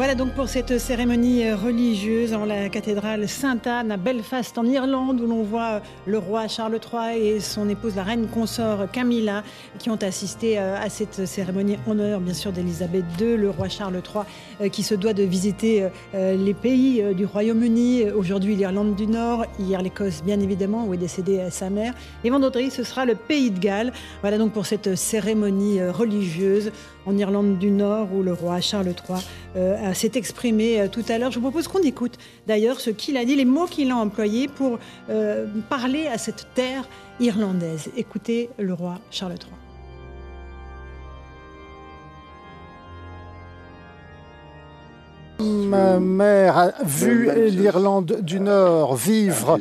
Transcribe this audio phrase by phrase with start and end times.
[0.00, 5.26] Voilà donc pour cette cérémonie religieuse en la cathédrale Sainte-Anne à Belfast en Irlande où
[5.26, 9.42] l'on voit le roi Charles III et son épouse la reine consort Camilla
[9.78, 14.00] qui ont assisté à cette cérémonie en honneur bien sûr d'Élisabeth II, le roi Charles
[14.58, 19.82] III qui se doit de visiter les pays du Royaume-Uni, aujourd'hui l'Irlande du Nord, hier
[19.82, 21.92] l'Écosse bien évidemment où est décédée sa mère
[22.24, 23.92] et vendredi ce sera le pays de Galles.
[24.22, 26.72] Voilà donc pour cette cérémonie religieuse
[27.06, 29.18] en Irlande du Nord où le roi Charles III
[29.56, 31.30] euh, s'est exprimé euh, tout à l'heure.
[31.30, 34.48] Je vous propose qu'on écoute d'ailleurs ce qu'il a dit, les mots qu'il a employés
[34.48, 37.90] pour euh, parler à cette terre irlandaise.
[37.96, 39.59] Écoutez le roi Charles III.
[45.40, 49.58] Ma mère a vu l'Irlande du Nord vivre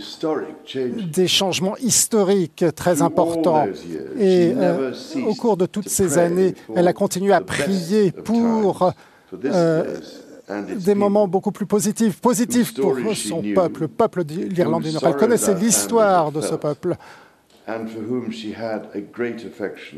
[1.14, 3.66] des changements historiques très importants.
[4.18, 4.94] Et euh,
[5.26, 8.92] au cours de toutes ces années, elle a continué à prier pour
[9.46, 9.98] euh,
[10.78, 15.04] des moments beaucoup plus positifs, positifs pour son peuple, le peuple de l'Irlande du Nord.
[15.06, 16.96] Elle connaissait l'histoire de ce peuple.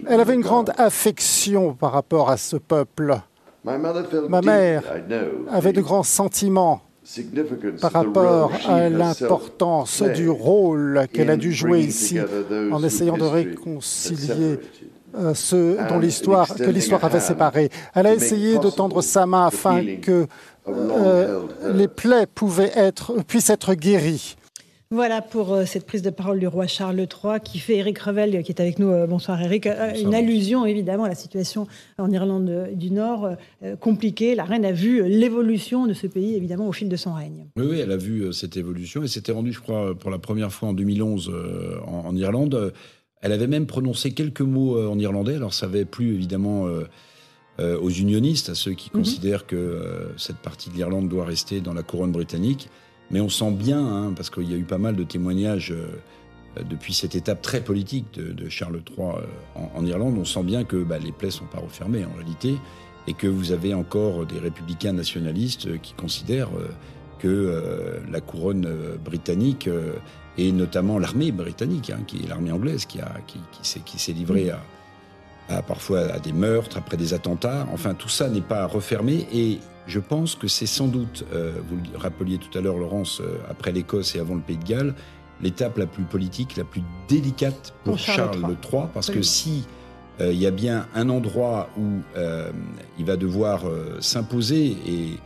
[0.08, 3.18] Elle avait une grande affection par rapport à ce peuple.
[3.64, 4.84] Ma mère
[5.50, 6.82] avait de grands sentiments
[7.80, 12.20] par rapport à l'importance du rôle qu'elle a dû jouer ici
[12.72, 14.60] en essayant de réconcilier
[15.18, 17.70] euh, ceux dont l'histoire, que l'histoire avait séparés.
[17.94, 20.26] Elle a essayé de tendre sa main afin que
[20.70, 21.42] euh,
[21.74, 24.38] les plaies pouvaient être, puissent être guéries.
[24.94, 28.36] Voilà pour euh, cette prise de parole du roi Charles III qui fait Eric Revel,
[28.36, 28.90] euh, qui est avec nous.
[28.90, 29.66] Euh, bonsoir Eric.
[29.98, 31.66] Une allusion évidemment à la situation
[31.98, 33.38] en Irlande du Nord
[33.80, 34.36] compliquée.
[34.36, 37.48] La reine a vu l'évolution de ce pays évidemment au fil de son règne.
[37.56, 40.52] Oui, oui elle a vu cette évolution et s'était rendue, je crois, pour la première
[40.52, 41.32] fois en 2011
[41.88, 42.74] en, Irlande.
[43.22, 45.36] Elle avait même prononcé quelques mots en irlandais.
[45.36, 46.68] Alors ça avait plu évidemment
[47.60, 49.02] aux unionistes, à ceux qui mhm.
[49.02, 52.70] considèrent que cette partie de l'Irlande doit rester dans la couronne britannique.
[53.12, 56.64] Mais on sent bien, hein, parce qu'il y a eu pas mal de témoignages euh,
[56.70, 60.78] depuis cette étape très politique de, Charles III euh, en, Irlande, on sent bien que
[60.78, 62.56] bah, les plaies ne sont pas refermées en réalité,
[63.08, 66.52] et que vous avez encore des républicains nationalistes euh, qui considèrent
[67.20, 68.68] que la couronne
[69.06, 69.70] britannique
[70.40, 73.38] et notamment l'armée britannique, hein, qui est l'armée anglaise, qui, a, qui,
[73.86, 74.60] qui s'est livrée à,
[75.50, 77.68] à, parfois à des meurtres, après des attentats.
[77.74, 81.78] Enfin, tout ça n'est pas refermé et je pense que c'est sans doute, euh, vous
[81.92, 84.94] le rappeliez tout à l'heure, Laurence, euh, après l'Écosse et avant le Pays de Galles,
[85.42, 89.66] l'étape la plus politique, la plus délicate pour, Charles, III, parce que si
[90.20, 92.02] euh, il y a bien un endroit où
[93.00, 93.64] il va devoir
[94.00, 95.18] s'imposer et,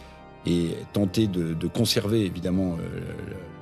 [0.49, 2.77] et, tenter de, conserver évidemment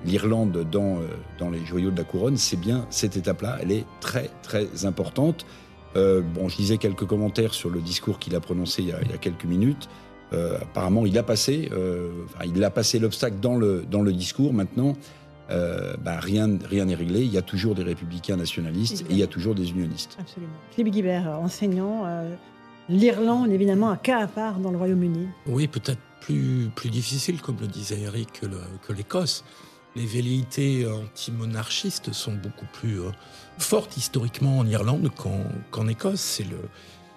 [0.06, 1.00] l'Irlande dans,
[1.40, 3.58] dans les joyaux de la couronne, c'est bien cette étape-là.
[3.62, 5.46] Elle est très très importante.
[5.96, 9.12] Bon, je lisais quelques commentaires sur le discours qu'il a prononcé il y a, il
[9.12, 9.90] y a quelques minutes.
[10.34, 12.10] Euh, apparemment, il a passé, euh,
[12.46, 14.54] il a passé l'obstacle dans le, dans le discours.
[14.54, 14.94] Maintenant,
[15.52, 17.22] euh, bah, rien n'est réglé.
[17.22, 20.18] Il y a toujours des républicains nationalistes et il y a toujours des unionistes.
[20.20, 20.54] Absolument.
[20.72, 22.06] Philippe Guibert, enseignant,
[22.90, 25.28] l'Irlande, évidemment, un cas à part dans le Royaume-Uni.
[25.48, 28.42] Oui, peut-être plus, plus difficile, comme le disait Eric,
[28.88, 29.44] que l'Écosse.
[29.96, 33.00] Les velléités antimonarchistes sont beaucoup plus
[33.58, 35.10] fortes historiquement en Irlande
[35.72, 36.22] qu'en Écosse.
[36.22, 36.60] C'est le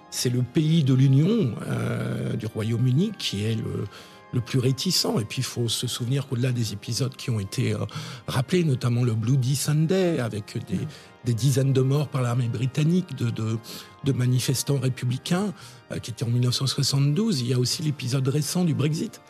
[0.09, 5.07] c'est le pays de l'Union euh, du Royaume-Uni qui est le, plus réticent.
[5.19, 7.79] Et puis il faut se souvenir qu'au-delà des épisodes qui ont été euh,
[8.27, 14.11] rappelés, notamment le Bloody Sunday, avec des, dizaines de morts par l'armée britannique de, de,
[14.13, 15.53] manifestants républicains,
[15.91, 19.21] euh, qui était en 1972, il y a aussi l'épisode récent du Brexit,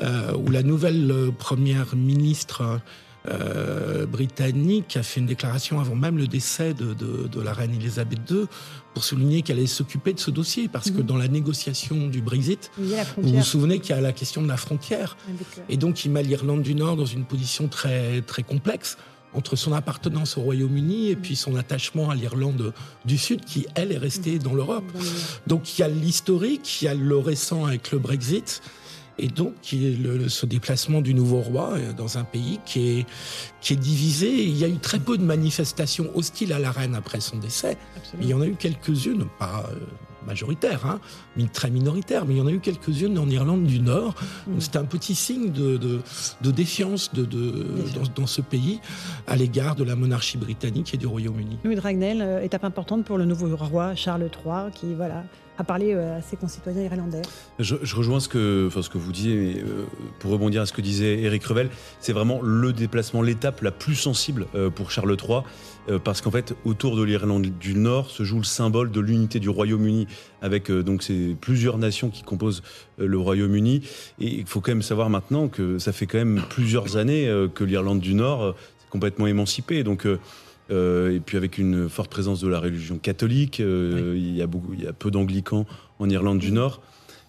[0.00, 2.80] où la nouvelle première ministre
[3.28, 8.46] euh, britannique a fait une déclaration avant même le décès de, la reine Elisabeth II
[8.94, 11.06] pour souligner qu'elle allait s'occuper de ce dossier parce que mhm.
[11.06, 14.56] dans la négociation du Brexit, vous vous souvenez qu'il y a la question de la
[14.56, 15.16] frontière
[15.68, 18.96] et donc il met l'Irlande du Nord dans une position très très complexe
[19.36, 22.72] entre son appartenance au Royaume-Uni et puis son attachement à l'Irlande
[23.04, 24.38] du Sud, qui, elle, est restée mhm.
[24.38, 24.90] dans l'Europe.
[25.46, 28.62] Donc il y a l'historique, il y a le récent avec le Brexit,
[29.18, 33.06] Et donc, le, ce déplacement du nouveau roi euh, dans un pays qui est,
[33.60, 34.30] qui est divisé.
[34.30, 37.76] Il y a eu très peu de manifestations hostiles à la reine après son décès.
[38.20, 39.76] Il y en a eu quelques-unes, pas euh,
[40.26, 41.00] majoritaires, hein,
[41.36, 44.14] mais très minoritaires, mais il y en a eu quelques-unes en Irlande du Nord.
[44.46, 44.60] Mm.
[44.60, 48.80] C'était un petit signe de, de, défiance de, dans, dans, ce pays
[49.26, 51.58] à l'égard de la monarchie britannique et du Royaume-Uni.
[51.64, 55.24] Louis Dragnel, euh, étape importante pour le nouveau roi Charles III, qui voilà,
[55.58, 57.22] à parler euh, à ses concitoyens irlandais.
[57.58, 59.84] Je, rejoins ce que, enfin, ce que vous disiez, euh,
[60.18, 61.70] pour rebondir à ce que disait Éric Revel,
[62.00, 65.40] c'est vraiment le déplacement, l'étape la plus sensible euh, pour Charles III,
[66.02, 69.48] parce qu'en fait, autour de l'Irlande du Nord se joue le symbole de l'unité du
[69.48, 70.08] Royaume-Uni,
[70.42, 72.64] avec donc ces plusieurs nations qui composent
[72.98, 73.82] le Royaume-Uni.
[74.18, 77.62] Et il faut quand même savoir maintenant que ça fait quand même plusieurs années que
[77.62, 79.84] l'Irlande du Nord est complètement émancipée.
[79.84, 80.08] Donc
[80.70, 84.46] euh, et puis avec une forte présence de la religion catholique, euh, il, y a
[84.46, 85.66] beaucoup, il y a peu d'anglicans
[85.98, 86.82] en Irlande du Nord.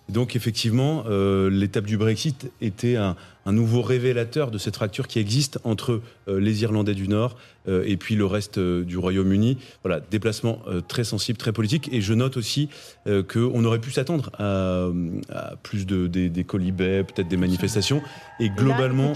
[0.10, 5.20] donc effectivement, euh, l'étape du Brexit était un, un, nouveau révélateur de cette fracture qui
[5.20, 7.38] existe entre les Irlandais du Nord
[7.68, 9.58] et puis le reste du Royaume-Uni.
[9.84, 11.90] Voilà, déplacement très sensible, très politique.
[11.92, 12.70] Et je note aussi
[13.06, 14.88] qu'on aurait pu s'attendre à,
[15.30, 18.02] à, plus de des, des colibets, peut-être des manifestations.
[18.40, 19.14] Et globalement,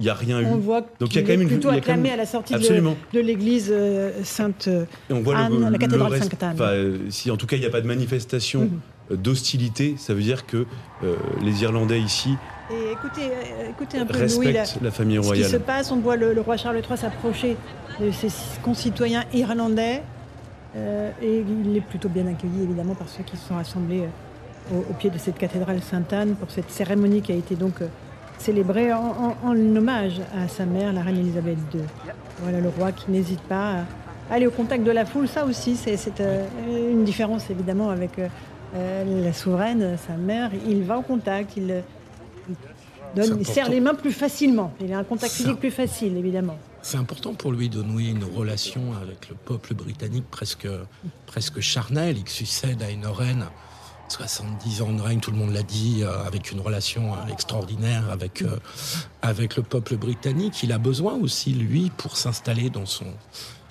[0.00, 0.46] il n'y a rien eu.
[0.46, 3.20] On voit Donc il y a quand même une plutôt acclamé à la sortie de,
[3.20, 4.68] l'église euh, Sainte
[5.10, 6.56] on voit Anne, la cathédrale Sainte-Anne.
[6.60, 8.80] Euh, si en tout cas il n'y a pas de manifestation mhm.
[9.12, 10.66] euh, d'hostilité, ça veut dire que
[11.42, 12.36] les Irlandais ici
[12.70, 13.30] et écoutez,
[13.68, 15.44] écoutez un peu respectent la famille royale.
[15.44, 17.58] Ce qui se passe, on voit le, roi Charles III s'approcher
[18.00, 18.28] de ses
[18.62, 20.00] concitoyens irlandais
[20.74, 24.04] et il est plutôt bien accueilli évidemment par ceux qui se sont rassemblés
[24.72, 27.82] au, au, pied de cette cathédrale Sainte-Anne pour cette cérémonie qui a été donc
[28.38, 31.80] célébré en, hommage à sa mère, la reine Elisabeth II.
[32.42, 33.84] Voilà le roi qui n'hésite pas
[34.30, 35.28] à aller au contact de la foule.
[35.28, 36.46] Ça aussi, c'est euh,
[36.90, 38.28] une différence évidemment avec euh,
[38.74, 40.50] euh, la souveraine, sa mère.
[40.66, 41.82] Il va au contact, il,
[43.14, 44.72] donne, serre les mains plus facilement.
[44.80, 46.58] Il a un contact physique plus facile, évidemment.
[46.82, 50.68] C'est important pour lui de nouer une relation avec le peuple britannique presque,
[51.26, 52.18] presque charnelle.
[52.18, 53.46] Il succède à une reine
[54.08, 58.04] 70 ans de règne, tout le monde l'a dit, euh, avec une relation euh, extraordinaire
[58.10, 58.58] avec, euh,
[59.22, 60.62] avec le peuple britannique.
[60.62, 63.06] Il a besoin aussi, lui, pour s'installer dans, son,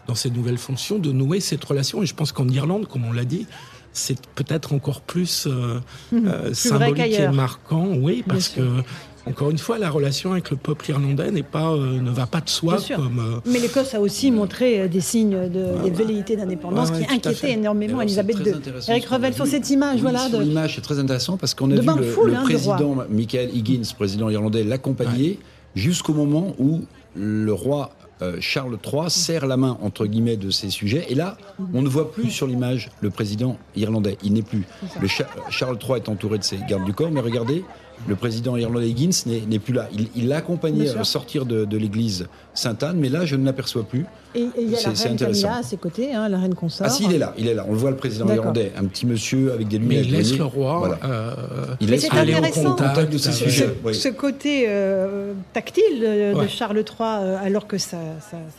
[0.07, 2.03] dans ses nouvelles fonctions, de nouer cette relation.
[2.03, 3.47] Et je pense qu'en Irlande, comme on l'a dit,
[3.93, 6.53] c'est peut-être encore plus, mmh.
[6.53, 8.81] symbolique et marquant, oui, parce que
[9.25, 12.41] encore une fois, la relation avec le peuple irlandais n'est pas, euh, ne va pas
[12.41, 12.77] de soi.
[12.93, 17.05] Comme, euh, Mais l'Écosse a aussi montré euh, des signes de ah, velléité d'indépendance qui
[17.09, 18.53] inquiétaient énormément Elisabeth II.
[18.89, 20.27] Eric Revel, sur cette image, voilà.
[20.27, 24.29] Sur l'image, c'est très intéressant parce qu'on a vu le, hein, président Michael Higgins, président
[24.29, 25.39] irlandais, l'accompagner
[25.75, 26.81] jusqu'au moment où
[27.15, 27.91] le roi
[28.39, 31.05] Charles III serre la main entre guillemets de ces sujets.
[31.09, 31.37] Et là,
[31.73, 34.17] on ne voit plus sur l'image le président irlandais.
[34.23, 34.63] Il n'est plus.
[35.01, 37.65] Le Charles III est entouré de ses gardes du corps, mais regardez,
[38.07, 39.87] le président irlandais Higgins n'est plus là.
[40.15, 44.05] Il l'a accompagné à sortir de, l'église Sainte-Anne, mais là, je ne l'aperçois plus.
[44.35, 46.87] Et il y a la reine Camilla à ses côtés, hein, la reine consort.
[46.87, 47.65] Ah si, il est là, il est là.
[47.67, 50.05] On le voit, le président irlandais, un petit monsieur avec des lunettes.
[50.05, 50.97] Mais il laisse le roi.
[51.03, 51.33] Euh,
[51.79, 53.69] il laisse aller au contact de ces sujets.
[53.93, 57.97] Ce, côté euh, tactile de, Charles III, euh, alors que sa,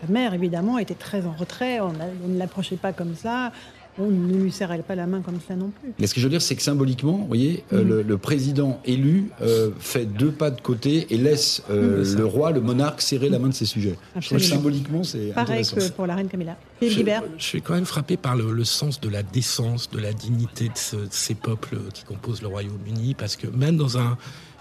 [0.09, 1.81] mère, évidemment, était très en retrait.
[1.81, 1.93] On,
[2.25, 3.51] on ne l'approchait pas comme ça
[3.99, 5.93] on ne lui serrait pas la main comme ça non plus.
[5.99, 8.09] Mais ce que je veux dire, c'est que symboliquement, vous voyez, euh, mhm.
[8.09, 12.61] le, président élu euh, fait deux pas de côté et laisse euh, le roi, le
[12.61, 13.97] monarque, serrer la main de ses sujets.
[14.21, 16.57] symboliquement, c'est pareil que pour la reine Camilla.
[16.83, 20.69] Je, je, suis quand même frappé par le, sens de la décence, de la dignité
[20.69, 24.19] de, ces peuples qui composent le Royaume-Uni, parce que même dans un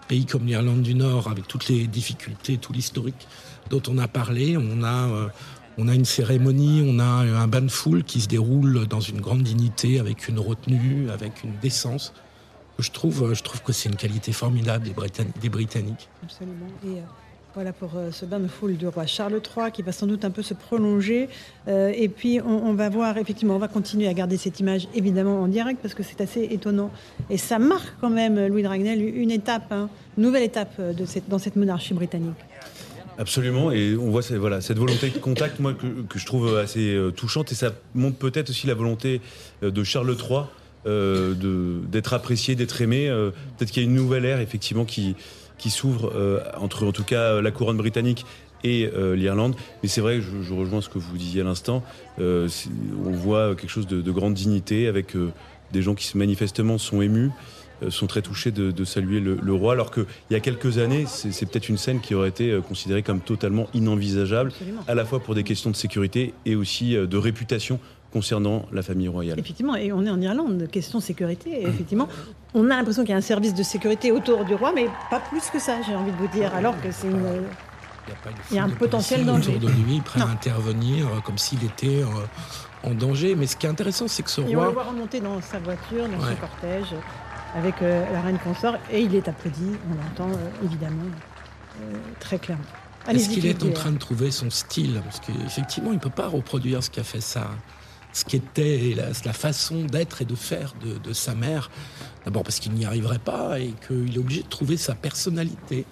[0.08, 3.28] pays comme l'Irlande du Nord, avec toutes les difficultés, tout l'historique
[3.70, 5.32] dont on a parlé, on a
[5.77, 9.22] on a une cérémonie, on a un bain de foule qui se déroule dans une
[9.22, 12.13] grande dignité, avec une retenue, avec une décence.
[12.80, 16.10] Je trouve, je trouve que c'est une qualité formidable des, Britanniques.
[16.24, 16.65] Absolument.
[16.84, 17.01] Et euh,
[17.53, 20.25] voilà pour euh, ce bain de foule du roi Charles III qui va sans doute
[20.25, 21.30] un peu se prolonger.
[21.68, 25.42] Euh, et puis on, va voir, effectivement, on va continuer à garder cette image évidemment
[25.42, 26.92] en direct parce que c'est assez étonnant.
[27.30, 30.82] Et ça marque quand même, Louis Dragnel, une étape, hein, nouvelle étape
[31.27, 32.38] dans cette monarchie britannique.
[33.17, 37.51] Absolument, et on voit cette, volonté de contact, moi, que, je trouve assez euh, touchante,
[37.51, 39.22] et ça montre peut-être aussi la volonté
[39.62, 40.41] euh, de Charles III
[40.86, 41.34] euh,
[41.91, 43.08] d'être apprécié, d'être aimé.
[43.58, 45.15] peut-être qu'il y a une nouvelle ère, effectivement, qui,
[45.70, 46.12] s'ouvre
[46.58, 48.25] entre, en tout cas, la couronne britannique
[48.65, 49.55] et l'Irlande.
[49.82, 51.84] Mais c'est vrai, je, je, rejoins ce que vous disiez à l'instant,
[52.17, 55.15] on voit quelque chose de, de grande dignité, avec
[55.72, 57.32] des gens qui manifestement sont émus.
[57.84, 61.46] Euh, sont très touchés de, saluer le, roi, alors qu'il y a quelques années, c'est
[61.46, 64.52] peut-être une scène qui aurait été euh, considérée comme totalement inenvisageable,
[64.88, 67.80] à la fois pour des questions de sécurité et aussi euh, de réputation
[68.12, 69.40] concernant la famille royale.
[69.40, 71.63] Effectivement, et on est en Irlande, question sécurité.
[71.63, 72.08] effectivement,
[72.54, 75.20] on a l'impression qu'il y a un service de sécurité autour du roi, mais pas
[75.20, 77.44] plus que ça, j'ai envie de vous dire, alors que c'est une...
[78.52, 79.56] Il y a, un potentiel danger.
[79.56, 82.04] Autour de lui, prêt à intervenir comme s'il était
[82.84, 83.34] en danger.
[83.36, 84.66] Mais ce qui est intéressant, c'est que ce et roi.
[84.66, 86.94] On le voit remonter dans sa voiture, dans son cortège,
[87.56, 91.06] avec la reine consort, et il est applaudi, on l'entend évidemment
[92.20, 92.64] très clairement.
[93.08, 95.02] Est-ce qu'il est en train de trouver son style?
[95.04, 97.50] Parce qu'effectivement, il ne peut pas reproduire ce qu'a fait ça.
[98.14, 101.72] Ce qui était la, façon d'être et de faire de, sa mère.
[102.26, 105.86] D'abord parce qu'il n'y arriverait pas et qu'il est obligé de trouver sa personnalité.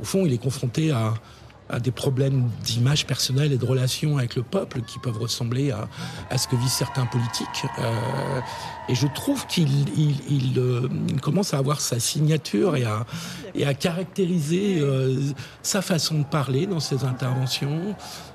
[0.00, 1.14] Au fond, il est confronté à,
[1.68, 5.88] à des problèmes d'image personnelle et de relations avec le peuple qui peuvent ressembler à,
[6.30, 7.64] à ce que vivent certains politiques.
[7.78, 8.40] Euh,
[8.88, 10.88] et je trouve qu'il il, euh,
[11.22, 13.06] commence à avoir sa signature et à,
[13.54, 15.16] et à caractériser euh,
[15.62, 17.94] sa façon de parler dans ses interventions.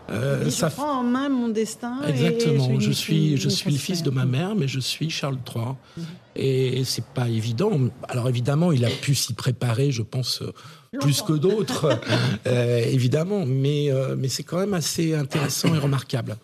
[0.09, 2.01] Euh, ça prend en main mon destin.
[2.07, 2.79] Exactement.
[2.79, 5.65] je suis, je suis le fils de ma mère, mais je suis Charles III.
[5.97, 6.05] Mhm.
[6.35, 7.71] Et c'est pas évident.
[8.07, 10.41] Alors évidemment, il a pu s'y préparer, je pense
[10.99, 11.99] plus que d'autres,
[12.47, 16.37] euh, évidemment, mais, euh, mais c'est quand même assez intéressant et remarquable.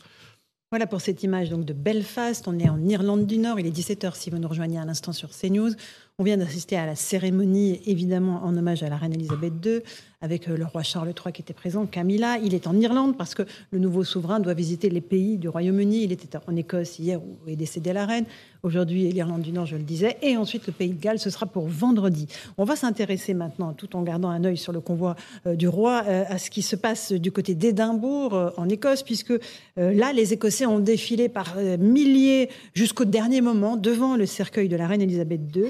[0.71, 2.47] Voilà pour cette image donc de Belfast.
[2.47, 3.59] On est en Irlande du Nord.
[3.59, 5.71] Il est 17h si vous nous rejoignez à l'instant sur CNews.
[6.17, 9.81] On vient d'assister à la cérémonie, évidemment, en hommage à la reine Elisabeth II,
[10.21, 12.37] avec euh, le roi Charles III qui était présent, Camilla.
[12.37, 16.03] Il est en Irlande parce que le nouveau souverain doit visiter les pays du Royaume-Uni.
[16.03, 18.25] Il était en Écosse hier où est décédée la reine.
[18.65, 20.17] Aujourd'hui, l'Irlande du Nord, je le disais.
[20.23, 22.27] Et ensuite, le pays de Galles, ce sera pour vendredi.
[22.57, 26.03] On va s'intéresser maintenant, tout en gardant un œil sur le convoi euh, du roi,
[26.07, 29.33] euh, à ce qui se passe du côté d'Édimbourg, en Écosse, puisque
[29.77, 34.87] là, les Écossais ont défilé par milliers jusqu'au dernier moment devant le cercueil de la
[34.87, 35.65] reine Elisabeth II.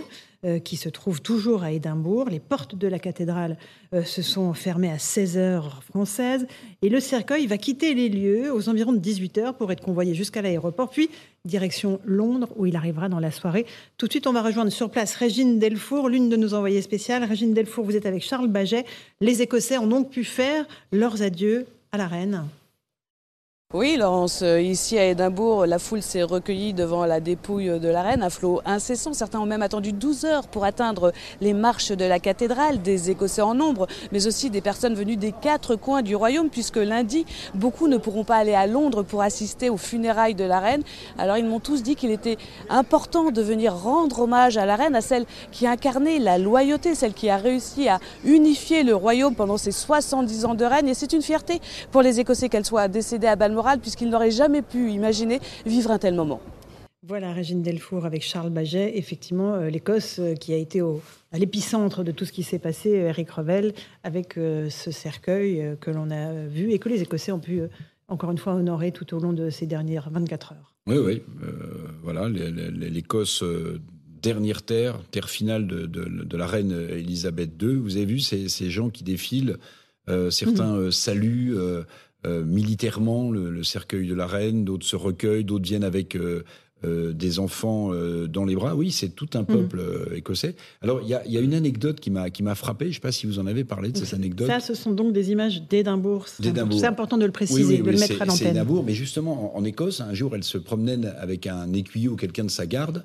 [0.63, 2.29] Qui se trouve toujours à Édimbourg.
[2.29, 3.57] Les portes de la cathédrale
[4.03, 6.45] se sont fermées à 16 heures françaises
[6.81, 10.13] et le cercueil va quitter les lieux aux environs de 18 heures pour être convoyé
[10.13, 11.09] jusqu'à l'aéroport, puis
[11.45, 13.65] direction Londres où il arrivera dans la soirée.
[13.97, 17.23] Tout de suite, on va rejoindre sur place Régine Delfour, l'une de nos envoyées spéciales.
[17.23, 18.85] Régine Delfour, vous êtes avec Charles Baget.
[19.21, 22.45] Les Écossais ont donc pu faire leurs adieux à la reine.
[23.77, 28.03] Oui, Laurence, euh, ici à Édimbourg, la foule s'est recueillie devant la dépouille de la
[28.03, 29.11] reine, à flot incessant.
[29.11, 33.41] Certains ont même attendu 12 heures pour atteindre les marches de la cathédrale, des Écossais
[33.41, 37.89] en nombre, mais aussi des personnes venues des quatre coins du royaume, puisque lundi, beaucoup
[37.89, 40.83] ne pourront pas aller à Londres pour assister aux funérailles de la reine.
[41.17, 42.37] Alors ils m'ont tous dit qu'il était
[42.69, 46.95] important de venir rendre hommage à la reine, à celle qui a incarné la loyauté,
[46.95, 50.87] celle qui a réussi à unifier le royaume pendant ses 70 ans de règne.
[50.87, 51.59] Et c'est une fierté
[51.91, 55.97] pour les Écossais qu'elle soit décédée à Balmoral puisqu'il n'aurait jamais pu imaginer vivre un
[55.97, 56.41] tel moment.
[57.07, 58.97] Voilà, Régine Delfour avec Charles Baget.
[58.97, 62.99] Effectivement, euh, l'Écosse euh, qui a été à l'épicentre de tout ce qui s'est passé,
[62.99, 67.39] euh, Eric Revel, avec ce cercueil que l'on a vu et que les Écossais ont
[67.39, 67.61] pu,
[68.07, 70.75] encore une fois, honorer tout au long de ces dernières 24 heures.
[70.87, 71.21] Oui, oui.
[72.03, 73.43] voilà, l'Écosse,
[74.21, 77.75] dernière terre, terre finale de, la reine Elisabeth II.
[77.75, 79.57] Vous avez vu ces, gens qui défilent,
[80.29, 80.91] certains mhm.
[80.91, 81.55] saluent.
[81.55, 81.83] Euh,
[82.45, 86.43] militairement le, cercueil de la reine, d'autres se recueillent, d'autres viennent avec euh,
[86.83, 87.91] euh, des enfants
[88.27, 88.75] dans les bras.
[88.75, 89.45] Oui, c'est tout un mm.
[89.45, 89.81] peuple
[90.15, 90.55] écossais.
[90.81, 92.85] Alors, il y a, une anecdote qui m'a qui m'a frappé.
[92.85, 94.47] Je ne sais pas si vous en avez parlé de cette anecdote.
[94.47, 96.27] Ça, ce sont donc des images d'Édimbourg.
[96.27, 98.37] C'est important de le préciser, de le mettre à l'antenne.
[98.37, 102.15] C'est Édimbourg, mais justement en, Écosse, un jour, elle se promenait avec un écuyer ou
[102.15, 103.03] quelqu'un de sa garde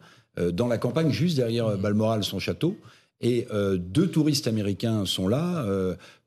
[0.53, 2.77] dans la campagne, juste derrière Balmoral, son château.
[3.21, 3.47] Et
[3.79, 5.67] deux touristes américains sont là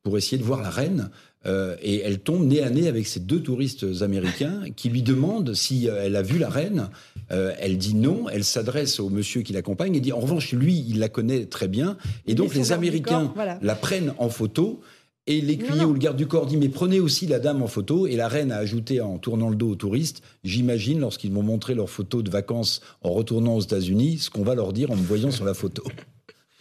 [0.04, 1.10] pour essayer de voir la reine.
[1.46, 5.54] Euh, et elle tombe nez à nez avec ces deux touristes américains qui lui demandent
[5.54, 6.90] si euh, elle a vu la reine.
[7.32, 8.30] Euh, elle dit non.
[8.30, 11.68] Elle s'adresse au monsieur qui l'accompagne et dit en revanche, lui, il la connaît très
[11.68, 11.98] bien.
[12.28, 14.82] Et donc les Américains la prennent en photo.
[15.26, 18.08] Et l'écuyer ou le garde du corps dit mais prenez aussi la dame en photo.
[18.08, 21.76] Et la reine a ajouté en tournant le dos aux touristes, j'imagine lorsqu'ils m'ont montré
[21.76, 25.04] leurs photos de vacances en retournant aux États-Unis, ce qu'on va leur dire en me
[25.04, 25.84] voyant sur la photo.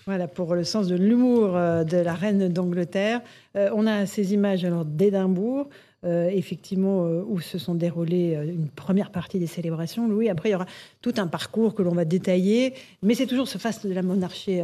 [0.04, 3.20] Voilà, pour le sens de l'humour euh, de la reine d'Angleterre.
[3.56, 5.68] Euh, on a ces images alors d'Édimbourg,
[6.04, 10.08] euh, effectivement, où se sont déroulées une première partie des célébrations.
[10.08, 10.66] Louis, après, il y aura
[11.00, 14.60] tout un parcours que l'on va détailler, mais c'est toujours ce faste de la monarchie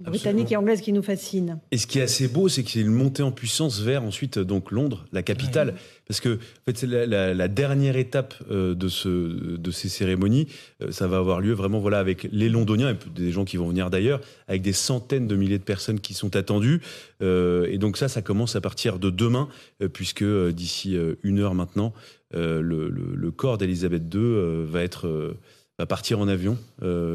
[0.00, 1.58] britannique et anglaise qui nous fascine.
[1.70, 4.70] Et ce qui est assez beau, c'est qu'il est monté en puissance vers ensuite donc
[4.70, 5.74] Londres, la capitale.
[6.10, 6.40] Parce que
[6.74, 10.48] c'est la, dernière étape euh, de, ce, de ces cérémonies.
[10.82, 13.68] Euh, ça va avoir lieu vraiment voilà, avec les Londoniens et des gens qui vont
[13.68, 16.80] venir d'ailleurs, avec des centaines de milliers de personnes qui sont attendues.
[17.22, 19.48] Euh, et donc ça, ça commence à partir de demain,
[19.92, 21.92] puisque d'ici une heure maintenant,
[22.34, 26.58] le, corps d'Elisabeth II va partir en avion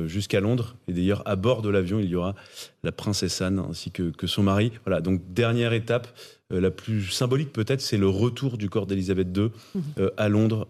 [0.06, 0.78] jusqu'à Londres.
[0.88, 2.34] Et d'ailleurs, à bord de l'avion, il y aura
[2.84, 4.72] la princesse Anne ainsi que, son mari.
[4.86, 6.08] Voilà, donc dernière étape
[6.52, 10.12] la plus symbolique peut-être, c'est le retour du corps d'Elisabeth II mhm.
[10.18, 10.68] à Londres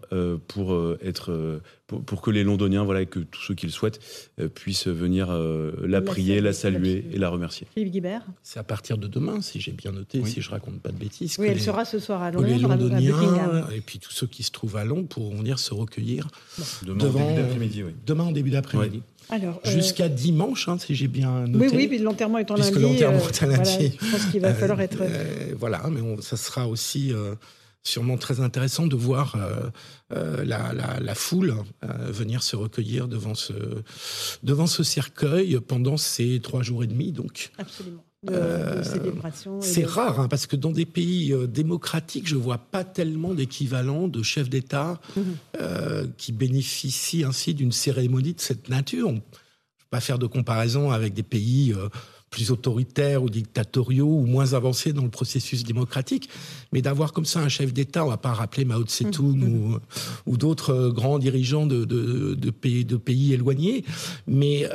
[0.48, 4.00] pour être pour, que les Londoniens, voilà, et que tous ceux qui le souhaitent,
[4.54, 5.28] puissent venir
[5.82, 7.66] la prier, la saluer et la remercier.
[7.74, 10.90] Philippe Guibert C'est à partir de demain, si j'ai bien noté, si je raconte pas
[10.90, 11.36] de bêtises.
[11.38, 12.46] Oui, elle sera ce soir à Londres.
[12.46, 16.28] Les Londoniens et puis tous ceux qui se trouvent à Londres pourront venir se recueillir
[16.82, 17.82] demain, devant, en début d'après-midi.
[17.82, 17.94] Oui.
[18.06, 19.02] Demain en début d'après-midi.
[19.28, 21.66] Alors, euh, Jusqu'à dimanche, hein, si j'ai bien noté.
[21.66, 22.78] Oui, oui, puis l'enterrement est en lundi.
[22.78, 23.98] l'enterrement est en lundi.
[24.00, 24.98] je pense qu'il va falloir être.
[25.00, 27.12] Euh, voilà, mais ça sera aussi
[27.82, 29.36] sûrement très intéressant de voir
[30.10, 33.52] la, la, foule venir se recueillir devant ce,
[34.42, 37.12] devant ce cercueil pendant ces trois jours et demi.
[37.12, 37.50] Donc.
[37.58, 38.05] Absolument.
[38.30, 38.82] Euh,
[39.60, 44.08] c'est rare, hein, parce que dans des pays euh, démocratiques, je vois pas tellement d'équivalent
[44.08, 45.24] de chefs d'État mhm.
[45.60, 49.08] euh, qui bénéficient ainsi d'une cérémonie de cette nature.
[49.08, 51.74] Je ne vais pas faire de comparaison avec des pays
[52.28, 56.28] plus autoritaires ou dictatoriaux ou moins avancés dans le processus démocratique,
[56.72, 59.78] mais d'avoir comme ça un chef d'État, on va pas rappeler Mao Tse-tung mhm.
[60.26, 63.84] ou, d'autres grands dirigeants de, de, pays, de pays éloignés,
[64.26, 64.68] mais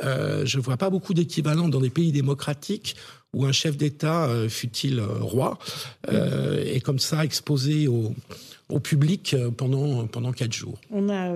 [0.44, 2.96] je ne vois pas beaucoup d'équivalent dans des pays démocratiques
[3.34, 5.58] où un chef d'État, euh, fut-il euh, roi,
[6.10, 8.14] euh, est comme ça exposé au,
[8.82, 10.78] public pendant, pendant quatre jours.
[10.90, 11.34] On a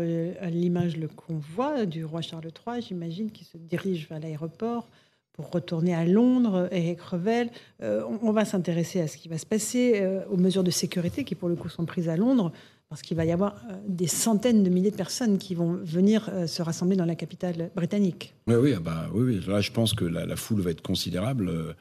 [0.48, 4.88] l'image le convoi du roi Charles III, j'imagine, qui se dirige vers l'aéroport
[5.34, 6.66] pour retourner à Londres.
[6.72, 7.50] Eric Revel,
[7.82, 11.50] on, va s'intéresser à ce qui va se passer, aux mesures de sécurité qui, pour
[11.50, 12.52] le coup, sont prises à Londres,
[12.88, 16.62] parce qu'il va y avoir des centaines de milliers de personnes qui vont venir se
[16.62, 18.34] rassembler dans la capitale britannique.
[18.46, 21.74] Oui, oui, ah bah, oui, là, je pense que la foule va être considérable.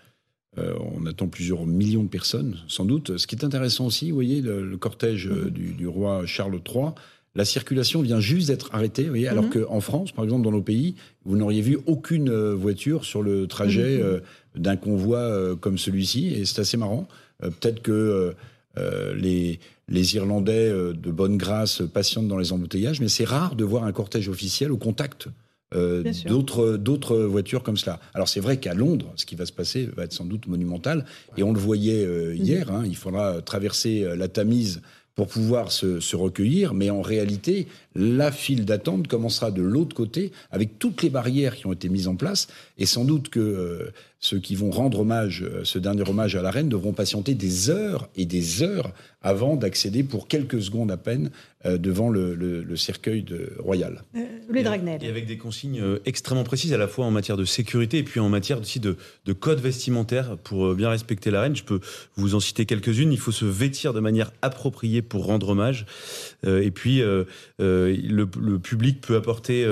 [0.58, 3.18] Euh, on attend plusieurs millions de personnes, sans doute.
[3.18, 6.92] Ce qui est intéressant aussi, vous voyez, le, cortège euh, du, roi Charles III,
[7.36, 9.66] la circulation vient juste d'être arrêtée, vous voyez, alors mhm.
[9.66, 10.96] qu'en France, par exemple, dans nos pays,
[11.26, 14.22] vous n'auriez vu aucune euh, voiture sur le trajet mhm.
[14.62, 17.08] d'un convoi comme celui-ci, et c'est assez marrant.
[17.42, 18.34] Peut-être que
[19.16, 23.84] les, les Irlandais de bonne grâce patientent dans les embouteillages, mais c'est rare de voir
[23.84, 25.30] un cortège officiel au contact
[25.74, 28.00] euh, d'autres d'autres voitures comme cela.
[28.14, 31.06] Alors c'est vrai qu'à Londres, ce qui va se passer va être sans doute monumental,
[31.38, 32.72] et on le voyait euh, hier.
[32.72, 34.82] Hein, il faudra traverser euh, la Tamise
[35.16, 40.32] pour pouvoir se, se, recueillir, mais en réalité, la file d'attente commencera de l'autre côté,
[40.52, 42.48] avec toutes les barrières qui ont été mises en place,
[42.78, 46.68] et sans doute que ceux qui vont rendre hommage, ce dernier hommage à la reine,
[46.68, 48.92] devront patienter des heures et des heures
[49.26, 51.32] avant d'accéder pour quelques secondes à peine
[51.66, 54.04] euh, devant le, cercueil de, royal.
[54.16, 54.20] Euh,
[54.54, 54.60] et,
[55.04, 58.04] et, avec des consignes euh, extrêmement précises à la fois en matière de sécurité et
[58.04, 61.56] puis en matière aussi de, de code vestimentaire pour bien respecter la reine.
[61.56, 61.80] Je peux
[62.18, 63.12] vous en citer quelques-unes.
[63.12, 65.88] Il faut se vêtir de manière appropriée pour rendre hommage.
[66.46, 67.02] et puis
[67.86, 69.66] le, public peut apporter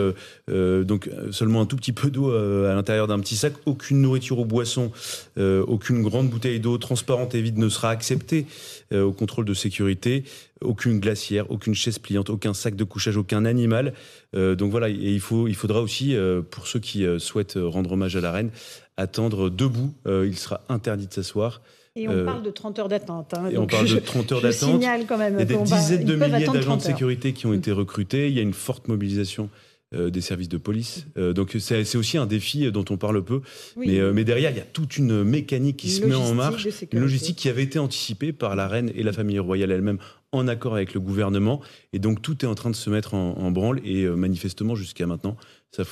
[0.48, 3.54] donc seulement un tout petit peu d'eau à l'intérieur d'un petit sac.
[3.66, 4.92] Aucune nourriture ou boisson,
[5.38, 8.46] aucune grande bouteille d'eau transparente et vide ne sera acceptée
[8.94, 10.24] au contrôle de sécurité,
[10.64, 13.94] aucune glacière, aucune chaise pliante, aucun sac de couchage, aucun animal.
[14.36, 18.16] Euh, donc voilà, et il, faudra aussi, euh, pour ceux qui euh, souhaitent rendre hommage
[18.16, 18.50] à la reine,
[18.98, 19.94] attendre debout.
[20.06, 21.62] il sera interdit de s'asseoir.
[21.96, 23.36] Et on parle de 30 heures d'attente.
[23.36, 24.82] Hein, et on parle de 30 heures d'attente.
[24.82, 28.30] Il y a des dizaines de milliers d'agents de sécurité qui ont été recrutés.
[28.30, 29.50] Il y a une forte mobilisation
[29.94, 31.06] euh, des services de police.
[31.18, 33.42] Euh, donc c'est aussi un défi dont on parle peu.
[33.78, 36.68] Mais, euh, mais, derrière, il y a toute une mécanique qui se met en marche,
[36.92, 40.00] une logistique qui avait été anticipée par la reine et la famille royale elle-même
[40.32, 41.62] en accord avec le gouvernement.
[41.92, 43.82] Et donc tout est en train de se mettre en, branle.
[43.86, 45.38] Et manifestement, jusqu'à maintenant,
[45.76, 45.84] ça,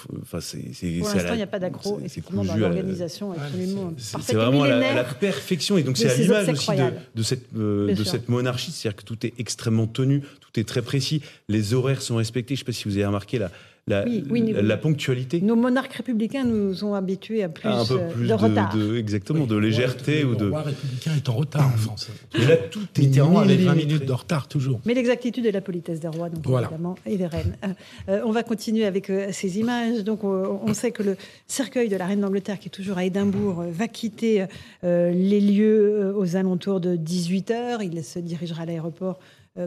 [0.41, 0.59] c'est,
[0.99, 5.03] Pour l'instant, il n'y a pas d'accro, effectivement, dans l'organisation absolument C'est vraiment la, la,
[5.03, 5.75] perfection.
[5.75, 8.71] Et donc, c'est à l'image aussi de, de, cette, de cette monarchie.
[8.71, 11.23] C'est-à-dire que tout est extrêmement tenu, tout est très précis.
[11.49, 12.55] Les horaires sont respectés.
[12.55, 13.49] Je ne sais pas si vous avez remarqué la,
[13.91, 15.41] la, la, ponctualité.
[15.41, 18.75] Nos monarques républicains nous ont habitués à plus, un peu plus de, retard.
[18.95, 20.23] exactement, de légèreté.
[20.23, 20.45] ou de...
[20.45, 22.09] Le roi républicain est en retard en France.
[22.37, 24.79] Mais là, tout est littéralement avec 20 minutes de retard toujours.
[24.85, 27.55] Mais l'exactitude et la politesse des rois, donc évidemment, et des reines.
[27.63, 27.67] Euh,
[28.09, 30.03] euh, on va continuer avec euh, ces images.
[30.03, 33.63] Donc, on sait que le cercueil de la reine d'Angleterre, qui est toujours à Édimbourg,
[33.69, 34.45] va quitter
[34.83, 39.19] les lieux aux alentours de 18 h Il se dirigera à l'aéroport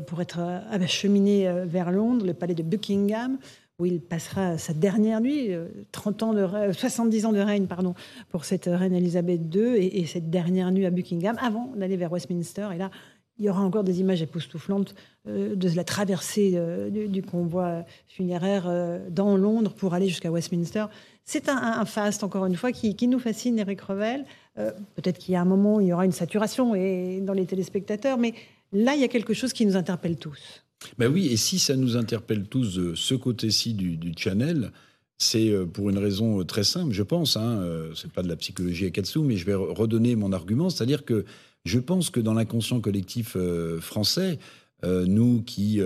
[0.07, 0.39] pour être
[0.71, 3.39] acheminé vers Londres, le palais de Buckingham
[3.79, 5.51] où il passera sa dernière nuit,
[5.91, 7.95] 30 euh, 70 ans de règne pardon,
[8.29, 12.69] pour cette reine Elisabeth II et, cette dernière nuit à Buckingham, avant d'aller vers Westminster.
[12.73, 12.91] Et là,
[13.39, 14.95] il y aura encore des images époustouflantes
[15.27, 18.71] euh, de la traversée euh, du, convoi funéraire
[19.11, 20.85] dans Londres pour aller jusqu'à Westminster.
[21.25, 24.25] C'est un, faste, encore une fois, qui, nous fascine, Eric Revel.
[24.55, 27.47] Peut-être qu'il y a un moment où il y aura une saturation et, dans les
[27.47, 28.35] téléspectateurs, mais
[28.73, 30.63] là, il y a quelque chose qui nous interpelle tous.
[30.99, 34.73] Ben oui, et si ça nous interpelle tous de ce côté-ci du, channel,
[35.18, 37.37] c'est pour une raison très simple, je pense.
[37.37, 41.25] Hein, c'est pas de la psychologie Akatsu, mais je vais redonner mon argument, c'est-à-dire que
[41.64, 43.37] je pense que dans l'inconscient collectif
[43.81, 44.38] français,
[44.83, 45.81] nous qui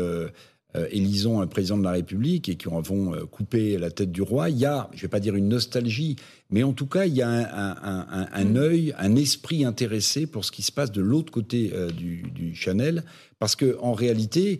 [0.77, 4.21] euh, élisons un président de la République et qui avons euh, coupé la tête du
[4.21, 6.17] roi, il y a, je ne vais pas dire une nostalgie,
[6.51, 8.57] mais en tout cas, il y a un, un, mm.
[8.59, 12.55] œil, un esprit intéressé pour ce qui se passe de l'autre côté euh, du, du,
[12.55, 13.03] Chanel,
[13.39, 14.59] parce que en réalité,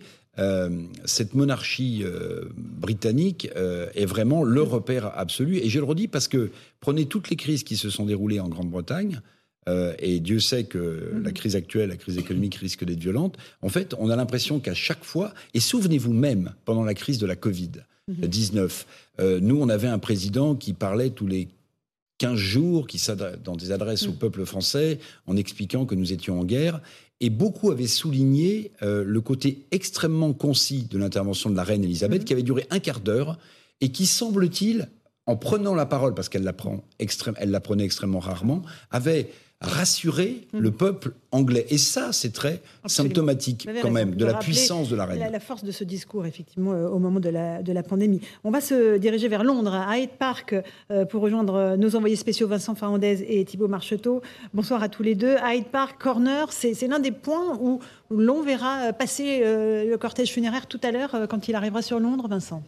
[1.05, 2.05] cette monarchie
[2.55, 5.57] britannique est vraiment le repère absolu.
[5.57, 8.47] Et je le redis parce que prenez toutes les crises qui se sont déroulées en
[8.47, 9.21] Grande-Bretagne.
[9.69, 13.37] Euh, et Dieu sait que la crise actuelle, la crise économique risque d'être violente.
[13.61, 17.27] En fait, on a l'impression qu'à chaque fois, et souvenez-vous même, pendant la crise de
[17.27, 18.85] la Covid-19,
[19.19, 21.49] euh, nous, on avait un président qui parlait tous les
[22.17, 23.01] 15 jours, qui
[23.43, 26.81] dans des adresses au peuple français, en expliquant que nous étions en guerre.
[27.21, 32.23] Et beaucoup avaient souligné euh, le côté extrêmement concis de l'intervention de la reine Elisabeth,
[32.23, 33.37] qui avait duré un quart d'heure,
[33.81, 34.89] et qui, semble-t-il,
[35.25, 36.55] en prenant la parole, parce qu'elle la,
[37.37, 39.29] elle la prenait extrêmement rarement, avait
[39.61, 40.59] rassurer mm.
[40.59, 41.65] le peuple anglais.
[41.69, 45.19] Et ça, c'est très symptomatique quand même de la puissance de la reine.
[45.31, 48.21] La, force de ce discours, effectivement, euh, au moment de la, de la pandémie.
[48.43, 50.55] On va se diriger vers Londres, à Hyde Park,
[50.91, 54.21] euh, pour rejoindre euh, nos envoyés spéciaux Vincent Farandez et Thibault Marcheteau.
[54.53, 55.35] Bonsoir à tous les deux.
[55.43, 57.79] Hyde Park, Corner, c'est l'un des points où,
[58.11, 62.63] l'on verra passer le cortège funéraire tout à l'heure quand il arrivera sur Londres, Vincent.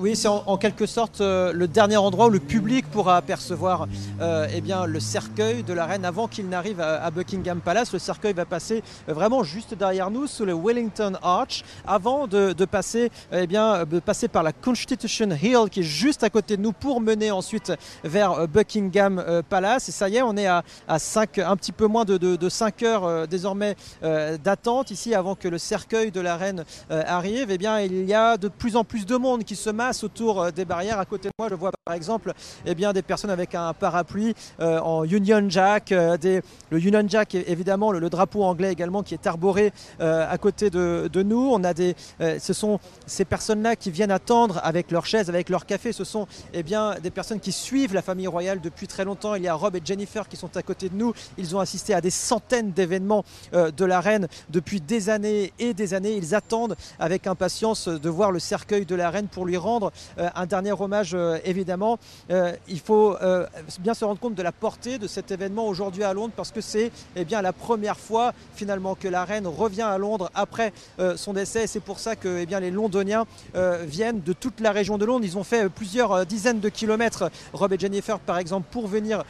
[0.00, 3.86] Oui, c'est en, quelque sorte euh, le dernier endroit où le public pourra apercevoir
[4.22, 7.92] euh, eh le cercueil de la reine avant qu'il n'arrive à, Buckingham Palace.
[7.92, 12.54] Le cercueil va passer euh, vraiment juste derrière nous, sous le Wellington Arch, avant de,
[12.64, 16.72] passer, eh de passer par la Constitution Hill qui est juste à côté de nous
[16.72, 17.70] pour mener ensuite
[18.02, 19.90] vers Buckingham Palace.
[19.90, 22.48] Et ça y est, on est à, à 5, un petit peu moins de, de,
[22.48, 27.50] 5 heures désormais d'attente ici avant que le cercueil de la reine arrive.
[27.50, 29.68] Eh bien, il y a de plus en plus de monde qui se
[30.02, 30.98] autour euh, des barrières.
[30.98, 32.32] À côté de moi, je vois par exemple
[32.66, 35.92] eh bien, des personnes avec un parapluie euh, en Union Jack.
[35.92, 36.16] Euh,
[36.70, 41.50] le Union Jack, évidemment, le, drapeau anglais également qui est arboré à côté de, nous.
[41.52, 45.64] On a des, ce sont ces personnes-là qui viennent attendre avec leur chaise, avec leur
[45.64, 45.92] café.
[45.92, 49.36] Ce sont eh bien, des personnes qui suivent la famille royale depuis très longtemps.
[49.36, 51.12] Il y a Rob et Jennifer qui sont à côté de nous.
[51.38, 55.94] Ils ont assisté à des centaines d'événements de la reine depuis des années et des
[55.94, 56.16] années.
[56.16, 59.79] Ils attendent avec impatience de voir le cercueil de la reine pour lui rendre
[60.18, 61.98] euh, un dernier hommage euh, évidemment.
[62.30, 63.16] Euh, il faut
[63.80, 66.60] bien se rendre compte de la portée de cet événement aujourd'hui à Londres parce que
[66.60, 70.72] c'est eh bien la première fois finalement que la reine revient à Londres après
[71.16, 71.66] son décès.
[71.66, 73.26] C'est pour ça que eh les Londoniens
[73.82, 75.24] viennent de toute la région de Londres.
[75.24, 79.24] Ils ont fait plusieurs dizaines de kilomètres, Rob et Jennifer par exemple, pour venir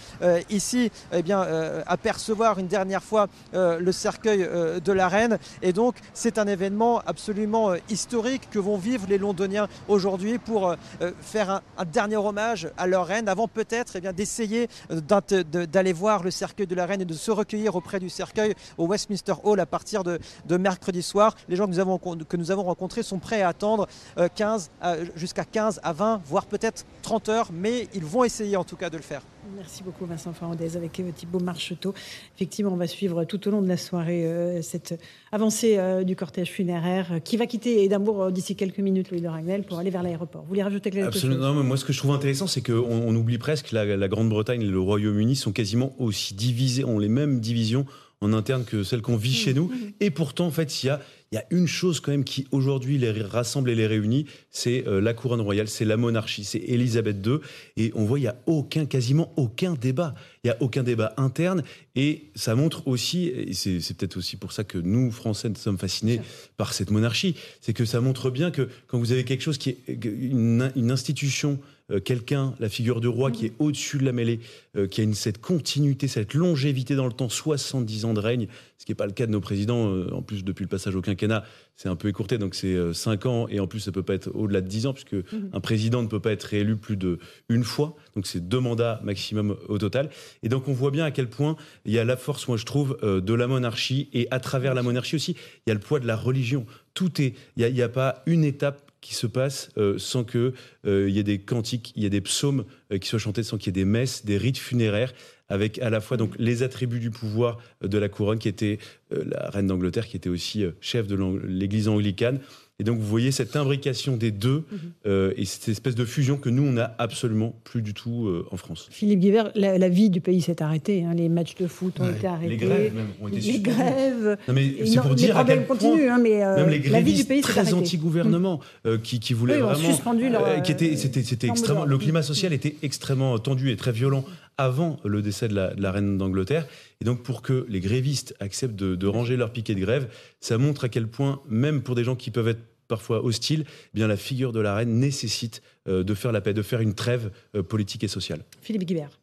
[0.48, 1.46] ici eh bien,
[1.86, 4.48] apercevoir une dernière fois le cercueil
[4.82, 5.38] de la reine.
[5.62, 10.76] Et donc c'est un événement absolument historique que vont vivre les Londoniens aujourd'hui pour euh,
[11.02, 16.22] euh, faire un, dernier hommage à leur reine avant peut-être eh d'essayer euh, d'aller voir
[16.22, 19.60] le cercueil de la reine et de se recueillir auprès du cercueil au Westminster Hall
[19.60, 20.18] à partir de,
[20.56, 21.34] mercredi soir.
[21.48, 23.88] Les gens que nous avons, rencontrés sont prêts à attendre
[24.34, 24.70] 15
[25.14, 28.90] jusqu'à 15 à 20, voire peut-être 30 heures, mais ils vont essayer en tout cas
[28.90, 29.22] de le faire.
[29.56, 31.94] Merci beaucoup Vincent Farandez avec Thibault Marcheteau.
[32.36, 35.00] Effectivement, on va suivre tout au long de la soirée cette
[35.32, 39.78] avancée du cortège funéraire qui va quitter Édimbourg d'ici quelques minutes, Louis de Ragnel, pour
[39.78, 40.42] aller vers l'aéroport.
[40.42, 41.42] Vous voulez rajouter quelque Absolument.
[41.42, 41.56] chose?
[41.56, 44.62] Mais Moi, ce que je trouve intéressant, c'est qu'on on oublie presque la, la Grande-Bretagne
[44.62, 47.86] et le Royaume-Uni sont quasiment aussi divisés, ont les mêmes divisions
[48.20, 49.66] en interne que celles qu'on vit chez mmh, nous.
[49.68, 49.92] Mmh.
[50.00, 51.00] Et pourtant, en fait, il y a
[51.32, 54.84] il y a une chose quand même qui aujourd'hui les rassemble et les réunit, c'est
[54.88, 57.38] euh, la couronne royale, c'est la monarchie, c'est Élisabeth II.
[57.76, 60.14] Et on voit, il n'y a aucun, quasiment aucun débat.
[60.42, 61.62] Il n'y a aucun débat interne.
[61.94, 65.78] Et ça montre aussi, et c'est peut-être aussi pour ça que nous, Français, nous sommes
[65.78, 66.20] fascinés
[66.56, 69.70] par cette monarchie, c'est que ça montre bien que quand vous avez quelque chose qui
[69.70, 71.60] est une, une institution
[71.98, 74.40] quelqu'un, la figure du roi, qui est au-dessus de la mêlée,
[74.76, 78.46] euh, qui a une, cette continuité, cette longévité dans le temps, 70 ans de règne,
[78.78, 79.92] ce qui n'est pas le cas de nos présidents.
[79.92, 83.26] Euh, en plus, depuis le passage au quinquennat, c'est un peu écourté, donc c'est 5
[83.26, 85.50] ans, et en plus, ça peut pas être au-delà de 10 ans, puisque mhm.
[85.52, 89.00] un président ne peut pas être réélu plus de une fois, donc c'est deux mandats
[89.02, 90.10] maximum au total.
[90.42, 92.64] Et donc, on voit bien à quel point il y a la force, moi je
[92.64, 95.32] trouve, de la monarchie, et à travers la monarchie aussi,
[95.66, 96.66] il y a le poids de la religion.
[96.94, 100.52] Tout est, il n'y a, a, pas une étape qui se passe euh, sans qu'il
[100.86, 103.56] euh, y ait des cantiques, il y ait des psaumes euh, qui soient chantés, sans
[103.56, 105.12] qu'il y ait des messes, des rites funéraires
[105.48, 108.78] avec à la fois donc les attributs du pouvoir de la couronne, qui était
[109.10, 112.38] la reine d'Angleterre, qui était aussi chef de l'Église anglicane,
[112.80, 114.78] et donc, vous voyez cette imbrication des deux mhm.
[115.06, 118.46] euh, et cette espèce de fusion que nous, on n'a absolument plus du tout euh,
[118.50, 118.88] en France.
[118.90, 121.04] Philippe Guiver, la, vie du pays s'est arrêtée.
[121.04, 121.12] Hein.
[121.12, 122.48] Les matchs de foot ont été arrêtés.
[122.48, 124.38] Les grèves, même, ont été Les grèves.
[124.48, 127.12] Non, mais c'est pour dire à quel continuent, hein, mais euh, même les la vie
[127.12, 128.60] du pays très anti-gouvernement,
[129.02, 129.90] qui, qui, voulaient vraiment.
[129.90, 131.84] Suspendu leur, qui était, c'était, c'était extrêmement.
[131.84, 134.24] Le climat social était extrêmement tendu et très violent
[134.56, 136.66] avant le décès de la, reine d'Angleterre.
[137.00, 140.08] Et donc, pour que les grévistes acceptent de, de, ranger leur piquet de grève,
[140.40, 143.90] ça montre à quel point, même pour des gens qui peuvent être parfois hostile, eh
[143.94, 146.94] bien la figure de la reine nécessite euh, de faire la paix, de faire une
[146.94, 148.44] trêve euh, politique et sociale.
[148.60, 149.18] Philippe Guibert.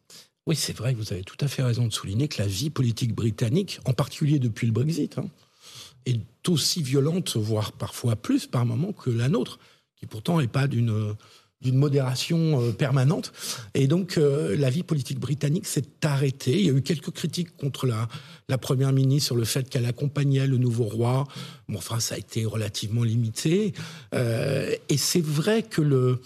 [0.48, 3.14] Oui, c'est vrai, vous avez tout à fait raison de souligner que la vie politique
[3.14, 5.28] britannique, en particulier depuis le Brexit, hein,
[6.06, 9.58] est aussi violente, voire parfois plus par moment que la nôtre,
[9.96, 11.14] qui pourtant n'est pas d'une
[11.60, 13.32] d'une modération euh, permanente.
[13.74, 16.58] Et donc, euh, la vie politique britannique s'est arrêtée.
[16.58, 18.08] Il y a eu quelques critiques contre la,
[18.48, 21.26] la première ministre sur le fait qu'elle accompagnait le nouveau roi.
[21.68, 23.72] Bon, enfin, ça a été relativement limité.
[24.14, 26.20] Euh, et c'est vrai que, le,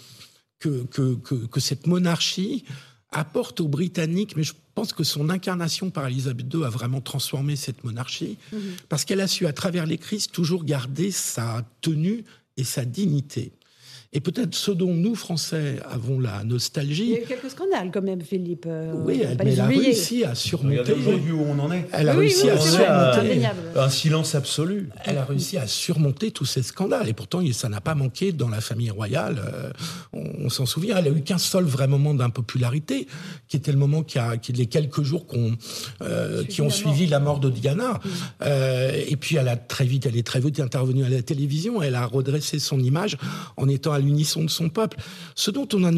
[0.59, 2.63] que, que, que, cette monarchie
[3.11, 7.55] apporte aux Britanniques, mais je pense que son incarnation par Elisabeth II a vraiment transformé
[7.55, 8.57] cette monarchie, mmh
[8.89, 12.23] parce qu'elle a su, à travers les crises, toujours garder sa tenue
[12.57, 13.51] et sa dignité.
[14.15, 17.03] Et peut-être ce dont nous, Français, avons la nostalgie.
[17.03, 18.65] Il y a eu quelques scandales quand même, Philippe.
[18.67, 20.93] Euh, oui, elle, mais elle a réussi à surmonter.
[20.93, 21.87] vu où on en est.
[21.91, 23.47] Elle a réussi à surmonter.
[23.75, 24.89] Un silence absolu.
[25.03, 27.09] Elle a réussi à surmonter tous ces scandales.
[27.09, 29.41] Et pourtant, ça n'a pas manqué dans la famille royale.
[29.43, 29.71] Euh,
[30.13, 30.97] on, s'en souvient.
[30.97, 33.07] Elle a eu qu'un seul vrai moment d'impopularité,
[33.47, 35.53] qui était le moment qui a, qui les quelques jours qu'on,
[36.03, 37.99] euh, qui ont suivi la mort de Diana.
[38.03, 38.47] Mm.
[39.07, 41.81] et puis, elle a très vite, elle est très vite intervenue à la télévision.
[41.81, 43.17] Elle a redressé son image
[43.57, 44.97] en étant à l'unisson de son peuple.
[45.35, 45.91] Ce dont on a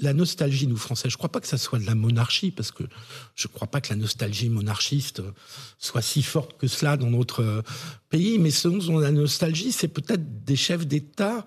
[0.00, 2.70] la nostalgie, nous Français, je ne crois pas que ça soit de la monarchie, parce
[2.70, 2.84] que
[3.34, 5.22] je ne crois pas que la nostalgie monarchiste
[5.78, 7.62] soit si forte que cela dans notre euh,
[8.10, 11.46] pays, mais ce dont on a la nostalgie, c'est peut-être des chefs d'État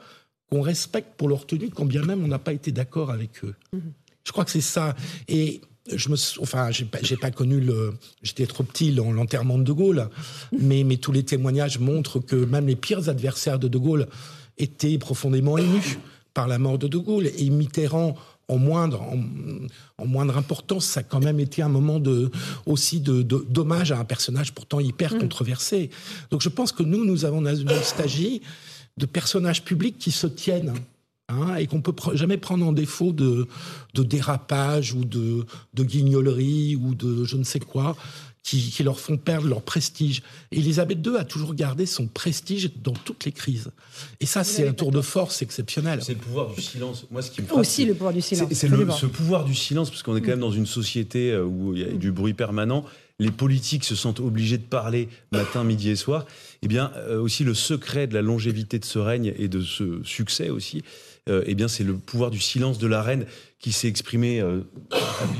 [0.49, 3.55] qu'on respecte pour leur tenue, quand bien même on n'a pas été d'accord avec eux.
[3.75, 3.91] Mm-hmm.
[4.25, 4.95] Je crois que c'est ça.
[5.27, 5.61] Et
[5.95, 10.09] je me, enfin, j'ai pas, pas connu le, j'étais trop petit l'enterrement de De Gaulle,
[10.57, 14.07] mais, mais tous les témoignages montrent que même les pires adversaires de De Gaulle
[14.59, 15.97] était profondément ému
[16.33, 17.27] par la mort de De Gaulle.
[17.37, 18.15] Et Mitterrand,
[18.47, 19.01] en moindre,
[19.97, 22.31] en, moindre importance, ça a quand même été un moment de,
[22.65, 25.19] aussi de, dommage à un personnage pourtant hyper mm.
[25.19, 25.89] controversé.
[26.31, 28.41] Donc je pense que nous, nous avons une nostalgie
[28.97, 30.73] de personnages publics qui se tiennent.
[31.31, 33.47] Hein, et qu'on peut jamais prendre en défaut de,
[33.93, 35.45] de dérapage ou de,
[35.75, 37.95] de guignolerie ou de je ne sais quoi
[38.43, 40.23] qui, leur font perdre leur prestige.
[40.51, 43.71] Et Elisabeth II a toujours gardé son prestige dans toutes les crises.
[44.19, 45.99] Et ça, c'est un tour de force exceptionnel.
[46.01, 47.05] C'est le pouvoir du silence.
[47.11, 48.49] Moi, ce qui me Aussi le pouvoir du silence.
[48.51, 51.75] C'est ce pouvoir du silence, parce qu'on est quand même dans une société euh, où
[51.75, 52.85] il y a du bruit permanent
[53.19, 56.25] les politiques se sentent obligés de parler matin, midi et soir,
[56.61, 60.01] eh bien euh, aussi le secret de la longévité de ce règne et de ce
[60.03, 60.83] succès aussi,
[61.27, 63.25] euh, eh bien c'est le pouvoir du silence de la reine
[63.59, 64.61] qui s'est exprimé euh,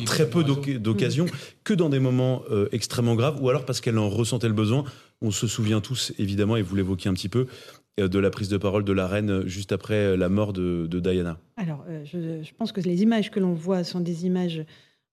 [0.05, 1.25] très peu d'occasions,
[1.63, 4.84] que dans des moments euh, extrêmement graves, ou alors parce qu'elle en ressentait le besoin.
[5.21, 7.47] On se souvient tous, évidemment, et vous l'évoquiez un petit peu,
[7.99, 11.39] euh, de la prise de parole de la reine juste après la mort de, Diana.
[11.55, 14.65] Alors, je, je, pense que les images que l'on voit sont des images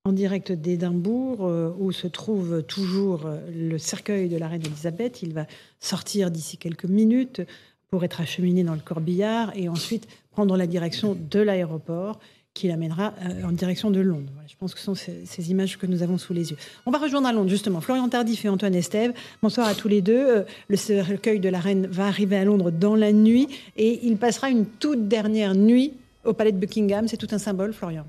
[0.04, 1.40] en direct d'Édimbourg,
[1.80, 5.20] où se trouve toujours le cercueil de la reine Elisabeth.
[5.22, 5.46] Il va
[5.80, 7.42] sortir d'ici quelques minutes
[7.88, 12.20] pour être acheminé dans le corbillard et ensuite prendre la direction de l'aéroport
[12.56, 14.32] qui l'amènera euh, en direction de Londres.
[14.48, 16.56] je pense que ce sont ces, images que nous avons sous les yeux.
[16.86, 19.12] On va rejoindre à Londres, justement, Florian Tardif et Antoine Estève.
[19.42, 20.26] Bonsoir à tous les deux.
[20.38, 24.16] Euh, le recueil de la reine va arriver à Londres dans la nuit et il
[24.16, 25.92] passera une toute dernière nuit
[26.24, 27.06] au palais de Buckingham.
[27.08, 28.06] C'est tout un symbole, Florian.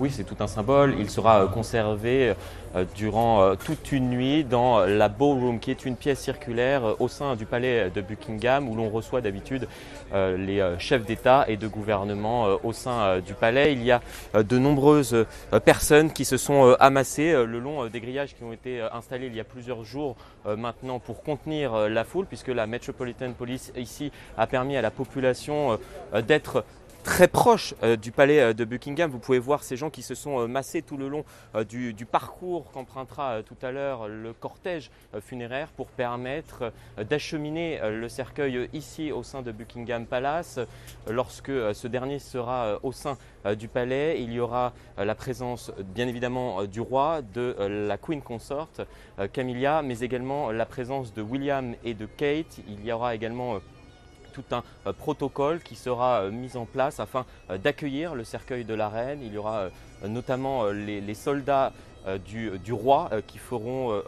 [0.00, 0.94] Oui, c'est tout un symbole.
[1.00, 2.34] Il sera euh, conservé
[2.76, 7.08] euh, durant euh, toute une nuit dans la Ballroom, qui est une pièce circulaire au
[7.08, 9.66] sein du palais de Buckingham, où l'on reçoit d'habitude
[10.14, 13.72] les chefs d'État et de gouvernement au sein du palais.
[13.72, 14.00] Il y a
[14.34, 15.26] de nombreuses
[15.64, 19.40] personnes qui se sont amassées le long des grillages qui ont été installés il y
[19.40, 24.76] a plusieurs jours maintenant pour contenir la foule, puisque la Metropolitan Police ici a permis
[24.76, 25.78] à la population
[26.26, 26.64] d'être
[27.08, 29.10] très proche euh, du palais euh, de Buckingham.
[29.10, 31.24] Vous pouvez voir ces gens qui se sont euh, massés tout le long
[31.68, 34.90] du, parcours qu'empruntera tout à l'heure le cortège
[35.20, 36.72] funéraire pour permettre
[37.08, 40.60] d'acheminer le cercueil ici au sein de Buckingham Palace.
[41.08, 43.16] Lorsque ce dernier sera au sein
[43.58, 48.68] du palais, il y aura la présence bien évidemment du roi, de la Queen consort
[49.32, 52.60] Camilla, mais également la présence de William et de Kate.
[52.68, 53.60] Il y aura également
[54.32, 54.62] tout un
[54.92, 57.24] protocole qui sera mis en place afin
[57.62, 59.20] d'accueillir le cercueil de la reine.
[59.22, 59.68] Il y aura
[60.06, 61.72] notamment les, soldats
[62.24, 64.02] du, roi qui feront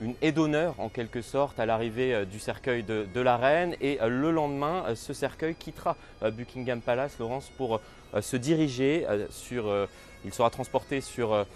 [0.00, 3.98] une aide d'honneur en quelque sorte à l'arrivée du cercueil de, de, la reine et
[4.06, 7.80] le lendemain ce cercueil quittera Buckingham Palace Laurence pour
[8.20, 9.88] se diriger sur
[10.24, 11.46] il sera transporté sur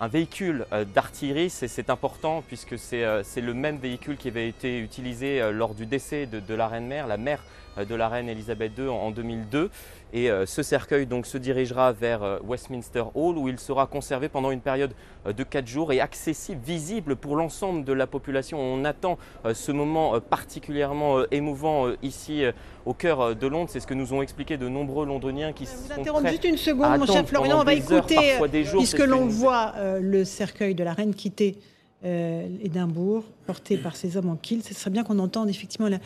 [0.00, 4.78] un véhicule euh, d'artillerie, c'est important puisque euh, c'est le même véhicule qui avait été
[4.78, 7.42] utilisé euh, lors du décès de, la reine-mère, la mère
[7.76, 9.70] de la reine Elisabeth II en, 2002.
[10.12, 14.60] Et ce cercueil donc se dirigera vers Westminster Hall où il sera conservé pendant une
[14.60, 14.92] période
[15.26, 18.60] de 4 jours et accessible, visible pour l'ensemble de la population.
[18.60, 19.18] On attend
[19.52, 22.44] ce moment particulièrement émouvant ici
[22.86, 23.70] au cœur de Londres.
[23.72, 26.58] C'est ce que nous ont expliqué de nombreux Londoniens qui vous sont interromps juste une
[26.58, 27.60] seconde, mon cher Florian.
[27.60, 28.38] On va écouter,
[28.70, 31.58] puisque l'on voit le cercueil de la reine quitter
[32.04, 34.62] euh, Édimbourg, porté par ces hommes en kilt.
[34.62, 35.98] Ce serait bien qu'on entende effectivement la,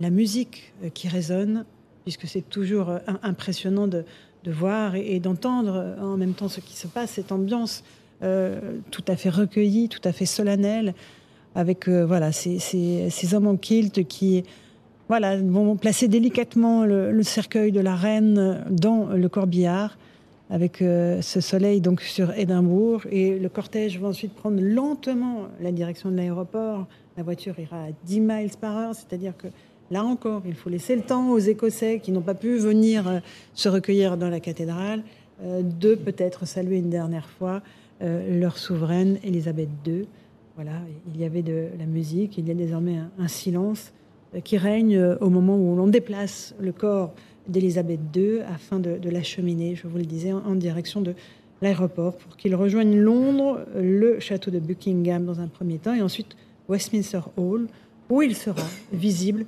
[0.00, 1.64] musique euh, qui résonne,
[2.04, 4.04] puisque c'est toujours euh, impressionnant de,
[4.46, 7.82] voir et, d'entendre en même temps ce qui se passe, cette ambiance
[8.20, 10.94] tout à fait recueillie, tout à fait solennelle,
[11.56, 14.44] avec voilà ces, hommes en kilt qui
[15.08, 19.98] voilà, vont placer délicatement le cercueil de la reine dans le corbillard
[20.50, 25.72] avec euh, ce soleil donc sur Édimbourg et le cortège va ensuite prendre lentement la
[25.72, 26.86] direction de l'aéroport.
[27.16, 29.48] La voiture ira à 10 miles par heure, c'est-à-dire que
[29.90, 33.18] là encore, il faut laisser le temps aux Écossais qui n'ont pas pu venir euh,
[33.54, 35.02] se recueillir dans la cathédrale
[35.42, 37.62] euh, de peut-être saluer une dernière fois
[37.98, 40.06] leur souveraine Élisabeth II.
[40.54, 40.82] Voilà,
[41.14, 43.94] il y avait de la musique, il y a désormais un silence
[44.44, 47.14] qui règne au moment où l'on déplace le corps
[47.48, 51.14] d'Elisabeth II afin de, l'acheminer, je vous le disais, en, direction de
[51.62, 56.36] l'aéroport pour qu'il rejoigne Londres, le château de Buckingham dans un premier temps et ensuite
[56.68, 57.66] Westminster Hall
[58.08, 59.44] où il sera visible euh,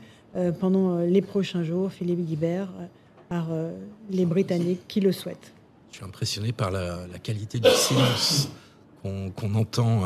[0.60, 2.86] pendant euh, les prochains jours, Philippe Guibert, euh,
[3.28, 3.48] par
[4.10, 5.52] les Britanniques qui le souhaitent.
[5.90, 8.48] Je suis impressionné par la, qualité du silence
[9.02, 10.04] qu'on entend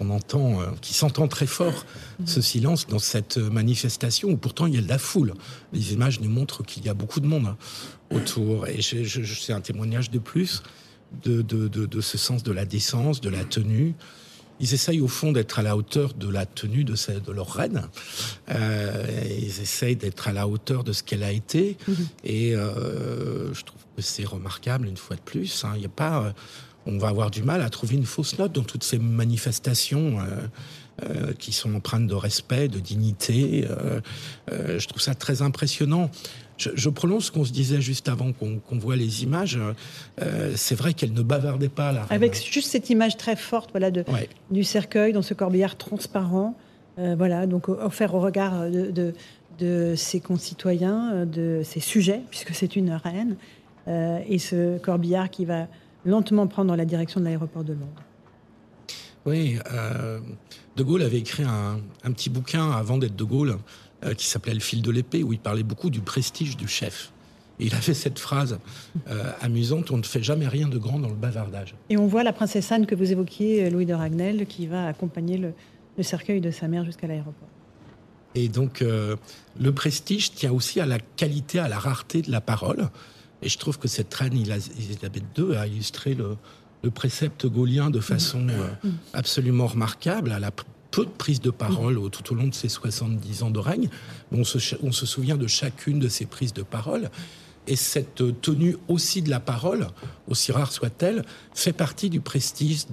[0.00, 1.86] on entend, euh, qui s'entend très fort,
[2.24, 5.34] ce silence dans cette manifestation où pourtant il y a de la foule.
[5.72, 7.56] Les images nous montrent qu'il y a beaucoup de monde hein,
[8.10, 8.66] autour.
[8.66, 10.62] Et c'est un témoignage de plus
[11.22, 13.94] de, ce sens de la décence, de la tenue.
[14.60, 17.88] Ils essayent au fond d'être à la hauteur de la tenue de, de leur reine.
[18.50, 19.04] Euh,
[19.38, 21.76] ils essayent d'être à la hauteur de ce qu'elle a été.
[21.88, 21.94] Mm-hmm.
[22.24, 25.64] Et euh, je trouve que c'est remarquable une fois de plus.
[25.64, 25.72] Hein.
[25.74, 26.34] Il n'y a pas
[26.86, 30.22] on va avoir du mal à trouver une fausse note dans toutes ces manifestations euh,
[31.02, 33.66] euh, qui sont empreintes de respect, de dignité.
[33.68, 36.10] Euh, je trouve ça très impressionnant.
[36.56, 39.58] Je, je prolonge ce qu'on se disait juste avant qu'on voit les images.
[40.54, 42.06] c'est vrai qu'elle ne bavardait pas là.
[42.10, 44.04] Avec juste cette image très forte, voilà, de,
[44.52, 46.54] du cercueil dans ce corbillard transparent,
[46.96, 49.14] voilà, donc offert au regard de, de,
[49.58, 53.34] de, ses concitoyens, de ses sujets, puisque c'est une reine,
[53.88, 55.66] et ce corbillard qui va
[56.04, 58.02] lentement prendre la direction de l'aéroport de Londres.
[59.26, 60.20] Oui, euh,
[60.76, 61.80] De Gaulle avait écrit un,
[62.12, 63.56] petit bouquin avant d'être De Gaulle
[64.04, 67.10] euh, qui s'appelait Le fil de l'épée, où il parlait beaucoup du prestige du chef.
[67.58, 68.58] Et il a fait cette phrase
[69.08, 71.74] euh, amusante on ne fait jamais rien de grand dans le bavardage.
[71.88, 75.38] Et on voit la princesse Anne que vous évoquiez, Louis de Ragnel, qui va accompagner
[75.38, 75.52] le,
[75.96, 77.48] le cercueil de sa mère jusqu'à l'aéroport.
[78.34, 82.88] Et donc, le prestige tient aussi à la qualité, à la rareté de la parole.
[83.44, 86.36] Et je trouve que cette reine Elisabeth II a illustré le,
[86.90, 90.34] précepte gaulien de façon euh, absolument remarquable.
[90.36, 90.50] Elle a
[90.90, 93.88] peu de prises de parole tout au long de ses 70 ans de règne.
[94.32, 97.10] On se, on se souvient de chacune de ces prises de parole.
[97.66, 99.86] Et cette tenue aussi de la parole,
[100.28, 102.84] aussi rare soit-elle, fait partie du prestige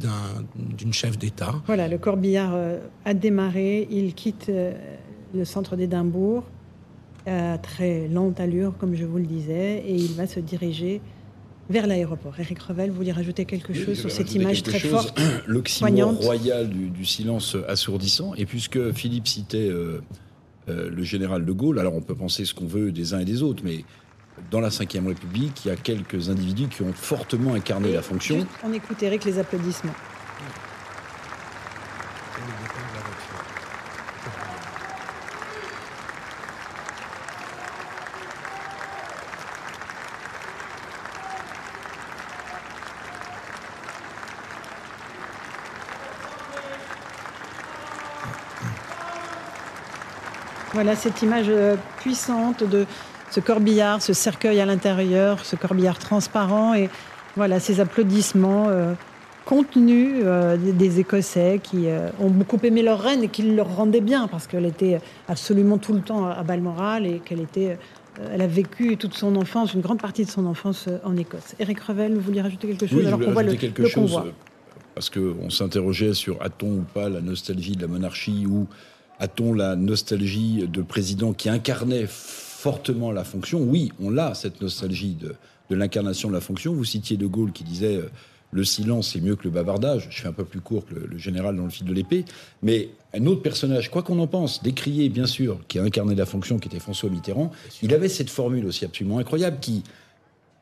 [0.55, 1.55] d'une chef d'État.
[1.65, 3.87] Voilà, le corbillard euh, a démarré.
[3.91, 4.73] Il quitte euh,
[5.33, 6.45] le centre d'Édimbourg
[7.25, 11.01] à très lente allure, comme je vous le disais, et il va se diriger
[11.69, 12.33] vers l'aéroport.
[12.39, 17.05] Eric Revel, vous voulez rajouter quelque chose sur cette image très forte L'oxymore royal du,
[17.05, 18.33] silence assourdissant.
[18.35, 20.01] Et puisque Philippe citait euh,
[20.69, 23.25] euh, le général de Gaulle, alors on peut penser ce qu'on veut des uns et
[23.25, 23.85] des autres, mais
[24.49, 28.45] dans la Ve République, il y a quelques individus qui ont fortement incarné la fonction.
[28.63, 29.93] on écoute Eric les applaudissements.
[50.81, 52.87] Voilà cette image euh, puissante de
[53.29, 56.89] ce corbillard, ce cercueil à l'intérieur, ce corbillard transparent et
[57.35, 58.95] voilà ces applaudissements euh,
[59.45, 60.23] contenu
[60.57, 61.85] des, Écossais qui
[62.19, 65.93] ont beaucoup aimé leur reine et qui leur rendaient bien parce qu'elle était absolument tout
[65.93, 67.77] le temps à Balmoral et qu'elle était
[68.33, 71.55] elle a vécu toute son enfance, une grande partie de son enfance en Écosse.
[71.59, 74.19] Eric Revel, vous vouliez rajouter quelque chose alors qu'on voit le, quelque chose,
[74.95, 78.67] Parce qu'on s'interrogeait sur a-t-on ou pas la nostalgie de la monarchie ou
[79.21, 83.61] a-t-on la nostalgie de président qui incarnait fortement la fonction?
[83.61, 85.35] Oui, on l'a, cette nostalgie de,
[85.69, 86.73] l'incarnation de la fonction.
[86.73, 88.09] Vous citiez De Gaulle qui disait euh,
[88.51, 90.07] le silence est mieux que le bavardage.
[90.09, 92.25] Je fais un peu plus court que le, général dans le fil de l'épée.
[92.63, 96.25] Mais un autre personnage, quoi qu'on en pense, décrié bien sûr, qui a incarné la
[96.25, 97.51] fonction, qui était François Mitterrand,
[97.83, 99.83] il avait cette formule aussi absolument incroyable qui,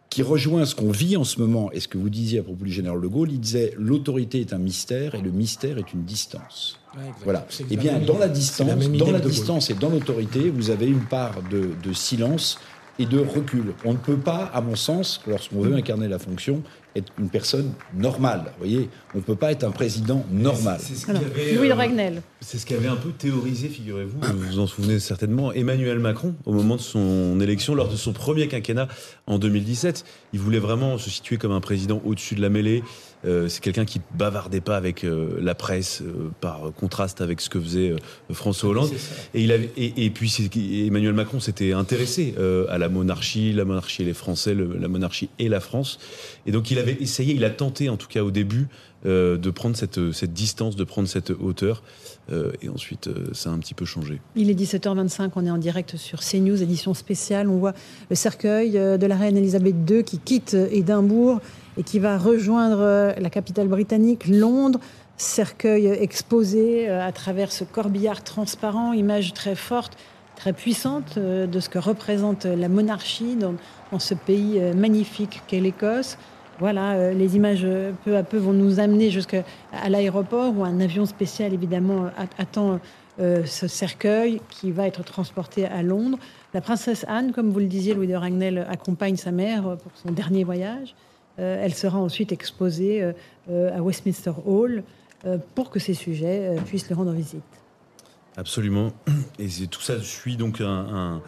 [0.10, 2.66] qui rejoint ce qu'on vit en ce moment et ce que vous disiez à propos
[2.66, 3.32] du général de Gaulle.
[3.32, 6.79] Il disait l'autorité est un mystère et le mystère est une distance
[7.24, 7.46] voilà.
[7.70, 11.42] Eh bien, dans la distance, dans la distance et dans l'autorité, vous avez une part
[11.50, 12.60] de, de, silence
[12.98, 13.74] et de recul.
[13.86, 16.64] On ne peut pas, à mon sens, lorsqu'on veut incarner la fonction,
[16.96, 18.46] être une personne normale.
[18.46, 20.80] Vous voyez, on ne peut pas être un président normal.
[20.82, 25.00] C'est ce Louis euh, C'est ce qu'avait un peu théorisé, figurez-vous, vous vous en souvenez
[25.00, 28.88] certainement, Emmanuel Macron au moment de son élection, lors de son premier quinquennat
[29.28, 30.04] en 2017.
[30.34, 32.84] Il voulait vraiment se situer comme un président au-dessus de la mêlée.
[33.26, 36.02] Euh, c'est quelqu'un qui bavardait pas avec euh, la presse
[36.42, 37.94] par contraste avec ce que faisait
[38.32, 38.90] François Hollande.
[39.34, 40.50] Et, il avait, et, puis
[40.88, 42.34] Emmanuel Macron s'était intéressé
[42.70, 46.00] à la monarchie, la monarchie et les Français, la monarchie et la France.
[46.46, 48.68] Et donc il il avait essayé, il a tenté en tout cas au début
[49.06, 51.84] euh, de prendre cette, cette, distance, de prendre cette hauteur.
[52.32, 54.20] Euh, et ensuite, euh, ça a un petit peu changé.
[54.36, 57.50] Il est 17h25, on est en direct sur CNews, édition spéciale.
[57.50, 57.74] On voit
[58.10, 61.40] le cercueil de la reine Elisabeth II qui quitte Édimbourg
[61.80, 64.80] et qui va rejoindre la capitale britannique, Londres.
[65.18, 69.98] Cercueil exposé à travers ce corbillard transparent, image très forte,
[70.36, 73.56] très puissante de ce que représente la monarchie dans,
[74.00, 76.18] ce pays magnifique qu'est l'Écosse.
[76.60, 79.44] Voilà, euh, les images euh, peu à peu vont nous amener jusqu'à
[79.88, 82.08] l'aéroport où un avion spécial évidemment
[82.38, 82.82] attend
[83.22, 86.20] euh, ce cercueil qui va être transporté à Londres.
[86.54, 90.12] La princesse Anne, comme vous le disiez, Louis de Ragnel accompagne sa mère pour son
[90.12, 90.96] dernier voyage.
[91.40, 93.14] Elle sera ensuite exposée
[93.50, 94.84] à Westminster Hall
[95.56, 97.42] pour que ses sujets puissent le rendre visite.
[98.38, 98.94] Absolument.
[99.40, 101.22] Et tout ça suit donc un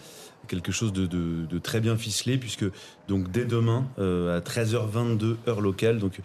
[0.51, 2.65] quelque chose de, très bien ficelé, puisque
[3.07, 6.19] donc dès demain, euh, à 13h22, heure locale, donc,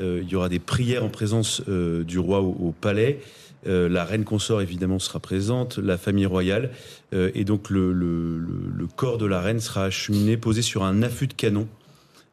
[0.00, 3.20] euh, il y aura des prières en présence euh, du roi au, palais.
[3.66, 6.70] la reine consort, évidemment, sera présente, la famille royale.
[7.12, 11.66] et donc, le, corps de la reine sera acheminé, posé sur un affût de canon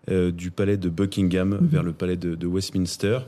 [0.10, 1.68] du palais de Buckingham mhm.
[1.68, 3.20] vers le palais de, Westminster.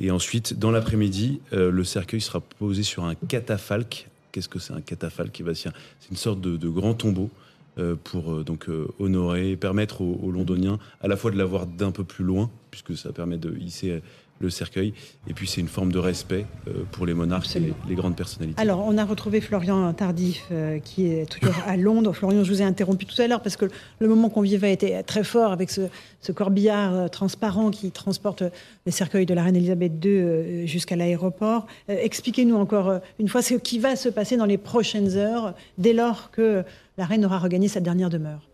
[0.00, 4.08] Et ensuite, dans l'après-midi, le cercueil sera posé sur un catafalque.
[4.32, 5.70] Qu'est-ce que c'est un catafalque eh C'est
[6.10, 7.30] une sorte de, de grand tombeau
[7.78, 11.66] euh, pour euh, donc euh, honorer, permettre aux, Londoniens à la fois de la voir
[11.66, 14.02] d'un peu plus loin, puisque ça permet de hisser
[14.40, 14.94] le cercueil.
[15.28, 16.46] Et puis c'est une forme de respect
[16.92, 18.60] pour les monarques et les, grandes personnalités.
[18.60, 20.50] Alors on a retrouvé Florian Tardif
[20.84, 22.12] qui est toujours à Londres.
[22.12, 23.66] Florian, je vous ai interrompu tout à l'heure parce que
[23.98, 28.42] le moment qu'on vivait était très fort avec ce, corbillard transparent qui transporte
[28.86, 31.66] le cercueil de la reine Elisabeth II jusqu'à l'aéroport.
[31.88, 36.30] Expliquez-nous encore une fois ce qui va se passer dans les prochaines heures dès lors
[36.30, 36.64] que
[36.98, 38.49] la reine aura regagné sa dernière demeure.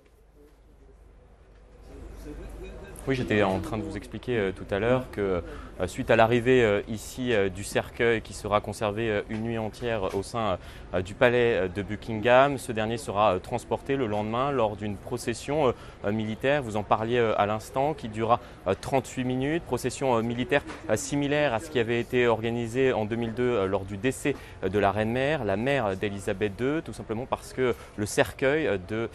[3.08, 5.40] Oui, j'étais en train de vous expliquer euh, tout à l'heure que
[5.80, 10.24] euh, suite à l'arrivée euh, ici du cercueil qui sera conservé une nuit entière au
[10.24, 10.58] sein
[11.04, 15.74] du palais de Buckingham, ce dernier sera transporté le lendemain lors d'une procession
[16.10, 18.40] militaire, vous en parliez à l'instant, qui durera
[18.80, 20.62] 38 minutes, procession militaire
[20.94, 24.34] similaire à ce qui avait été organisé en 2002 lors du décès
[24.66, 29.10] de la reine-mère, la mère d'Elisabeth II, tout simplement parce que le cercueil de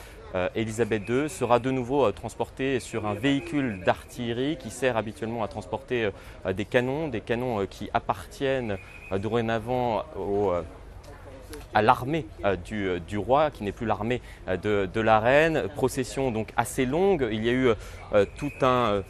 [0.55, 5.47] Elisabeth II sera de nouveau euh, transportée sur un véhicule d'artillerie qui sert habituellement à
[5.47, 6.09] transporter
[6.45, 8.77] euh, des canons, des canons qui appartiennent
[9.17, 10.03] dorénavant
[11.73, 12.25] à l'armée
[12.65, 15.67] du, roi, qui n'est plus l'armée de, la reine.
[15.75, 17.27] Procession donc assez longue.
[17.31, 17.69] Il y a eu
[18.37, 19.03] tout un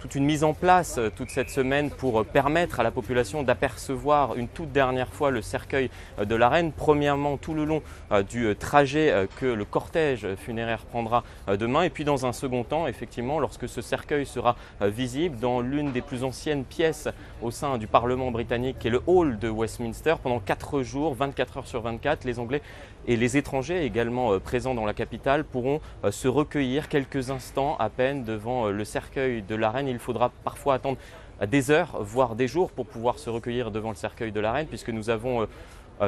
[0.00, 3.42] toute une mise en place euh, toute cette semaine pour euh, permettre à la population
[3.42, 6.72] d'apercevoir une toute dernière fois le cercueil euh, de la reine.
[6.72, 7.82] Premièrement, tout le long
[8.28, 11.82] du trajet que le cortège funéraire prendra demain.
[11.82, 16.00] Et puis dans un second temps, effectivement, lorsque ce cercueil sera visible dans l'une des
[16.00, 17.08] plus anciennes pièces
[17.42, 21.58] au sein du Parlement britannique, qui est le hall de Westminster, pendant 4 jours, 24
[21.58, 22.62] heures sur 24, les Anglais
[23.06, 25.80] et les étrangers également présents dans la capitale pourront
[26.10, 29.88] se recueillir quelques instants à peine devant le cercueil de la reine.
[29.88, 30.98] Il faudra parfois attendre
[31.46, 34.66] des heures, voire des jours pour pouvoir se recueillir devant le cercueil de la reine,
[34.66, 35.46] puisque nous avons euh, euh,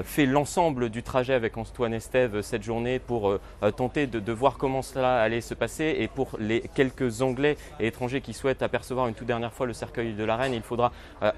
[0.02, 3.40] fait l'ensemble du trajet avec Antoine Estève cette journée pour euh,
[3.76, 5.96] tenter de, voir comment cela allait se passer.
[5.98, 9.74] Et pour les quelques Anglais et étrangers qui souhaitent apercevoir une toute dernière fois le
[9.74, 10.92] cercueil de la reine, il faudra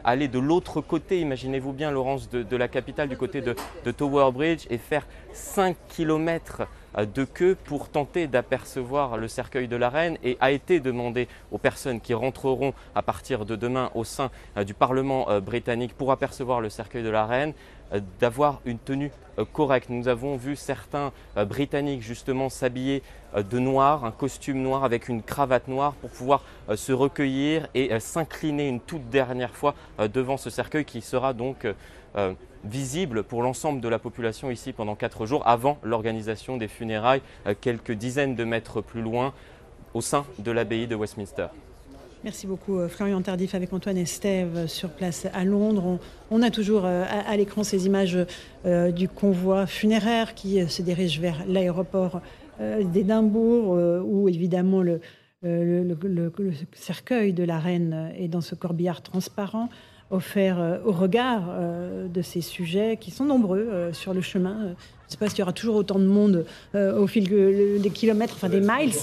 [0.04, 4.30] aller de l'autre côté, imaginez-vous bien Laurence, de, la capitale, du côté de, de Tower
[4.32, 6.62] Bridge et faire 5 kilomètres
[6.96, 11.58] de queue pour tenter d'apercevoir le cercueil de la reine et a été demandé aux
[11.58, 14.30] personnes qui rentreront à partir de demain au sein
[14.64, 17.73] du Parlement britannique pour apercevoir le cercueil de la reine euh,
[18.20, 19.88] d'avoir une tenue euh, correcte.
[19.90, 23.02] Nous avons vu certains euh, Britanniques justement s'habiller
[23.36, 26.44] de noir, un costume noir avec une cravate noire pour pouvoir
[26.76, 29.74] se recueillir et s'incliner une toute dernière fois
[30.12, 31.66] devant ce cercueil qui sera donc
[32.62, 37.22] visible pour l'ensemble de la population ici pendant quatre jours avant l'organisation des funérailles
[37.60, 39.34] quelques dizaines de mètres plus loin
[39.94, 41.48] au sein de l'abbaye de Westminster.
[42.24, 45.98] Merci beaucoup euh, Florian Tardif avec Antoine Estève euh, sur place à Londres.
[46.30, 48.16] On, a toujours euh, à, l'écran ces images
[48.64, 52.22] du convoi funéraire qui se dirige vers l'aéroport
[52.58, 55.00] d'Édimbourg où évidemment le,
[56.72, 59.68] cercueil de la reine est dans ce corbillard transparent
[60.10, 61.42] offert au regard
[62.08, 64.56] de ces sujets qui sont nombreux sur le chemin.
[64.60, 64.74] Je ne
[65.08, 68.60] sais pas s'il y aura toujours autant de monde au fil des kilomètres, enfin des
[68.60, 68.94] miles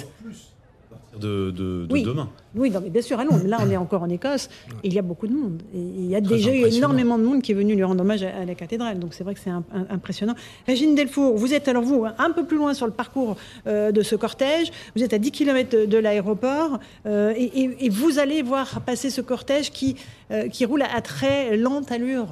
[1.20, 2.30] de, demain.
[2.56, 3.46] Oui, mais bien sûr, à Londres.
[3.46, 4.50] Là, on est encore en Écosse
[4.84, 5.62] et il y a beaucoup de monde.
[5.74, 8.24] Et il y a déjà eu énormément de monde qui est venu lui rendre hommage
[8.24, 9.00] à, la cathédrale.
[9.00, 9.52] Donc c'est vrai que c'est
[9.90, 10.36] impressionnant.
[10.68, 13.36] Régine Delfour, vous êtes alors vous un peu plus loin sur le parcours
[13.68, 14.72] euh, de ce cortège.
[14.96, 19.72] Vous êtes à 10 km de, l'aéroport euh, et, vous allez voir passer ce cortège
[19.72, 19.96] qui,
[20.32, 22.28] euh, qui roule à très lente allure.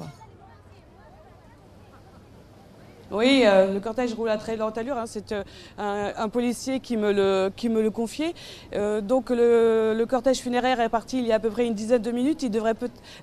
[3.12, 4.96] Oui, euh, le cortège roule à très lente allure.
[4.96, 5.06] Hein.
[5.06, 5.42] C'est euh,
[6.16, 8.34] un, policier qui me le, qui confiait.
[8.74, 12.02] Euh, donc le, cortège funéraire est parti il y a à peu près une dizaine
[12.02, 12.44] de minutes.
[12.44, 12.74] Il devrait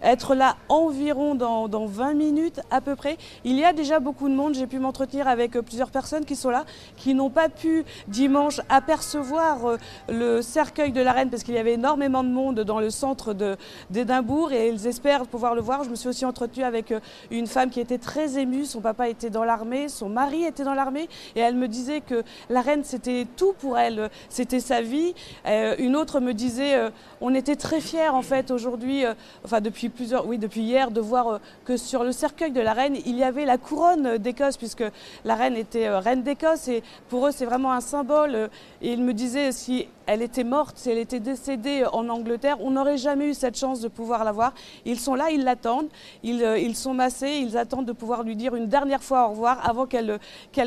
[0.03, 3.17] être là environ dans, dans 20 minutes à peu près.
[3.45, 4.55] Il y a déjà beaucoup de monde.
[4.55, 6.65] J'ai pu m'entretenir avec plusieurs personnes qui sont là,
[6.97, 9.77] qui n'ont pas pu dimanche apercevoir
[10.09, 13.33] le cercueil de la reine parce qu'il y avait énormément de monde dans le centre
[13.89, 15.85] d'Édimbourg et ils espèrent pouvoir le voir.
[15.85, 16.93] Je me suis aussi entretenue avec
[17.31, 18.65] une femme qui était très émue.
[18.65, 22.23] Son papa était dans l'armée son mari était dans l'armée et elle me disait que
[22.49, 25.13] la reine c'était tout pour elle, c'était sa vie.
[25.45, 26.89] Euh, une autre me disait euh,
[27.21, 29.13] on était très fiers en fait aujourd'hui, euh,
[29.45, 32.97] enfin depuis plusieurs, oui depuis hier, de voir que sur le cercueil de la reine
[33.05, 34.83] il y avait la couronne d'Écosse puisque
[35.25, 38.49] la reine était reine d'Écosse et pour eux c'est vraiment un symbole.
[38.81, 42.71] Et il me disait si elle était morte, si elle était décédée en Angleterre, on
[42.71, 44.53] n'aurait jamais eu cette chance de pouvoir la voir.
[44.85, 45.89] Ils sont là, ils l'attendent,
[46.23, 49.67] ils, ils, sont massés, ils attendent de pouvoir lui dire une dernière fois au revoir
[49.67, 50.19] avant qu'elle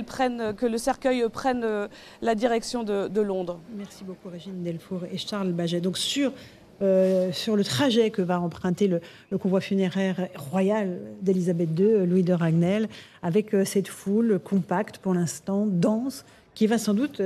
[0.06, 1.88] prenne, que le cercueil prenne euh,
[2.22, 3.60] la direction de, Londres.
[3.76, 5.80] Merci beaucoup Régine Delfour et Charles Baget.
[5.80, 6.32] Donc sur
[6.82, 12.32] euh, sur le trajet que va emprunter le, convoi funéraire royal d'Elisabeth II, Louis de
[12.32, 12.88] Ragnel,
[13.22, 16.24] avec euh, cette foule compacte pour l'instant, dense,
[16.54, 17.22] qui va sans doute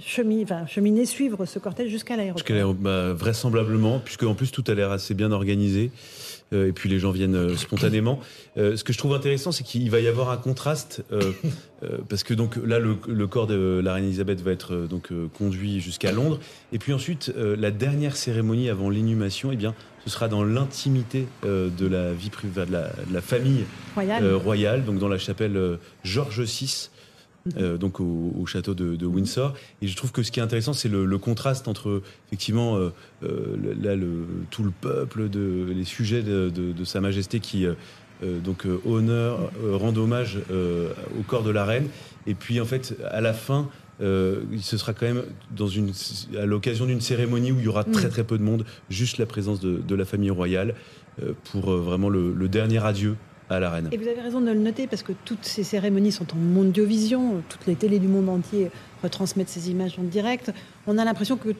[0.00, 2.74] cheminer, enfin, cheminer, suivre ce cortège jusqu'à l'aéroport.
[2.74, 5.90] Bah, vraisemblablement, puisque en plus tout a l'air assez bien organisé.
[6.52, 8.20] Euh, et puis les gens viennent euh, spontanément.
[8.56, 11.02] Euh, ce que je trouve intéressant, c'est qu'il va y avoir un contraste
[12.08, 16.12] parce que donc là, le, corps de la reine Elisabeth va être donc conduit jusqu'à
[16.12, 16.40] Londres,
[16.72, 21.86] et puis ensuite la dernière cérémonie avant l'inhumation, eh bien, ce sera dans l'intimité de
[21.86, 22.72] la vie privée de
[23.12, 24.84] la, famille royale.
[24.84, 26.90] donc dans la chapelle George VI.
[27.56, 29.54] Euh, donc au, château de, Windsor.
[29.82, 32.90] Et je trouve que ce qui est intéressant, c'est le, contraste entre effectivement euh,
[33.24, 37.66] euh, là, le, tout le peuple, de, les sujets de, Sa Majesté qui
[38.22, 41.88] donc honneur, rendent hommage au corps de la reine.
[42.26, 43.68] Et puis en fait, à la fin,
[44.00, 45.24] ce sera quand même
[45.54, 45.92] dans une,
[46.38, 49.26] à l'occasion d'une cérémonie où il y aura très très peu de monde, juste la
[49.26, 50.74] présence de, la famille royale
[51.50, 53.16] pour vraiment le dernier adieu
[53.50, 57.42] et vous avez raison de le noter parce que toutes ces cérémonies sont en mondiovision,
[57.48, 58.70] toutes les télés du monde entier
[59.02, 60.52] retransmettent ces images en direct.
[60.86, 61.50] On a l'impression que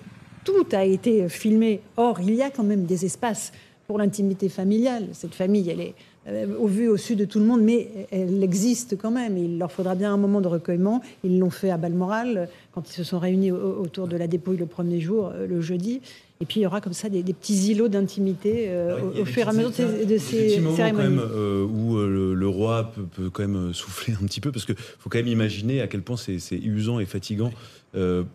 [0.45, 1.81] tout a été filmé.
[1.97, 3.53] Or, il y a quand même des espaces
[3.87, 5.09] pour l'intimité familiale.
[5.13, 5.95] Cette famille, elle est
[6.27, 9.39] euh, au vu, au su de tout le monde, mais elle existe quand même.
[9.39, 11.01] Il leur faudra bien un moment de recueillement.
[11.25, 14.67] Ils l'ont fait à Balmoral quand ils se sont réunis autour de la dépouille le
[14.67, 16.03] premier jour, euh, le jeudi.
[16.41, 19.51] Et puis il y aura comme ça des, petits îlots d'intimité euh, au, fur et
[19.51, 20.77] à mesure de ces, cérémonies.
[20.77, 24.65] Quand même, euh, où euh, le, roi peut, quand même souffler un petit peu, parce
[24.65, 27.53] qu'il faut quand même imaginer à quel point c'est usant et fatigant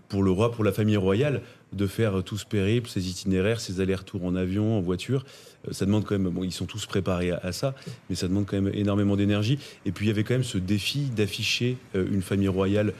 [0.09, 1.41] pour le roi, pour la famille royale,
[1.71, 5.25] de faire tout ce périple, ces itinéraires, ces allers-retours en avion, en voiture.
[5.71, 7.73] ça demande quand même, bon, ils sont tous préparés à, ça,
[8.09, 9.59] mais ça demande quand même énormément d'énergie.
[9.85, 12.91] Et puis il y avait quand même ce défi d'afficher une famille royale euh,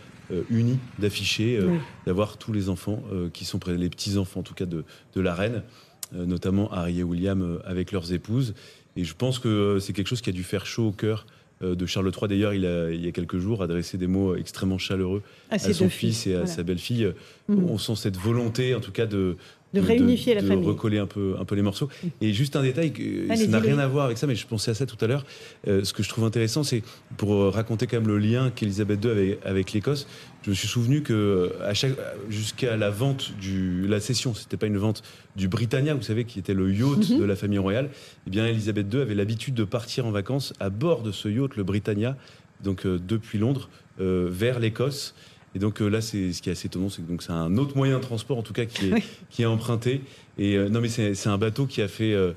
[0.50, 4.44] unis d'afficher, euh, d'avoir tous les enfants euh, qui sont près, les petits enfants en
[4.44, 5.64] tout cas de, de la reine,
[6.14, 8.54] notamment Harry et William avec leurs épouses.
[8.96, 11.26] Et je pense que c'est quelque chose qui a dû faire chaud au cœur
[11.62, 12.28] de Charles III.
[12.28, 16.28] D'ailleurs, il, il y a quelques jours, adressé des mots extrêmement chaleureux à, son fils
[16.28, 17.12] et à sa belle-fille.
[17.48, 17.64] Mm.
[17.64, 19.38] On sent cette volonté, en tout cas, de,
[19.74, 20.64] de, réunifier la famille.
[20.64, 21.90] De recoller un peu, un peu les morceaux.
[22.22, 22.94] Et juste un détail,
[23.36, 25.26] ça n'a rien à voir avec ça, mais je pensais à ça tout à l'heure.
[25.68, 26.84] Euh, ce que je trouve intéressant, c'est
[27.18, 30.08] pour euh, raconter quand même le lien qu'Elisabeth II avait avec l'Écosse.
[30.44, 31.94] Je me suis souvenu que euh, à chaque,
[32.30, 35.02] jusqu'à la vente du, la cession, c'était pas une vente
[35.36, 37.20] du Britannia, vous savez, qui était le yacht mm-hmm.
[37.20, 37.90] de la famille royale.
[38.28, 41.56] Eh bien, Elisabeth II avait l'habitude de partir en vacances à bord de ce yacht,
[41.56, 42.18] le Britannia,
[42.64, 43.70] donc depuis Londres
[44.00, 45.14] vers l'Écosse.
[45.56, 47.58] Et donc euh, là, c'est ce qui est assez étonnant, c'est que donc c'est un
[47.58, 50.02] autre moyen de transport, en tout cas, qui est, qui est emprunté.
[50.38, 52.34] Et euh, non, mais c'est un bateau qui a fait euh,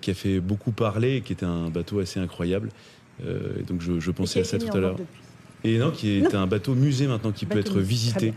[0.00, 2.70] qui a fait beaucoup parler, et qui était un bateau assez incroyable.
[3.20, 4.96] et donc je, je pensais à ça tout à l'heure.
[5.64, 8.32] Et non, qui est un bateau musée maintenant, qui peut être visité.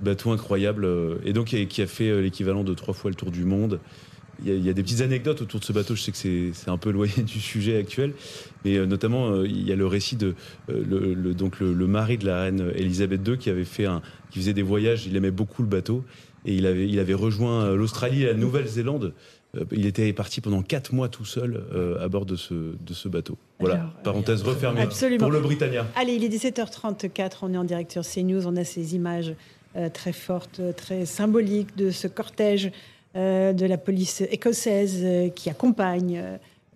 [0.00, 0.88] Bateau incroyable.
[1.24, 3.78] et donc qui a fait l'équivalent de trois fois le tour du monde
[4.44, 5.94] il y, a des petites anecdotes autour de ce bateau.
[5.94, 8.14] Je sais que c'est un peu éloigné du sujet actuel,
[8.64, 10.34] mais euh, notamment euh, il y a le récit de
[10.70, 14.38] euh, le, donc le, mari de la reine Elisabeth II qui avait fait un, qui
[14.38, 15.06] faisait des voyages.
[15.06, 16.04] Il aimait beaucoup le bateau
[16.44, 19.14] et il avait il avait rejoint l'Australie et la Nouvelle-Zélande.
[19.70, 21.62] Il était parti pendant quatre mois tout seul
[22.00, 23.36] à bord de ce, de ce bateau.
[23.60, 25.24] Voilà, parenthèse refermée absolument.
[25.26, 25.86] pour le Britannia.
[25.94, 29.34] Allez, il est 17h34, on est en direct sur CNews, on a ces images
[29.92, 32.72] très fortes, très symboliques de ce cortège
[33.14, 36.18] de la police écossaise euh, qui accompagne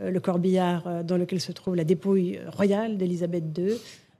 [0.00, 3.72] euh, le corbillard dans lequel se trouve la dépouille royale d'Élisabeth II,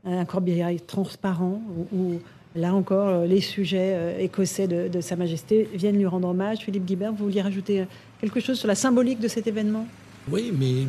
[0.06, 1.60] un corbillard transparent
[1.92, 2.14] où,
[2.54, 6.60] là encore les sujets écossais de, Sa Majesté viennent lui rendre hommage.
[6.60, 7.84] Philippe Guibert, vous vouliez rajouter
[8.22, 9.86] quelque chose sur la symbolique de cet événement?
[10.30, 10.86] Oui, mais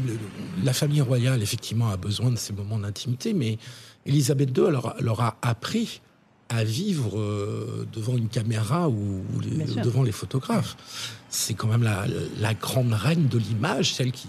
[0.63, 3.57] la famille royale, effectivement, a besoin de ces moments d'intimité, mais
[4.05, 4.71] Élisabeth II
[5.01, 5.99] leur a appris
[6.49, 9.23] à vivre euh, devant une caméra ou,
[9.83, 10.77] devant les photographes.
[11.29, 14.27] C'est quand même la, grande reine de l'image, celle qui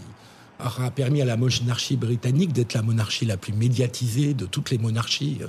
[0.65, 4.79] aura permis à la monarchie britannique d'être la monarchie la plus médiatisée de toutes les
[4.79, 5.47] monarchies euh,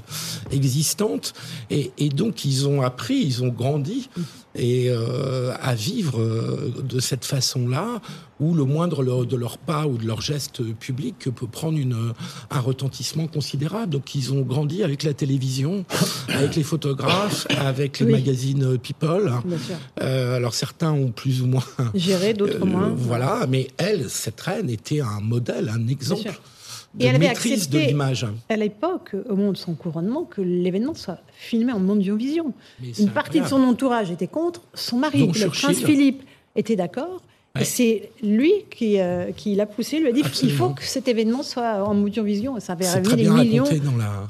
[0.52, 1.34] existantes.
[1.72, 4.10] Et, et donc ils ont appris, ils ont grandi
[4.56, 8.02] et euh, à vivre euh, de cette façon-là,
[8.40, 12.14] où le moindre de leurs pas ou de leurs gestes publics peut prendre une,
[12.50, 13.92] un retentissement considérable.
[13.92, 15.86] Donc ils ont grandi avec la télévision,
[16.30, 19.34] avec les photographes, avec les magazines People.
[20.02, 22.94] Euh, alors certains ont plus ou moins géré, d'autres moins.
[22.96, 26.32] Voilà, mais elle, cette reine, était un modèle, un exemple
[26.94, 28.26] de elle maîtrise avait de l'image.
[28.50, 32.54] À l'époque, au moment de son couronnement, que l'événement soit filmé en mondiovision.
[33.00, 36.24] Une partie de son entourage était contre, son mari, le prince Philippe,
[36.56, 37.22] était d'accord.
[37.60, 41.08] Et c'est lui qui, euh, qui l'a poussé, lui a dit qu'il faut que cet
[41.08, 42.60] événement soit en vision.
[42.60, 43.66] Ça avait réuni des millions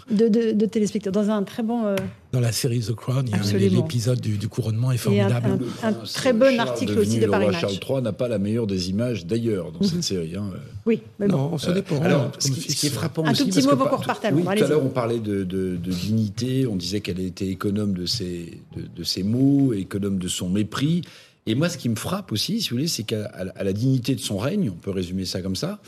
[0.10, 1.86] de, de, téléspectateurs dans un très bon.
[1.86, 1.96] Euh,
[2.32, 5.60] dans la série The Crown, l'épisode du, couronnement est formidable.
[5.84, 8.90] Un, très bon article aussi de Paris roi Charles III n'a pas la meilleure des
[8.90, 10.36] images d'ailleurs dans cette série.
[10.36, 10.52] Hein.
[10.86, 11.38] Oui, mais bon.
[11.38, 12.02] Non, ça dépend.
[12.02, 14.32] alors, ce qui, est frappant un tout petit mot pour repartir.
[14.34, 18.62] Oui, tout à l'heure on parlait de, dignité, on disait qu'elle était économe de ses,
[18.76, 21.02] de ses mots, économe de son mépris.
[21.50, 24.20] Et moi, ce qui me frappe aussi, si vous voulez, c'est qu'à la dignité de
[24.20, 25.80] son règne, on peut résumer ça comme ça,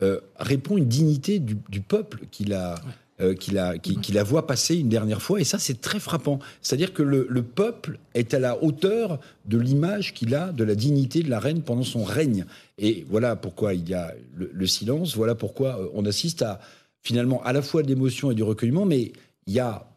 [0.00, 2.76] euh, répond une dignité du, peuple qui la,
[3.20, 5.40] euh, qui, la, qui, la voit passer une dernière fois.
[5.40, 6.38] Et ça, c'est très frappant.
[6.62, 11.24] C'est-à-dire que le, peuple est à la hauteur de l'image qu'il a de la dignité
[11.24, 12.44] de la reine pendant son règne.
[12.78, 16.60] Et voilà pourquoi il y a le, silence, voilà pourquoi euh, on assiste à
[17.02, 19.10] finalement à la fois de l'émotion et du recueillement, mais
[19.48, 19.88] il y a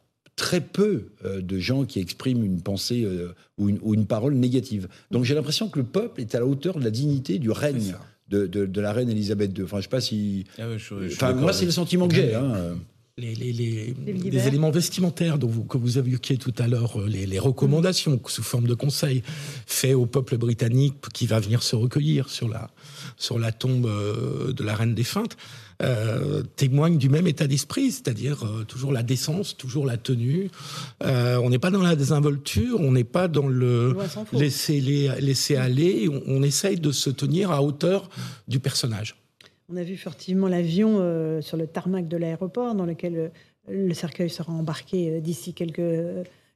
[0.42, 4.88] très peu euh, de gens qui expriment une pensée euh, ou, une, parole négative.
[5.12, 7.94] Donc j'ai l'impression que le peuple est à la hauteur de la dignité du règne
[8.28, 9.66] de, la reine Elisabeth II.
[9.66, 10.46] Enfin, je sais pas si.
[10.58, 10.64] Ah
[11.06, 12.34] enfin, moi, c'est le sentiment que j'ai.
[12.34, 12.76] Hein.
[13.18, 18.20] Les, les, éléments vestimentaires dont vous, que vous évoquiez tout à l'heure, euh, les, recommandations
[18.26, 19.22] sous forme de conseils
[19.68, 22.72] faits au peuple britannique qui va venir se recueillir sur la,
[23.18, 25.38] sur la tombe de la reine défunte,
[25.82, 30.50] euh, témoigne du même état d'esprit, c'est-à-dire euh, toujours la décence, toujours la tenue.
[31.04, 33.96] Euh, on n'est pas dans la désinvolture, on n'est pas dans le
[34.32, 38.10] laisser, laisser aller, on, on, essaye de se tenir à hauteur
[38.48, 39.16] du personnage.
[39.70, 43.32] On a vu furtivement l'avion sur le tarmac de l'aéroport dans lequel
[43.70, 45.80] le cercueil sera embarqué d'ici quelques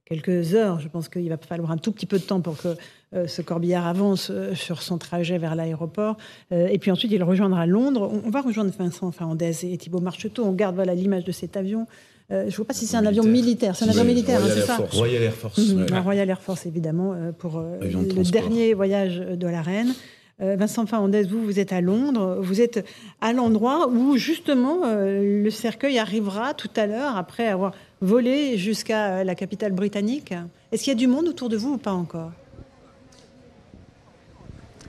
[0.06, 0.80] quelques heures.
[0.80, 2.76] Je pense qu'il va falloir un tout petit peu de temps pour que
[3.16, 6.18] euh, ce corbillard avance euh, sur son trajet vers l'aéroport.
[6.52, 8.12] Euh, et puis ensuite, il rejoindra Londres.
[8.26, 10.44] On, va rejoindre Vincent Fernandez et Thibault Marcheteau.
[10.44, 11.88] On garde voilà l'image de cet avion.
[12.30, 13.76] je ne vois pas si c'est un avion militaire.
[13.76, 15.60] C'est un avion militaire, hein, c'est ça Royal Air Force.
[15.60, 19.94] Mhm, Royal Air Force, évidemment, pour le dernier voyage de la reine.
[20.40, 22.86] Vincent Fernandez, vous, vous êtes à Londres, vous êtes
[23.22, 27.72] à l'endroit où justement le cercueil arrivera tout à l'heure après avoir
[28.02, 30.34] volé jusqu'à la capitale britannique.
[30.72, 32.32] Est-ce qu'il y a du monde autour de vous ou pas encore?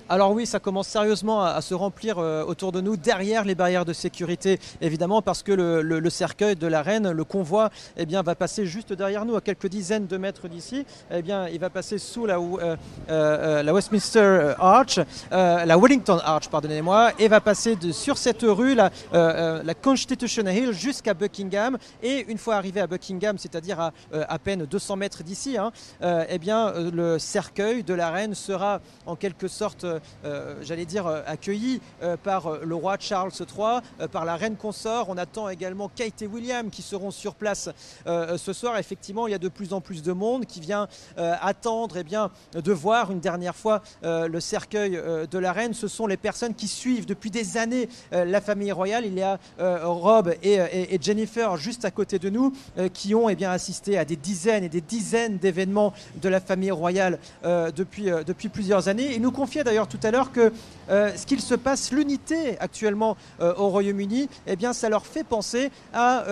[0.09, 3.85] Alors oui, ça commence sérieusement à, se remplir euh, autour de nous, derrière les barrières
[3.85, 8.37] de sécurité, évidemment, parce que le, cercueil de la reine, le convoi, eh bien, va
[8.37, 10.87] passer juste derrière nous, à quelques dizaines de mètres d'ici.
[11.11, 12.77] Eh bien, il va passer sous la, euh,
[13.11, 15.01] euh, Westminster Arch,
[15.33, 18.91] la Wellington Arch, pardonnez-moi, et va passer sur cette rue, la,
[19.83, 21.79] Constitution Hill, jusqu'à Buckingham.
[22.03, 25.73] Et une fois arrivé à Buckingham, c'est-à-dire à à peine 200 mètres d'ici, hein,
[26.29, 29.87] eh bien, le cercueil de la reine sera en quelque sorte
[30.63, 33.81] j'allais dire, euh, accueilli euh, par le roi Charles III,
[34.11, 35.07] par la reine consort.
[35.09, 37.69] On attend également Kate et William qui seront sur place
[38.07, 38.79] ce soir.
[38.79, 42.31] Effectivement, il y a de plus en plus de monde qui vient attendre eh bien,
[42.53, 45.75] de voir une dernière fois le cercueil de la reine.
[45.75, 49.07] Ce sont les personnes qui suivent depuis des années la famille royale.
[49.07, 52.53] Il y a Rob et, Jennifer juste à côté de nous
[52.93, 56.71] qui ont eh bien, assisté à des dizaines et des dizaines d'événements de la famille
[56.71, 59.15] royale depuis, depuis plusieurs années.
[59.15, 60.53] Ils nous confiaient d'ailleurs tout à l'heure que
[60.91, 65.25] euh, ce qu'il se passe, l'unité actuellement euh, au Royaume-Uni, eh bien, ça leur fait
[65.25, 66.25] penser à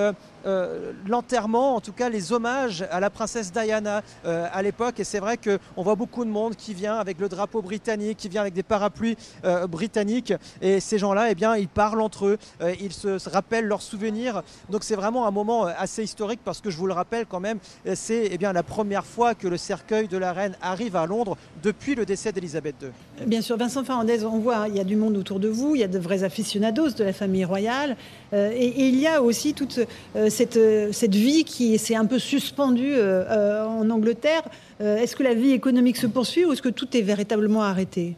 [0.47, 5.01] euh, l'enterrement, en tout cas les hommages à la princesse Diana euh, à l'époque.
[5.01, 8.29] Et c'est vrai qu'on voit beaucoup de monde qui vient avec le drapeau britannique, qui
[8.29, 10.35] vient avec des parapluies euh, britanniques.
[10.61, 12.39] Et ces gens-là, eh bien, ils parlent entre eux,
[12.81, 14.43] ils se, rappellent leurs souvenirs.
[14.69, 17.59] Donc c'est vraiment un moment assez historique parce que je vous le rappelle quand même,
[17.95, 21.37] c'est eh bien la première fois que le cercueil de la reine arrive à Londres
[21.63, 23.27] depuis le décès d'Elisabeth II.
[23.27, 25.81] Bien sûr, Vincent Fernandez, on voit, il y a du monde autour de vous, il
[25.81, 27.97] y a de vrais aficionados de la famille royale,
[28.33, 29.81] et, il y a aussi toute
[30.35, 34.43] cette, euh, cette vie qui s'est un peu suspendue euh, euh, en Angleterre.
[34.81, 38.17] Est-ce que la vie économique se poursuit ou est-ce que tout est véritablement arrêté?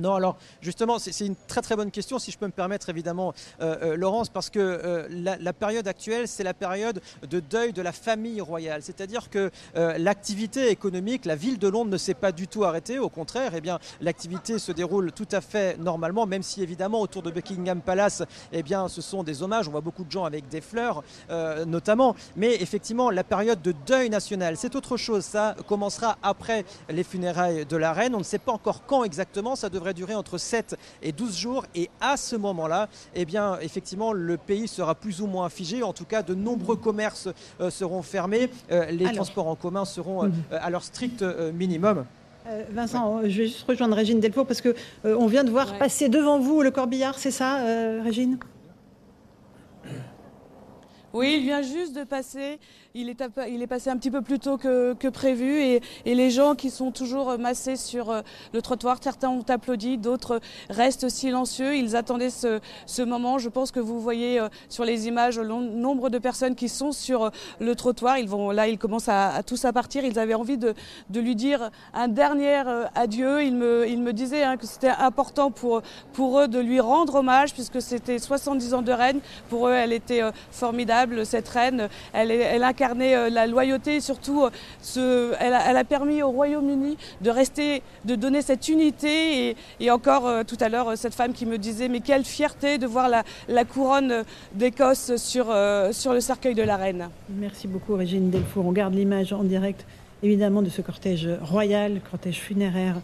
[0.00, 3.32] Non, alors justement, c'est une très très bonne question, si je peux me permettre évidemment,
[3.60, 7.82] euh, euh, Laurence, parce que euh, la, période actuelle, c'est la période de deuil de
[7.82, 8.82] la famille royale.
[8.82, 13.08] C'est-à-dire que l'activité économique, la ville de Londres ne s'est pas du tout arrêtée, au
[13.08, 17.30] contraire, eh bien, l'activité se déroule tout à fait normalement, même si évidemment autour de
[17.30, 18.22] Buckingham Palace,
[18.52, 21.02] eh bien, ce sont des hommages, on voit beaucoup de gens avec des fleurs
[21.66, 27.04] notamment, mais effectivement, la période de deuil national, c'est autre chose, ça commencera après les
[27.04, 30.38] funérailles de la reine, on ne sait pas encore quand exactement, ça devrait durer entre
[30.38, 31.64] 7 et 12 jours.
[31.74, 35.82] Et à ce moment-là, eh bien, effectivement, le pays sera plus ou moins figé.
[35.82, 37.28] En tout cas, de nombreux commerces
[37.60, 38.50] euh, seront fermés.
[38.70, 40.34] Euh, les transports en commun seront euh, mhm.
[40.50, 41.22] à leur strict
[41.54, 42.04] minimum.
[42.70, 44.74] Vincent, je vais juste rejoindre Régine Delfour parce que
[45.04, 47.62] on vient de voir passer devant vous le corbillard, c'est ça,
[48.02, 48.38] Régine?
[51.12, 52.58] Oui, il vient juste de passer.
[52.92, 56.56] Il est, il est, passé un petit peu plus tôt que, prévu et, les gens
[56.56, 58.22] qui sont toujours massés sur euh,
[58.52, 61.76] le trottoir, certains ont applaudi, d'autres restent silencieux.
[61.76, 63.38] Ils attendaient ce, moment.
[63.38, 66.90] Je pense que vous voyez euh, sur les images le nombre de personnes qui sont
[66.90, 67.30] sur euh,
[67.60, 68.18] le trottoir.
[68.18, 70.04] Ils vont, là, ils commencent à, tous à partir.
[70.04, 70.74] Ils avaient envie de,
[71.14, 72.64] lui dire un dernier
[72.96, 73.44] adieu.
[73.44, 75.82] Ils me, il me disaient hein, que c'était important pour,
[76.12, 79.20] pour eux de lui rendre hommage puisque c'était 70 ans de reine.
[79.48, 81.88] Pour eux, elle était formidable, cette reine.
[82.12, 84.46] Elle, elle incarné euh, la loyauté et surtout
[84.96, 90.44] euh, elle, a, permis au Royaume-Uni de rester, de donner cette unité et, encore euh,
[90.44, 94.24] tout à l'heure cette femme qui me disait mais quelle fierté de voir la, couronne
[94.54, 97.10] d'Écosse sur, le cercueil de la reine.
[97.28, 98.66] Merci beaucoup Régine Delfour.
[98.66, 99.84] On garde l'image en direct
[100.22, 102.96] évidemment de ce cortège royal, cortège funéraire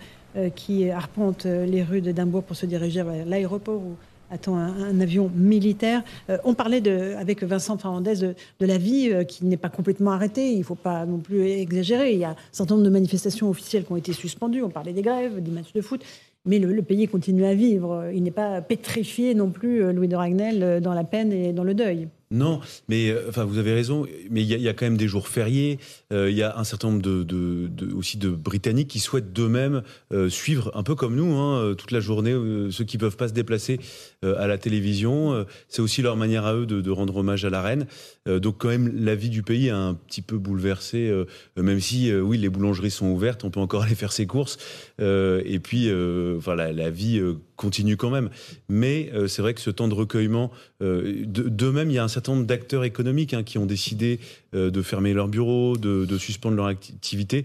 [0.54, 3.96] qui arpente les rues d'Edimbourg pour se diriger vers l'aéroport où
[4.30, 6.02] attend un, avion militaire.
[6.30, 10.52] Euh, on parlait avec Vincent Fernandez de, la vie euh, qui n'est pas complètement arrêtée.
[10.52, 12.12] Il ne faut pas non plus exagérer.
[12.12, 14.62] Il y a un certain nombre de manifestations officielles qui ont été suspendues.
[14.62, 16.04] On parlait des grèves, des matchs de foot.
[16.44, 18.10] Mais le, pays continue à vivre.
[18.14, 21.64] Il n'est pas pétrifié non plus, euh, Louis de Ragnel, dans la peine et dans
[21.64, 22.08] le deuil.
[22.32, 24.04] Non, mais euh, enfin vous avez raison.
[24.30, 25.78] Mais il y, a quand même des jours fériés.
[26.12, 30.28] Euh, il y a un certain nombre de, aussi de Britanniques qui souhaitent d'eux-mêmes euh,
[30.28, 32.32] suivre un peu comme nous hein, toute la journée.
[32.70, 33.78] ceux qui peuvent pas se déplacer
[34.22, 37.86] à la télévision, c'est aussi leur manière à eux de, rendre hommage à la reine.
[38.26, 41.12] donc quand même la vie du pays est un petit peu bouleversée.
[41.56, 44.58] même si oui les boulangeries sont ouvertes, on peut encore aller faire ses courses.
[44.98, 45.90] et puis
[46.36, 47.20] enfin la vie
[47.56, 48.30] continue quand même.
[48.68, 50.50] Mais euh, c'est vrai que ce temps de recueillement,
[50.82, 54.20] euh, d'eux-mêmes, il y a un certain nombre d'acteurs économiques hein, qui ont décidé
[54.54, 57.44] euh, de fermer leurs bureaux, de, suspendre leur activité.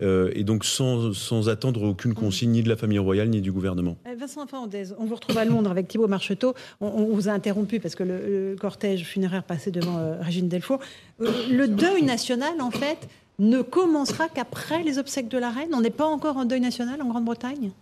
[0.00, 3.96] et donc sans, attendre aucune consigne ni de la famille royale ni du gouvernement.
[4.18, 6.54] Vincent Fernandez, on vous retrouve à Londres avec Thibault Marcheteau.
[6.80, 10.78] On, vous a interrompu parce que le, cortège funéraire passait devant Régine Delfour.
[11.18, 13.08] le deuil national, en fait,
[13.38, 15.70] ne commencera qu'après les obsèques de la reine?
[15.72, 17.72] On n'est pas encore en deuil national en Grande-Bretagne?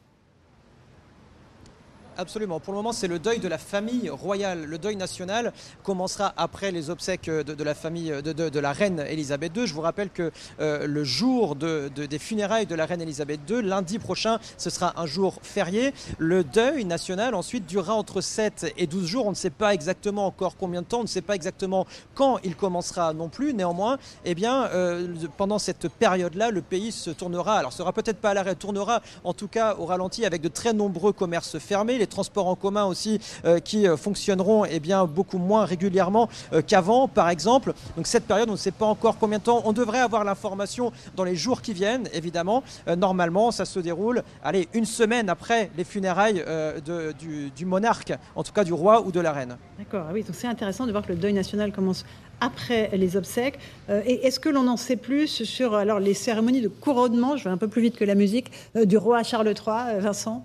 [2.20, 2.60] Absolument.
[2.60, 4.66] Pour le moment, c'est le deuil de la famille royale.
[4.66, 9.66] Le deuil national commencera après les obsèques de, la famille de, la reine Elisabeth II.
[9.66, 13.98] Je vous rappelle que euh, le jour des funérailles de la reine Elisabeth II, lundi
[13.98, 15.94] prochain, ce sera un jour férié.
[16.18, 19.26] Le deuil national ensuite durera entre 7 et 12 jours.
[19.26, 22.36] On ne sait pas exactement encore combien de temps, on ne sait pas exactement quand
[22.44, 23.54] il commencera non plus.
[23.54, 23.96] Néanmoins,
[24.26, 25.08] eh bien, euh,
[25.38, 29.32] pendant cette période-là, le pays se tournera, alors sera peut-être pas à l'arrêt, tournera en
[29.32, 33.58] tout cas au ralenti avec de très nombreux commerces fermés transports en commun aussi euh,
[33.58, 37.72] qui euh, fonctionneront eh bien, beaucoup moins régulièrement euh, qu'avant, par exemple.
[37.96, 39.62] Donc cette période, on ne sait pas encore combien de temps.
[39.64, 42.62] On devrait avoir l'information dans les jours qui viennent, évidemment.
[42.96, 46.44] normalement, ça se déroule, allez, une semaine après les funérailles
[46.84, 47.14] de,
[47.56, 49.56] du, monarque, en tout cas du roi ou de la reine.
[49.78, 52.04] D'accord, ah oui, donc c'est intéressant de voir que le deuil national commence
[52.40, 53.58] après les obsèques.
[53.88, 57.50] et est-ce que l'on en sait plus sur alors, les cérémonies de couronnement, je vais
[57.50, 60.44] un peu plus vite que la musique, du roi Charles III, Vincent?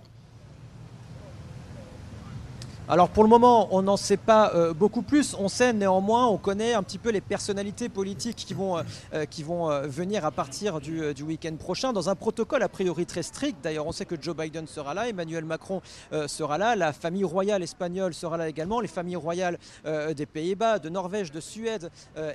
[2.88, 5.36] Alors pour le moment, on n'en sait pas euh, beaucoup plus.
[5.40, 8.84] On sait néanmoins, on connaît un petit peu les personnalités politiques qui vont, euh,
[9.16, 13.24] euh, qui vont venir à partir du, week-end prochain dans un protocole a priori très
[13.24, 13.58] strict.
[13.64, 15.82] D'ailleurs, on sait que Joe Biden sera là, Emmanuel Macron
[16.28, 20.90] sera là, la famille royale espagnole sera là également, les familles royales des Pays-Bas, de
[20.90, 21.90] Norvège, de Suède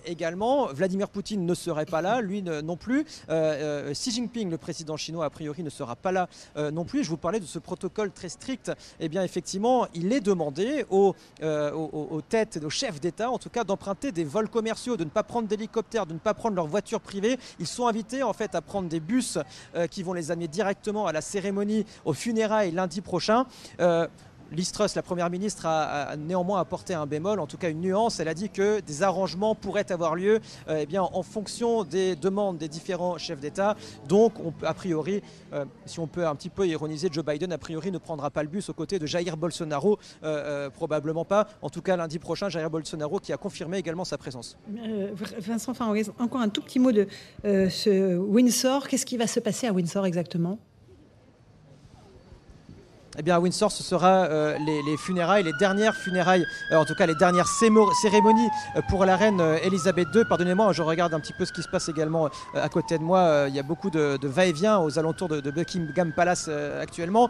[0.04, 0.66] également.
[0.66, 3.04] Vladimir Poutine ne serait pas là, lui non plus.
[3.28, 7.04] Xi Jinping, le président chinois, a priori ne sera pas là non plus.
[7.04, 8.72] Je vous parlais de ce protocole très strict.
[8.98, 10.86] Eh bien, effectivement, il est demandé demander
[11.42, 15.10] euh, aux, têtes, aux chefs d'État, en tout cas, d'emprunter des vols commerciaux, de ne
[15.10, 17.38] pas prendre d'hélicoptères, de ne pas prendre leur voiture privée.
[17.58, 19.38] Ils sont invités en fait à prendre des bus
[19.74, 23.44] euh, qui vont les amener directement à la cérémonie, aux funérailles lundi prochain.
[23.80, 24.06] Euh,
[24.52, 28.18] Liz la première ministre, a, néanmoins apporté un bémol, en tout cas une nuance.
[28.18, 32.58] Elle a dit que des arrangements pourraient avoir lieu euh, eh en fonction des demandes
[32.58, 33.76] des différents chefs d'État.
[34.08, 35.22] Donc, on, a priori,
[35.52, 38.42] euh, si on peut un petit peu ironiser, Joe Biden, a priori, ne prendra pas
[38.42, 39.98] le bus aux côtés de Jair Bolsonaro.
[40.24, 41.46] Euh, probablement pas.
[41.62, 44.56] En tout cas, lundi prochain, Jair Bolsonaro qui a confirmé également sa présence.
[45.38, 45.72] Vincent,
[46.18, 47.06] encore un tout petit mot de
[47.44, 48.88] ce Windsor.
[48.88, 50.58] Qu'est-ce qui va se passer à Windsor exactement?
[53.18, 56.94] Eh bien, à Windsor, ce sera euh, les, funérailles, les dernières funérailles, euh, en tout
[56.94, 60.24] cas les dernières cérémonies euh, pour la reine Elisabeth II.
[60.24, 63.46] Pardonnez-moi, je regarde un petit peu ce qui se passe également à côté de moi.
[63.48, 66.48] il y a beaucoup de, va-et-vient aux alentours de, Buckingham Palace
[66.80, 67.28] actuellement.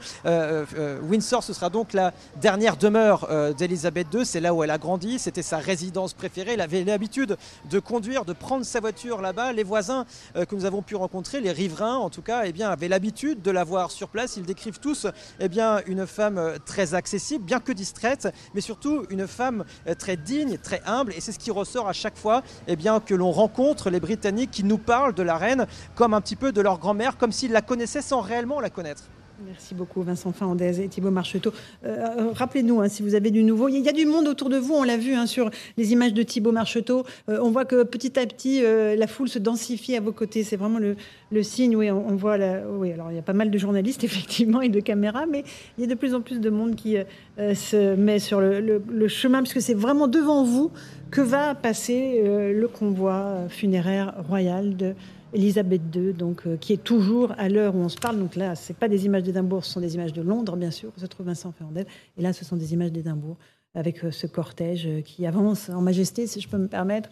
[1.02, 4.26] Windsor, ce sera donc la dernière demeure d'Elisabeth II.
[4.26, 5.18] C'est là où elle a grandi.
[5.18, 6.52] C'était sa résidence préférée.
[6.54, 7.36] Elle avait l'habitude
[7.70, 9.52] de conduire, de prendre sa voiture là-bas.
[9.52, 10.04] Les voisins
[10.34, 13.50] que nous avons pu rencontrer, les riverains en tout cas, eh bien, avaient l'habitude de
[13.50, 14.36] la voir sur place.
[14.36, 15.06] Ils décrivent tous
[15.38, 19.94] eh bien, une femme euh, très accessible, bien que distraite, mais surtout une femme euh,
[19.94, 21.12] très digne, très humble.
[21.14, 24.50] Et c'est ce qui ressort à chaque fois eh bien, que l'on rencontre les Britanniques
[24.50, 27.52] qui nous parlent de la reine comme un petit peu de leur grand-mère, comme s'ils
[27.52, 29.04] la connaissaient sans réellement la connaître.
[29.46, 31.52] Merci beaucoup Vincent Fandez et Thibault Marcheteau.
[31.86, 33.68] Euh, rappelez-nous hein, si vous avez du nouveau.
[33.68, 36.12] Il y a du monde autour de vous, on l'a vu hein, sur les images
[36.12, 37.04] de Thibault Marcheteau.
[37.30, 40.44] Euh, on voit que petit à petit, euh, la foule se densifie à vos côtés.
[40.44, 41.74] C'est vraiment le, signe.
[41.74, 42.36] Oui, on, voit.
[42.70, 45.44] Oui, alors il y a pas mal de journalistes effectivement et de caméras, mais
[45.78, 46.96] il y a de plus en plus de monde qui
[47.38, 50.70] se met sur le chemin, puisque c'est vraiment devant vous
[51.10, 54.94] que va passer le convoi funéraire royal de
[55.34, 58.18] Elisabeth II, donc, euh, qui est toujours à l'heure où on se parle.
[58.18, 60.90] Donc là, ce pas des images d'Édimbourg, ce sont des images de Londres, bien sûr,
[60.96, 61.86] où se trouve Vincent Fernandel.
[62.18, 63.36] Et là, ce sont des images d'Édimbourg,
[63.74, 67.08] avec euh, ce cortège euh, qui avance en majesté, si je peux me permettre,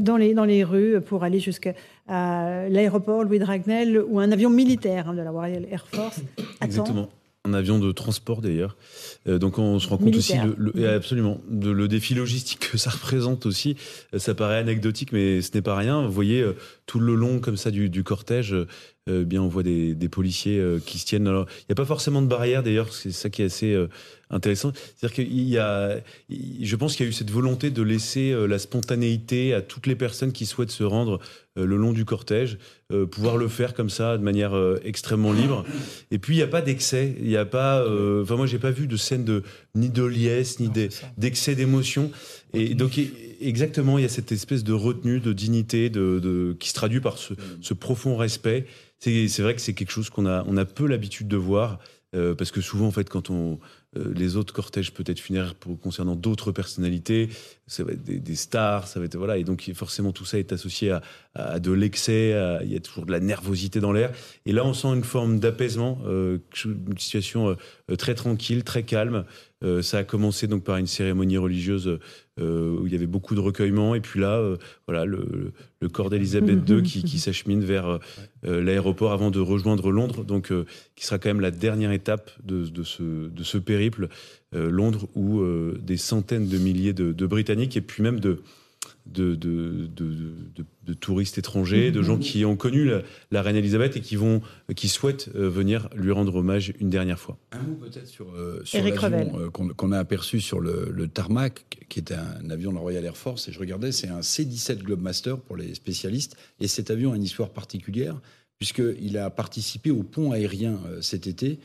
[0.00, 1.74] dans les, dans les rues pour aller jusqu'à
[2.06, 6.20] l'aéroport Louis Dragnel ou un avion militaire hein, de la Royal Air Force.
[6.60, 7.08] Exactement
[7.44, 8.76] un avion de transport d'ailleurs.
[9.26, 12.90] Euh, donc on se rend compte aussi le, absolument de le défi logistique que ça
[12.90, 13.76] représente aussi.
[14.14, 16.02] Euh, ça paraît anecdotique, mais ce n'est pas rien.
[16.02, 18.54] Vous voyez euh, tout le long comme ça du, du cortège,
[19.08, 21.26] bien on voit des, des policiers qui se tiennent.
[21.26, 23.76] Il n'y a pas forcément de barrière d'ailleurs, c'est ça qui est assez
[24.32, 24.72] intéressant.
[24.74, 28.58] C'est-à-dire qu'il y a, je pense qu'il y a eu cette volonté de laisser la
[28.58, 31.20] spontanéité à toutes les personnes qui souhaitent se rendre
[31.58, 32.56] euh, le long du cortège,
[32.92, 35.66] euh, pouvoir le faire comme ça de manière euh, extrêmement libre.
[36.10, 37.84] Et puis il n'y a pas d'excès, il n'y a pas,
[38.22, 39.42] enfin moi j'ai pas vu de scène de
[39.74, 40.70] ni de liesse ni
[41.18, 42.10] d'excès d'émotion.
[42.54, 42.98] Et donc
[43.42, 47.18] exactement, il y a cette espèce de retenue, de dignité, de, qui se traduit par
[47.18, 48.64] ce, ce profond respect.
[48.98, 51.80] C'est vrai que c'est quelque chose qu'on a, on a peu l'habitude de voir.
[52.12, 53.58] parce que souvent, en fait, quand on,
[53.94, 57.28] les autres cortèges peut-être funéraires concernant d'autres personnalités,
[57.66, 60.52] ça va être des, stars, ça va être voilà, et donc forcément tout ça est
[60.52, 60.96] associé
[61.34, 64.12] à, de l'excès, il y a toujours de la nervosité dans l'air.
[64.46, 67.56] Et là, on sent une forme d'apaisement, euh, une situation
[67.90, 69.24] euh, très tranquille, très calme.
[69.62, 71.98] Euh, ça a commencé donc par une cérémonie religieuse
[72.38, 74.42] où il y avait beaucoup de recueillement, et puis là,
[74.88, 75.52] voilà, le,
[75.92, 78.00] corps d'Elisabeth II qui, qui s'achemine vers
[78.42, 80.50] l'aéroport avant de rejoindre Londres, donc
[80.96, 84.08] qui sera quand même la dernière étape de, de, ce, de ce périple.
[84.52, 85.44] Londres où
[85.78, 88.40] des centaines de milliers de, de Britanniques et puis même de
[89.06, 89.88] de, de,
[90.84, 92.88] de, touristes étrangers, de gens qui ont connu
[93.30, 94.42] la, reine Elisabeth et qui, vont,
[94.76, 97.36] qui souhaitent euh, venir lui rendre hommage une dernière fois.
[97.52, 102.12] Un mot peut-être sur, euh, l'avion euh, qu'on a aperçu sur le, tarmac, qui est
[102.12, 105.56] un avion de la Royal Air Force, et je regardais, c'est un C-17 Globemaster pour
[105.56, 108.20] les spécialistes, et cet avion a une histoire particulière,
[108.58, 111.58] puisqu'il a participé au pont aérien cet été,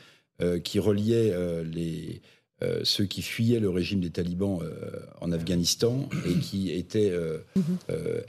[0.63, 2.21] qui reliait les
[2.63, 4.89] euh, ceux qui fuyaient le régime des talibans euh,
[5.21, 7.39] en Afghanistan et qui étaient euh,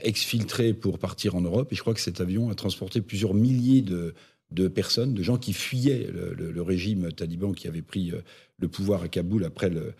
[0.01, 1.73] exfiltrés pour partir en Europe.
[1.73, 5.51] Et je crois que cet avion a transporté plusieurs milliers de, personnes, de gens qui
[5.53, 8.11] fuyaient le, régime taliban qui avait pris
[8.59, 9.95] le pouvoir à Kaboul après le,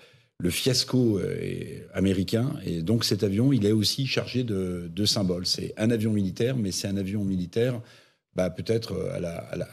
[0.51, 1.19] fiasco
[1.95, 2.53] américain.
[2.63, 5.47] Et donc cet avion, il est aussi chargé de, de symboles.
[5.47, 7.81] C'est un avion militaire, mais c'est un avion militaire
[8.39, 9.17] bah, peut-être euh,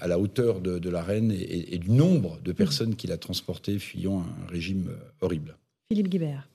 [0.00, 4.22] à la, hauteur de, la reine et, du nombre de personnes qu'il a transportées fuyant
[4.22, 5.56] un régime euh, horrible.
[5.88, 6.48] Philippe Guibert.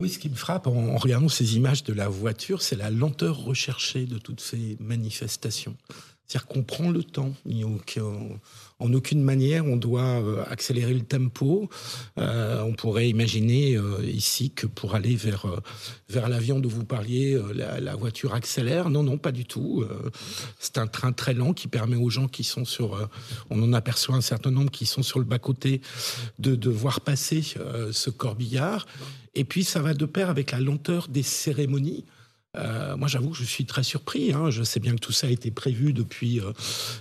[0.00, 3.44] Oui, ce qui me frappe en regardant ces images de la voiture, c'est la lenteur
[3.44, 5.76] recherchée de toutes ces manifestations.
[6.26, 7.34] C'est-à-dire qu'on prend le temps.
[8.78, 11.68] En aucune manière, on doit euh, accélérer le tempo.
[12.18, 15.46] Euh, on pourrait imaginer euh, ici que pour aller vers,
[16.08, 18.88] vers l'avion dont vous parliez, la, voiture accélère.
[18.88, 19.84] Non, non, pas du tout.
[20.58, 23.08] c'est un train très lent qui permet aux gens qui sont sur...
[23.50, 25.82] on en aperçoit un certain nombre qui sont sur le bas-côté
[26.38, 28.86] de, de voir passer ce corbillard.
[29.34, 32.04] Et puis, ça va de pair avec la lenteur des cérémonies.
[32.58, 34.32] Euh, moi, j'avoue que je suis très surpris.
[34.32, 34.50] Hein.
[34.50, 36.52] Je sais bien que tout ça a été prévu depuis euh,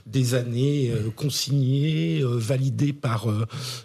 [0.05, 3.27] des années, euh, consigné, validé par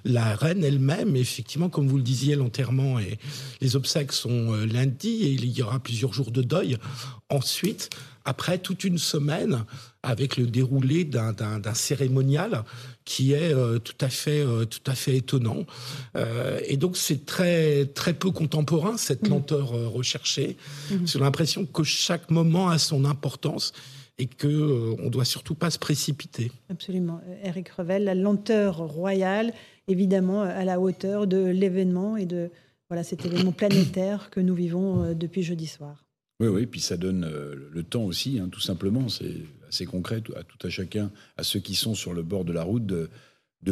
[0.05, 1.17] la reine elle-même.
[1.17, 3.19] Effectivement, comme vous le disiez, l'enterrement et
[3.61, 6.77] les obsèques sont lundi et il y aura plusieurs jours de deuil.
[7.31, 7.91] Ensuite,
[8.25, 9.65] après toute une semaine
[10.03, 12.65] avec le déroulé d'un cérémonial
[13.07, 15.65] qui est euh, tout à fait euh, tout à fait étonnant
[16.17, 19.31] euh, et donc c'est très très peu contemporain cette mmh.
[19.31, 20.59] lenteur recherchée
[20.91, 20.95] mmh.
[21.07, 23.73] j'ai l'impression que chaque moment a son importance
[24.19, 29.55] et que on doit surtout pas se précipiter absolument Eric Revel la lenteur royale
[29.89, 32.51] évidemment à la hauteur de l'événement et de
[32.89, 36.07] voilà cet événement planétaire que nous vivons depuis jeudi soir
[36.39, 39.09] oui, oui, puis ça donne euh, le temps aussi, hein, tout simplement.
[39.09, 39.33] C'est
[39.77, 42.63] assez concret à tout à chacun, à ceux qui sont sur le bord de la
[42.63, 43.09] route, de,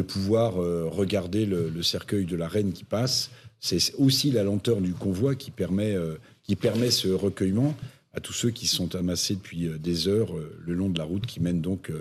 [0.01, 3.31] pouvoir euh, regarder le, cercueil de la reine qui passe.
[3.59, 7.73] C'est aussi la lenteur du convoi qui permet, euh, qui permet ce recueillement
[8.13, 11.41] à tous ceux qui sont amassés depuis des heures le long de la route qui
[11.41, 11.91] mène donc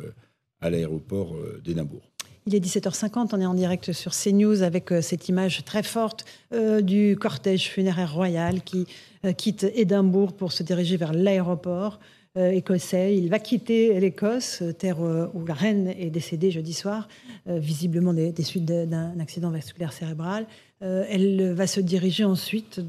[0.60, 1.34] à l'aéroport
[1.64, 2.08] d'Édimbourg.
[2.46, 6.26] Il est 17h50, on est en direct sur CNews avec euh, cette image très forte
[6.52, 8.86] euh, du cortège funéraire royal qui
[9.24, 12.00] euh, quitte Édimbourg pour se diriger vers l'aéroport
[12.36, 13.16] écossais.
[13.16, 17.08] Il va quitter l'Écosse, terre où la reine est décédée jeudi soir,
[17.46, 20.46] visiblement des, suites d'un accident vasculaire cérébral.
[20.80, 22.80] elle va se diriger ensuite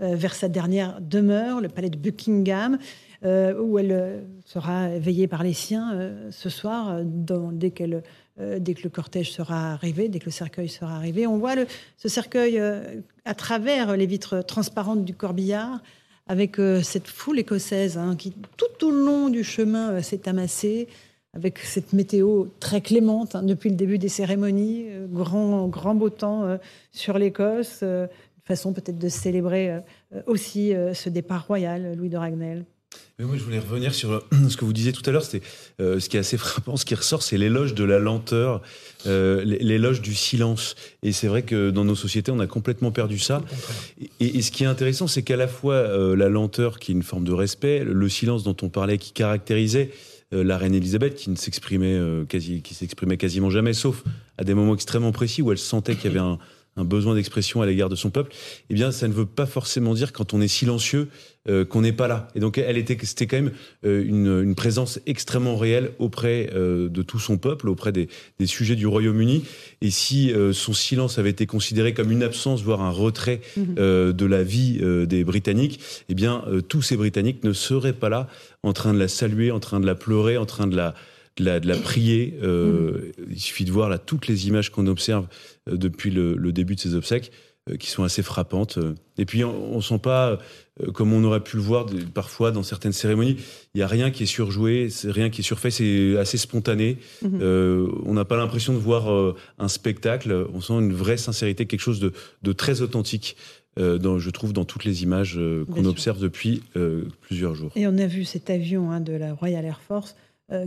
[0.00, 2.78] vers sa dernière demeure, le palais de Buckingham.
[3.22, 7.72] où elle sera veillée par les siens ce soir, dès
[8.40, 11.26] euh, que le cortège sera arrivé, dès que le cercueil sera arrivé.
[11.26, 11.54] On voit
[11.96, 15.82] ce cercueil euh, à travers les vitres transparentes du corbillard,
[16.30, 20.86] avec euh, cette foule écossaise hein, qui, tout au long du chemin, s'est amassée,
[21.34, 26.58] avec cette météo très clémente hein, depuis le début des cérémonies, grand, grand beau temps
[26.92, 27.84] sur l'Écosse,
[28.44, 29.80] façon peut-être de célébrer
[30.26, 32.64] aussi ce départ royal, Louis de Ragnel.
[33.20, 35.22] Mais moi, je voulais revenir sur euh, ce que vous disiez tout à l'heure.
[35.22, 35.46] C'était
[35.78, 38.62] euh, ce qui est assez frappant, ce qui ressort, c'est l'éloge de la lenteur,
[39.06, 40.74] euh, l'éloge du silence.
[41.02, 43.42] Et c'est vrai que dans nos sociétés, on a complètement perdu ça.
[44.20, 45.86] Et, ce qui est intéressant, c'est qu'à la fois
[46.16, 49.90] la lenteur, qui est une forme de respect, le silence dont on parlait, qui caractérisait
[50.32, 54.02] la reine Elisabeth, qui ne s'exprimait quasi, qui s'exprimait quasiment jamais, sauf
[54.38, 56.38] à des moments extrêmement précis où elle sentait qu'il y avait un
[56.76, 58.32] un besoin d'expression à l'égard de son peuple,
[58.70, 61.08] eh bien, ça ne veut pas forcément dire quand on est silencieux
[61.48, 62.28] euh, qu'on n'est pas là.
[62.34, 63.52] Et donc, elle était, c'était quand même
[63.84, 68.08] euh, une, présence extrêmement réelle auprès euh, de tout son peuple, auprès des,
[68.46, 69.44] sujets du Royaume-Uni.
[69.80, 73.74] Et si son silence avait été considéré comme une absence, voire un retrait mhm.
[74.12, 78.28] de la vie des Britanniques, eh bien, tous ces Britanniques ne seraient pas là,
[78.62, 80.94] en train de la saluer, en train de la pleurer, en train de la
[81.40, 82.38] de la, prier.
[82.42, 85.26] Euh, il suffit de voir là toutes les images qu'on observe
[85.66, 87.32] depuis le, début de ces obsèques.
[87.78, 88.78] qui sont assez frappantes.
[89.18, 90.38] Et puis on, ne sent pas,
[90.94, 93.36] comme on aurait pu le voir parfois dans certaines cérémonies,
[93.74, 96.98] il n'y a rien qui est surjoué, rien qui est surfait, c'est assez spontané.
[97.22, 97.40] Mhm.
[98.06, 102.00] on n'a pas l'impression de voir un spectacle, on sent une vraie sincérité, quelque chose
[102.00, 103.36] de, de très authentique.
[103.76, 105.38] Dans, je trouve, dans toutes les images
[105.72, 106.62] qu'on observe depuis
[107.20, 107.70] plusieurs jours.
[107.76, 110.16] Et on a vu cet avion hein, de la Royal Air Force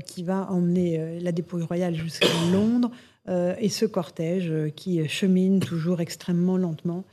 [0.05, 2.89] qui va emmener la dépouille royale jusqu'à Londres.
[3.29, 7.05] Euh, et ce cortège euh, qui chemine toujours extrêmement lentement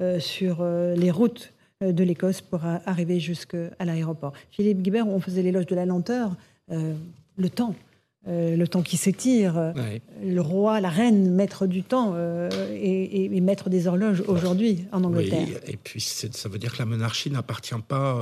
[0.00, 4.32] euh, sur les routes de l'Écosse pour arriver jusqu'à l'aéroport.
[4.50, 6.34] Philippe Guibert, on faisait l'éloge de la lenteur,
[6.68, 7.76] le temps.
[8.26, 9.72] Le temps qui s'étire,
[10.22, 12.14] le roi, la reine, maître du temps
[12.72, 15.48] et, maître des horloges aujourd'hui en Angleterre.
[15.66, 18.18] et puis ça veut dire que la monarchie n'appartient pas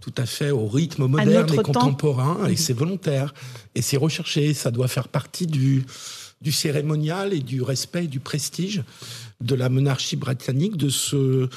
[0.00, 3.34] tout à fait au rythme moderne et contemporain, et c'est volontaire,
[3.74, 5.84] et c'est recherché, ça doit faire partie du,
[6.40, 8.82] du cérémonial et du respect, du prestige
[9.40, 11.48] de la monarchie britannique, de, ce,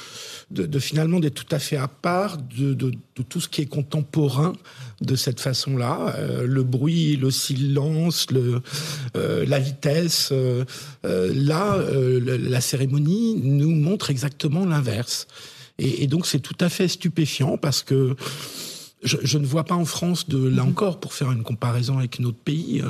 [0.50, 2.92] de, finalement d'être tout à fait à part de, de,
[3.28, 4.54] tout ce qui est contemporain
[5.02, 6.14] de cette façon-là.
[6.16, 8.62] Euh, le bruit, le silence, le,
[9.16, 10.30] euh, la vitesse.
[10.32, 10.64] Euh,
[11.02, 11.78] là,
[12.22, 15.26] la cérémonie nous montre exactement l'inverse.
[15.78, 18.16] Et, et, donc c'est tout à fait stupéfiant parce que
[19.04, 22.18] je, je, ne vois pas en France, de, là encore, pour faire une comparaison avec
[22.18, 22.82] notre pays,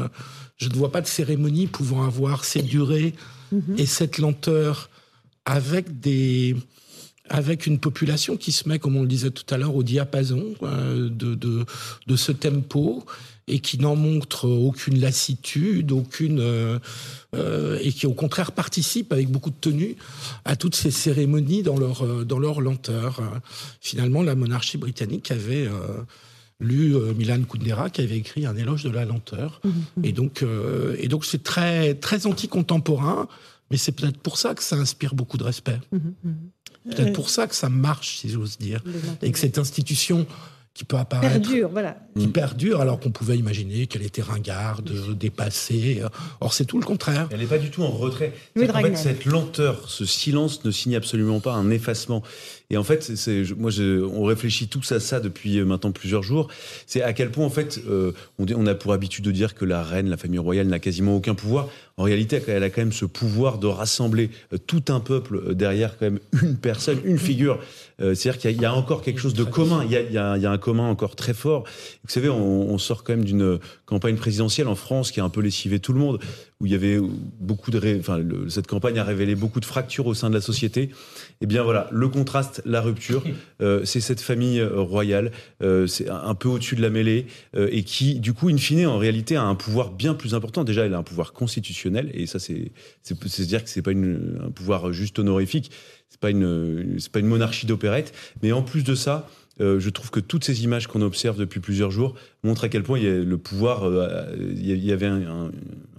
[0.56, 3.14] je ne vois pas de cérémonie pouvant avoir cette durée
[3.52, 3.74] mhm.
[3.76, 4.88] et cette lenteur
[5.44, 6.56] avec des
[7.30, 10.54] avec une population qui se met, comme on le disait tout à l'heure, au diapason
[10.62, 11.64] euh, de, de,
[12.06, 13.04] de, ce tempo
[13.46, 16.78] et qui n'en montre aucune lassitude, aucune euh,
[17.34, 19.96] euh, et qui au contraire participe avec beaucoup de tenue
[20.44, 23.20] à toutes ces cérémonies dans leur dans leur lenteur.
[23.80, 25.68] Finalement, la monarchie britannique avait
[26.60, 29.60] lu euh, Milan Kundera qui avait écrit un éloge de la lenteur.
[29.62, 30.04] Mmh, mmh.
[30.04, 33.28] Et donc, euh, et donc c'est très très anti-contemporain,
[33.70, 35.78] mais c'est peut-être pour ça que ça inspire beaucoup de respect.
[35.92, 38.82] Mmh, peut-être pour ça que ça marche, si j'ose dire,
[39.22, 40.26] et que cette institution
[40.74, 41.32] qui peut apparaître.
[41.32, 41.96] Perdure, voilà.
[42.18, 46.02] Qui perdure, alors qu'on pouvait imaginer qu'elle était ringarde, dépassée.
[46.40, 47.28] Or, c'est tout le contraire.
[47.30, 48.32] Elle n'est pas du tout en retrait.
[48.58, 52.24] en fait, cette lenteur, ce silence ne signe absolument pas un effacement.
[52.70, 56.48] Et en fait, c'est, moi, on réfléchit tous à ça depuis euh, maintenant plusieurs jours.
[56.86, 59.66] C'est à quel point, en fait, euh, on, on, a pour habitude de dire que
[59.66, 61.68] la reine, la famille royale n'a quasiment aucun pouvoir.
[61.98, 65.98] En réalité, elle a quand même ce pouvoir de rassembler euh, tout un peuple derrière
[65.98, 67.58] quand même une personne, une figure.
[68.00, 69.84] C'est-à-dire qu'il y, a encore quelque chose de commun.
[69.84, 70.00] Y a,
[70.36, 71.62] il y a un commun encore très fort.
[72.02, 75.28] Vous savez, on, on sort quand même d'une campagne présidentielle en France qui a un
[75.28, 76.20] peu lessivé tout le monde,
[76.60, 76.98] où il y avait
[77.40, 80.90] beaucoup de, enfin, cette campagne a révélé beaucoup de fractures au sein de la société.
[81.40, 83.22] Eh bien voilà, le contraste, la rupture,
[83.62, 85.32] euh, c'est cette famille euh, royale,
[85.62, 87.26] euh, c'est un peu au-dessus de la mêlée,
[87.56, 90.64] et qui, du coup, in fine, en réalité, a un pouvoir bien plus important.
[90.64, 92.72] Déjà, elle a un pouvoir constitutionnel, et ça, c'est,
[93.02, 95.70] c'est, dire que c'est pas une, un pouvoir juste honorifique,
[96.08, 99.28] c'est pas une, c'est pas une monarchie d'opérette, mais en plus de ça,
[99.60, 102.98] je trouve que toutes ces images qu'on observe depuis plusieurs jours montrent à quel point
[102.98, 103.90] il y a le pouvoir,
[104.36, 105.50] il y avait un,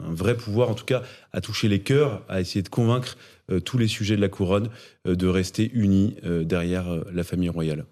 [0.03, 3.17] un, vrai pouvoir, en tout cas, à toucher les cœurs, à essayer de convaincre
[3.51, 4.69] euh, tous les sujets de la couronne,
[5.07, 7.85] euh, de rester unis euh, derrière la famille royale.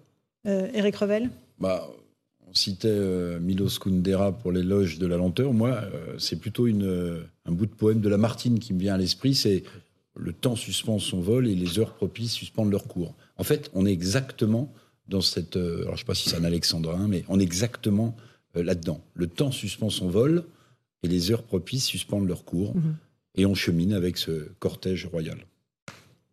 [0.44, 1.88] Éric Revel bah,
[2.46, 5.54] On citait Milos Kundera pour l'éloge de la lenteur.
[5.54, 5.80] Moi,
[6.18, 9.34] c'est plutôt une, un bout de poème de Lamartine qui me vient à l'esprit.
[9.34, 9.62] C'est
[10.16, 13.14] le temps suspend son vol et les heures propices suspendent leur cours.
[13.38, 14.70] En fait, on est exactement
[15.08, 15.56] dans cette.
[15.56, 18.16] alors, je ne sais pas si c'est un alexandrin, mais on est exactement
[18.54, 19.00] là-dedans.
[19.14, 20.44] Le temps suspend son vol
[21.02, 22.74] et les heures propices suspendent leur cours.
[22.76, 22.96] Mhm
[23.36, 25.38] et on chemine avec ce cortège royal.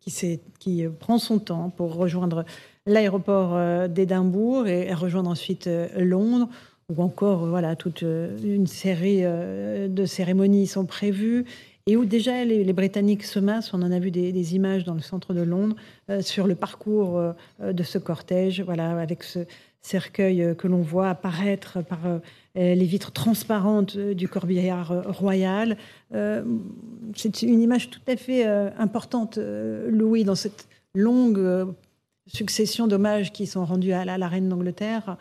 [0.00, 2.44] Qui, qui prend son temps pour rejoindre
[2.86, 6.48] l'aéroport euh, d'Édimbourg et rejoindre ensuite euh, Londres,
[6.88, 11.44] où encore voilà, toute euh, une série de cérémonies sont prévues
[11.86, 13.74] et où déjà les, Britanniques se massent.
[13.74, 15.76] On en a vu des, images dans le centre de Londres
[16.20, 17.20] sur le parcours
[17.60, 19.40] de ce cortège, voilà, avec ce
[19.80, 21.98] cercueil que l'on voit apparaître par
[22.58, 25.78] euh, les vitres transparentes euh, du corbillard euh, royal.
[27.16, 28.44] c'est une image tout à fait
[28.78, 31.74] importante, Louis, dans cette longue
[32.26, 35.16] succession d'hommages qui sont rendus à la, reine d'Angleterre.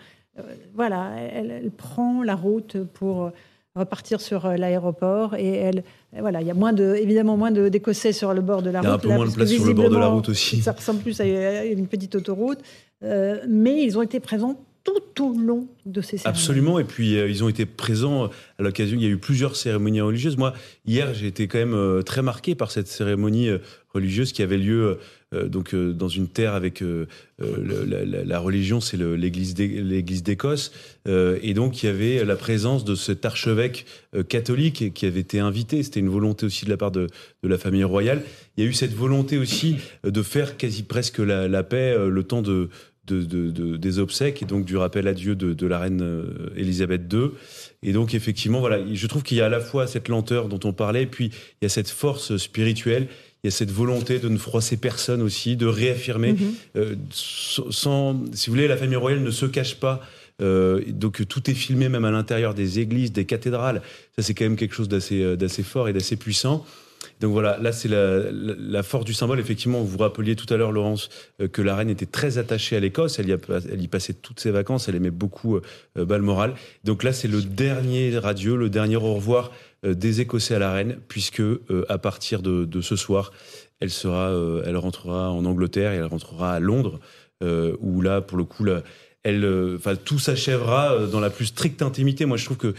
[0.74, 3.32] voilà, elle, prend la route pour
[3.76, 5.84] repartir sur l'aéroport et elle
[6.20, 8.86] voilà il y a moins de évidemment moins d'écossais sur le bord de la route
[8.86, 10.62] il y a un peu moins de place sur le bord de la route aussi.
[10.62, 12.60] ça ressemble plus à une petite autoroute.
[13.02, 16.40] Mais ils ont été présents tout au long de ces cérémonies.
[16.40, 20.02] Absolument, et puis ils ont été présents à l'occasion, il y a eu plusieurs cérémonies
[20.02, 20.38] religieuses.
[20.38, 20.54] Moi,
[20.86, 23.50] hier, j'ai été quand même très marqué par cette cérémonie
[23.94, 24.98] religieuse qui avait lieu
[25.34, 27.08] euh, donc euh, dans une terre avec euh,
[27.40, 30.72] la, religion, c'est l'église d'Écosse,
[31.08, 33.86] et donc il y avait la présence de cet archevêque
[34.30, 35.82] catholique qui avait été invité.
[35.82, 37.08] C'était une volonté aussi de la part de,
[37.42, 38.22] la famille royale.
[38.58, 42.44] Il y a eu cette volonté aussi de faire quasi presque la, paix le temps
[42.44, 42.70] de,
[43.12, 47.32] des obsèques et donc du rappel à Dieu de, la reine Élisabeth II.
[47.84, 50.59] Et donc effectivement, voilà, je trouve qu'il y a à la fois cette lenteur dont
[50.64, 53.07] on parlait, puis il y a cette force spirituelle
[53.43, 56.34] il y a cette volonté de ne froisser personne aussi, de réaffirmer.
[56.34, 56.53] Mhm.
[56.76, 60.01] Euh, sans, si vous voulez, la famille royale ne se cache pas.
[60.41, 63.82] Euh, donc tout est filmé même à l'intérieur des églises, des cathédrales.
[64.16, 66.66] Ça c'est quand même quelque chose d'assez euh, d'assez fort et d'assez puissant.
[67.22, 69.39] Donc voilà, là c'est la, la, force du symbole.
[69.39, 71.10] Effectivement, vous vous rappeliez tout à l'heure, Laurence,
[71.54, 73.20] que la reine était très attachée à l'Écosse.
[73.20, 73.30] Elle,
[73.82, 74.89] y passait toutes ses vacances.
[74.89, 75.60] Elle aimait beaucoup
[75.96, 76.56] Balmoral.
[76.84, 79.52] Donc là, c'est le dernier radieux, le dernier au revoir
[79.84, 83.32] euh, des Écossais à la reine, puisque euh, à partir de, ce soir,
[83.80, 87.00] elle sera, euh, elle rentrera en Angleterre et elle rentrera à Londres,
[87.80, 88.64] où là, pour le coup,
[89.24, 92.26] elle, enfin, tout s'achèvera dans la plus stricte intimité.
[92.26, 92.74] Moi, je trouve que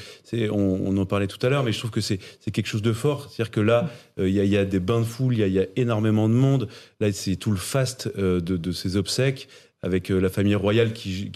[0.50, 2.18] on, en parlait tout à l'heure, mais je trouve que c'est,
[2.52, 3.28] quelque chose de fort.
[3.30, 6.34] C'est-à-dire que là, il y, a, des bains de foule, il y, a, énormément de
[6.34, 6.68] monde.
[7.00, 9.48] Là, c'est tout le faste de, ces obsèques
[9.82, 11.30] avec la famille royale qui,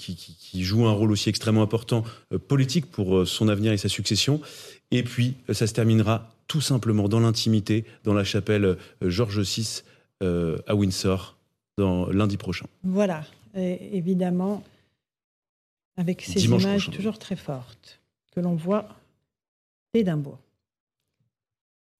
[0.55, 2.03] joue un rôle aussi extrêmement important
[2.49, 4.41] politique pour son avenir et sa succession.
[4.91, 9.83] Et puis, ça se terminera tout simplement dans l'intimité, dans la chapelle euh, Georges VI
[10.23, 11.37] euh, à Windsor,
[11.79, 12.67] lundi prochain.
[12.85, 13.25] Voilà,
[13.55, 14.65] évidemment,
[15.97, 18.01] avec ces images toujours très fortes
[18.35, 18.89] que l'on voit
[19.95, 20.39] d'Édimbourg.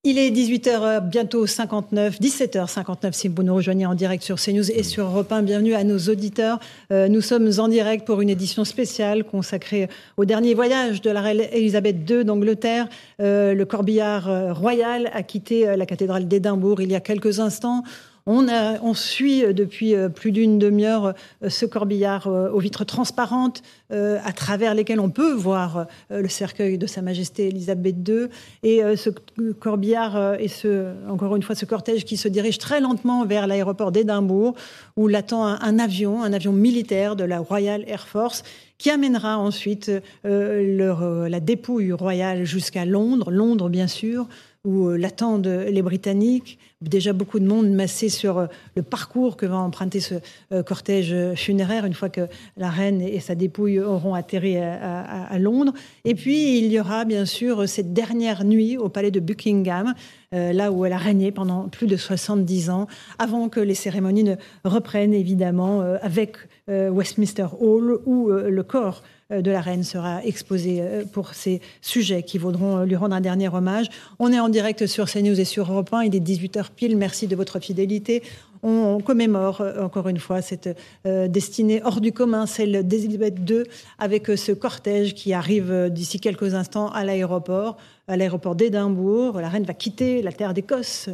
[0.03, 4.83] Il est 18h, bientôt 59, 17h59 si vous nous rejoignez en direct sur CNews et
[4.83, 5.41] sur Europe 1.
[5.41, 6.59] Bienvenue à nos auditeurs.
[6.93, 11.19] Euh, nous sommes en direct pour une édition spéciale consacrée au dernier voyage de la
[11.19, 12.87] reine Elisabeth II d'Angleterre.
[13.19, 17.83] Euh, le corbillard euh, royal a quitté la cathédrale d'Édimbourg il y a quelques instants.
[18.29, 21.13] On, suit euh, depuis euh, plus d'une demi-heure
[21.43, 26.87] euh, ce corbillard aux vitres transparentes à travers lesquelles on peut voir le cercueil de
[26.87, 28.27] Sa Majesté Elisabeth II.
[28.63, 29.09] Et ce
[29.53, 33.93] corbillard et ce, encore une fois ce cortège qui se dirige très lentement vers l'aéroport
[33.93, 34.55] d'Édimbourg
[34.97, 38.43] où l'attend un, avion, un avion militaire de la Royal Air Force
[38.77, 39.89] qui amènera ensuite
[40.25, 44.27] la dépouille royale jusqu'à Londres, Londres bien sûr,
[44.67, 49.57] où l'attendent les Britanniques déjà beaucoup de monde massé sur euh, le parcours que va
[49.57, 50.15] emprunter ce
[50.51, 55.73] euh, cortège funéraire une fois que la reine et sa dépouille auront atterri à, Londres.
[56.05, 59.93] Et puis, il y aura bien sûr cette dernière nuit au palais de Buckingham,
[60.33, 62.87] euh, là où elle a régné pendant plus de 70 ans,
[63.19, 66.37] avant que les cérémonies ne reprennent évidemment avec
[66.67, 72.23] Westminster Hall, où le corps euh, de la reine sera exposé euh, pour ces sujets
[72.23, 73.87] qui vaudront euh, lui rendre un dernier hommage.
[74.19, 76.03] On est en direct sur CNews et sur Europe 1.
[76.03, 76.95] Il est 18h pile.
[76.95, 78.23] Merci de votre fidélité.
[78.69, 83.63] On commémore encore une fois cette destinée hors du commun, celle d'Elisabeth II,
[83.97, 87.77] avec ce cortège qui arrive d'ici quelques instants à l'aéroport
[88.07, 89.39] à l'aéroport d'Édimbourg.
[89.39, 91.09] La reine va quitter la terre d'Écosse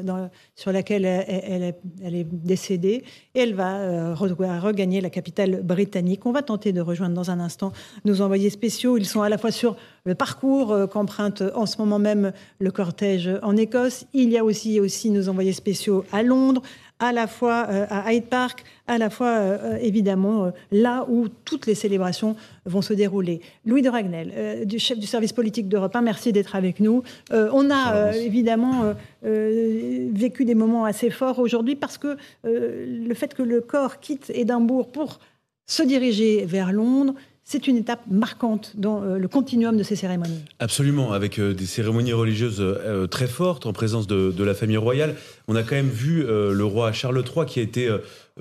[0.56, 3.04] sur laquelle elle, est, décédée
[3.34, 6.26] et elle va euh, regagner la capitale britannique.
[6.26, 7.72] On va tenter de rejoindre dans un instant
[8.06, 8.98] nos envoyés spéciaux.
[8.98, 9.76] Ils sont à la fois sur
[10.06, 14.06] le parcours euh, qu'emprunte en ce moment même le cortège en Écosse.
[14.14, 16.62] Il y a aussi, aussi nos envoyés spéciaux à Londres,
[17.04, 21.68] à la fois euh, à Hyde Park, à la fois euh, évidemment là où toutes
[21.68, 22.36] les célébrations
[22.66, 23.42] vont se dérouler.
[23.66, 27.04] Louis de Ragnel, du chef du service politique d'Europe 1, merci d'être avec nous.
[27.32, 33.62] on a évidemment vécu des moments assez forts aujourd'hui parce que le fait que le
[33.62, 35.20] corps quitte Édimbourg pour
[35.66, 37.14] se diriger vers Londres,
[37.46, 40.44] c'est une étape marquante dans euh, le continuum de ces cérémonies.
[40.60, 45.16] Absolument, avec euh, des cérémonies religieuses euh, très fortes en présence de, la famille royale.
[45.48, 47.90] On a quand même vu le roi Charles III qui a été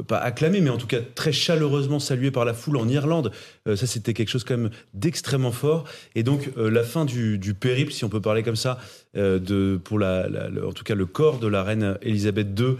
[0.07, 3.31] pas acclamé, mais en tout cas très chaleureusement salué par la foule en Irlande.
[3.67, 5.85] ça, c'était quelque chose quand même d'extrêmement fort.
[6.15, 8.79] Et donc, la fin du, périple, si on peut parler comme ça,
[9.15, 10.29] de, pour la,
[10.67, 12.77] en tout cas le corps de la reine Elisabeth II,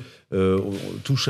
[1.05, 1.29] touche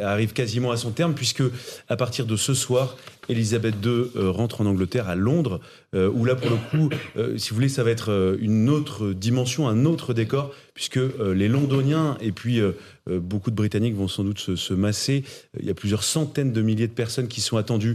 [0.00, 1.44] arrive quasiment à son terme, puisque
[1.88, 2.96] à partir de ce soir,
[3.28, 5.60] Elisabeth II euh, rentre en Angleterre, à Londres,
[5.94, 9.12] euh, où là, pour le coup, euh, si vous voulez, ça va être une autre
[9.12, 10.98] dimension, un autre décor, puisque
[11.34, 12.60] les Londoniens et puis
[13.06, 15.22] beaucoup de Britanniques vont sans doute se, masser.
[15.58, 17.94] Il y a plusieurs centaines de milliers de personnes qui sont attendues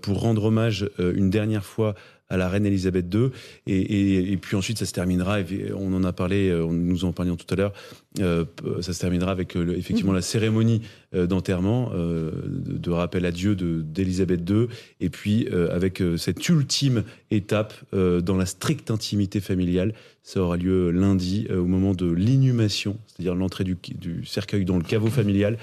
[0.00, 1.94] pour rendre hommage une dernière fois
[2.28, 3.30] à la reine Elisabeth II.
[3.66, 5.38] Et, puis ensuite, ça se terminera,
[5.76, 7.72] on en a parlé, nous en parlions tout à l'heure,
[8.18, 10.82] ça se terminera avec effectivement la cérémonie
[11.12, 14.66] d'enterrement, de, rappel à Dieu d'Elisabeth II,
[15.00, 19.94] et puis avec cette ultime étape dans la stricte intimité familiale.
[20.26, 25.08] Ça aura lieu lundi au moment de l'inhumation, c'est-à-dire l'entrée du, cercueil dans le caveau
[25.08, 25.58] familial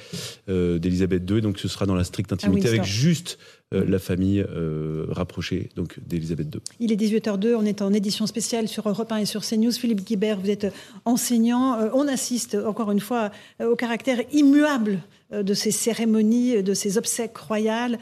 [0.48, 1.42] d'Elisabeth II.
[1.42, 5.98] donc ce sera dans la stricte intimité avec juste euh, la famille euh, rapprochée donc
[6.06, 6.62] d'Elisabeth II.
[6.80, 9.72] Il est 18h02, on est en édition spéciale sur Europe 1 et sur CNews.
[9.72, 10.68] Philippe Guibert, vous êtes
[11.06, 11.80] enseignant.
[11.80, 13.32] Euh, on assiste encore une fois
[13.64, 15.00] au caractère immuable
[15.32, 17.98] de ces cérémonies, de ces obsèques royales,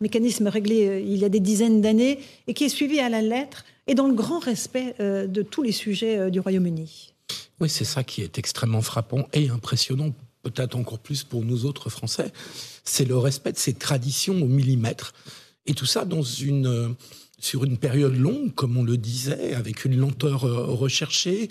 [0.00, 3.64] mécanisme réglé il y a des dizaines d'années et qui est suivi à la lettre
[3.88, 7.12] et dans le grand respect de tous les sujets du Royaume-Uni.
[7.60, 10.10] Oui, c'est ça qui est extrêmement frappant et impressionnant,
[10.44, 12.32] peut-être encore plus pour nous autres Français
[12.84, 15.12] c'est le respect de ces traditions au millimètre.
[15.66, 16.94] Et tout ça dans une
[17.44, 21.50] sur une période longue, comme on le disait, avec une lenteur euh, recherchée,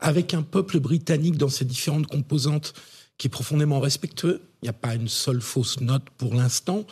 [0.00, 2.74] avec un peuple britannique dans ses différentes composantes
[3.18, 4.40] qui est profondément respectueux.
[4.62, 6.86] Il n'y a pas une seule fausse note pour l'instant.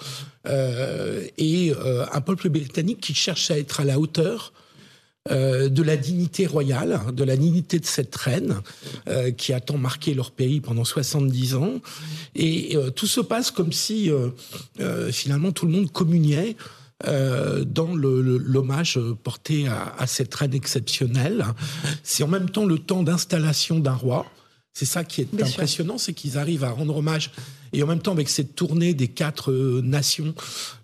[0.47, 4.53] Euh, et euh, un peuple britannique qui cherche à être à la hauteur
[5.31, 8.61] euh, de la dignité royale, de la dignité de cette reine
[9.09, 11.75] euh, qui a tant marqué leur pays pendant 70 ans.
[12.35, 14.11] Et euh, tout se passe comme si
[15.11, 16.57] finalement tout le monde communiait
[17.05, 21.45] dans l'hommage porté à, à, cette reine exceptionnelle.
[22.03, 24.27] C'est en même temps le temps d'installation d'un roi.
[24.73, 27.33] C'est ça qui est impressionnant, c'est qu'ils arrivent à rendre hommage
[27.77, 30.35] et en même temps avec cette tournée des quatre euh, nations.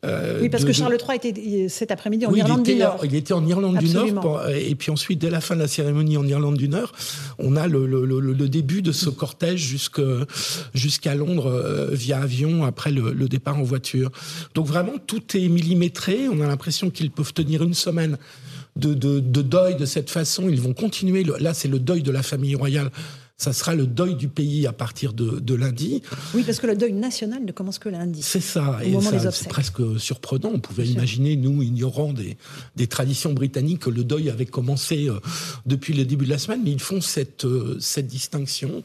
[0.05, 3.01] Euh, oui, parce que Charles III était cet après-midi en Irlande du Nord.
[3.05, 6.19] Il était en Irlande du Nord, et puis ensuite, dès la fin de la cérémonie
[6.19, 6.93] en Irlande du Nord,
[7.39, 9.74] on a le, début de ce cortège
[10.74, 14.10] jusqu'à Londres euh, via avion après le, départ en voiture.
[14.55, 16.28] Donc vraiment, tout est millimétré.
[16.28, 18.19] On a l'impression qu'ils peuvent tenir une semaine.
[18.74, 20.48] De, de, deuil de cette façon.
[20.48, 21.24] Ils vont continuer.
[21.24, 22.90] Là, c'est le deuil de la famille royale
[23.36, 26.02] ça sera le deuil du pays à partir de, lundi.
[26.34, 28.22] Oui, parce que le deuil national ne commence que lundi.
[28.22, 28.94] C'est ça, et
[29.32, 30.50] c'est presque surprenant.
[30.54, 32.36] On pouvait imaginer, nous, ignorant des,
[32.76, 35.18] des, traditions britanniques, que le deuil avait commencé euh,
[35.66, 38.82] depuis le début de la semaine, mais ils font cette, euh, cette distinction.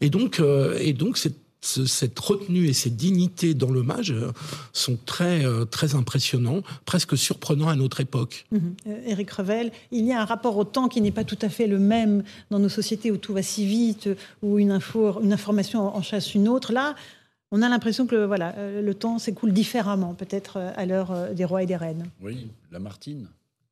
[0.00, 4.32] Et donc, euh, et donc c'est cette retenue et cette dignité dans l'hommage euh,
[4.72, 8.46] sont très, euh, très impressionnants, presque surprenants à notre époque.
[8.52, 8.74] Mhm.
[8.86, 11.48] Euh, Éric Revel, il y a un rapport au temps qui n'est pas tout à
[11.48, 14.08] fait le même dans nos sociétés où tout va si vite,
[14.42, 16.72] où une, info, une information en chasse une autre.
[16.72, 16.94] Là,
[17.50, 21.66] on a l'impression que voilà, le temps s'écoule différemment, peut-être à l'heure des rois et
[21.66, 22.04] des reines.
[22.20, 23.28] Oui, la Martine.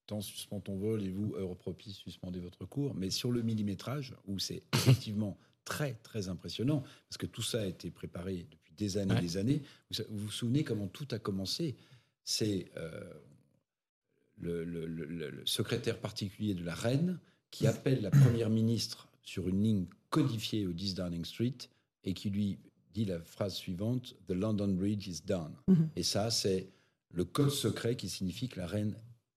[0.07, 2.95] Temps suspend ton vol et vous, heure propice, suspendez votre cours.
[2.95, 7.67] Mais sur le millimétrage, où c'est effectivement très, très impressionnant, parce que tout ça a
[7.67, 9.63] été préparé depuis des années et des années.
[9.91, 11.77] Vous, vous, souvenez comment tout a commencé?
[12.25, 13.13] C'est euh,
[14.39, 17.19] le, secrétaire particulier de la reine
[17.51, 21.57] qui appelle la première ministre sur une ligne codifiée au 10 Downing Street
[22.05, 22.59] et qui lui
[22.93, 25.53] dit la phrase suivante The London Bridge is down.
[25.69, 25.89] Mhm.
[25.97, 26.69] Et ça, c'est
[27.13, 28.95] le code secret qui signifie que la reine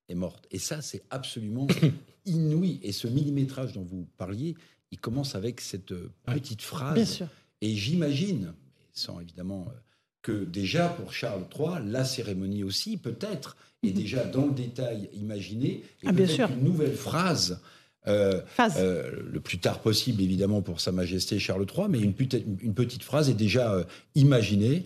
[0.10, 0.48] est morte.
[0.52, 1.68] Et ça, c'est absolument
[2.26, 2.80] inouï.
[2.84, 4.56] Et ce millimétrage dont vous parliez,
[4.96, 7.24] il commence avec cette euh, petite phrase.
[7.62, 8.54] Et j'imagine,
[8.94, 9.74] sans évidemment, euh,
[10.22, 13.94] que déjà pour Charles III, la cérémonie aussi, peut-être, est mhm.
[13.94, 15.84] déjà dans le détail imaginée.
[16.02, 17.60] Et ah, peut-être une nouvelle phrase.
[18.08, 22.14] Euh, le plus tard possible, évidemment, pour Sa Majesté Charles III, mais une,
[22.62, 24.86] une petite phrase est déjà imaginée.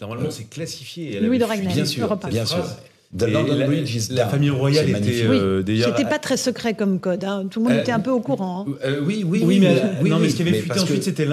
[0.00, 1.18] Normalement, c'est classifié.
[1.20, 2.66] Louis de Ragnel, bien sûr, bien sûr
[3.14, 7.24] la, famille royale était euh, C'était pas très secret comme code.
[7.24, 7.46] Hein.
[7.50, 8.66] Tout le monde euh, était un peu au courant.
[8.68, 8.72] Hein.
[8.84, 11.28] Euh, oui, oui, oui, mais, non, mais ce qui avait fuité ensuite, c'était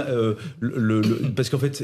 [0.60, 1.02] le,
[1.36, 1.84] parce qu'en fait,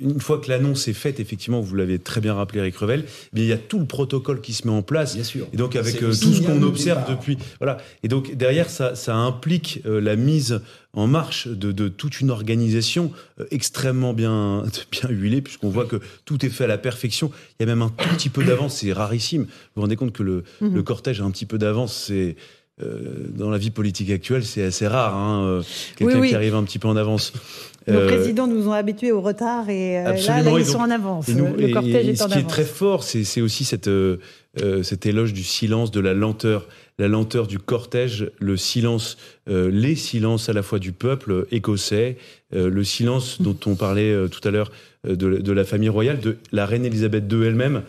[0.00, 3.04] une fois que l'annonce est faite, effectivement, vous l'avez très bien rappelé, Eric Revel,
[3.34, 5.14] il y a tout le protocole qui se met en place.
[5.14, 5.46] Bien sûr.
[5.52, 7.78] Et donc avec tout ce qu'on observe depuis, voilà.
[8.02, 10.60] Et donc derrière, ça, ça implique la mise
[10.94, 16.44] en marche de, toute une organisation euh, extrêmement bien, bien huilée, puisqu'on voit que tout
[16.44, 17.30] est fait à la perfection.
[17.58, 19.42] Il y a même un tout petit peu d'avance, c'est rarissime.
[19.42, 20.82] Vous vous rendez compte que le, mhm.
[20.82, 22.36] cortège a un petit peu d'avance, c'est
[22.80, 25.16] euh, dans la vie politique actuelle, c'est assez rare.
[25.16, 25.62] Hein, euh,
[25.96, 27.32] quelqu'un qui arrive un petit peu en avance.
[27.86, 31.28] Nos présidents nous ont habitués au retard et là, ils sont en avance.
[31.28, 32.34] le cortège est en avance.
[32.34, 33.90] Ce qui est très fort, c'est aussi cette,
[34.82, 36.66] cet éloge du silence, de la lenteur
[36.98, 39.16] la lenteur du cortège, le silence,
[39.48, 42.16] euh, les silences à la fois du peuple écossais,
[42.54, 44.72] euh, le silence dont on parlait euh, tout à l'heure
[45.04, 47.82] de, la famille royale, de la reine Elisabeth II elle-même,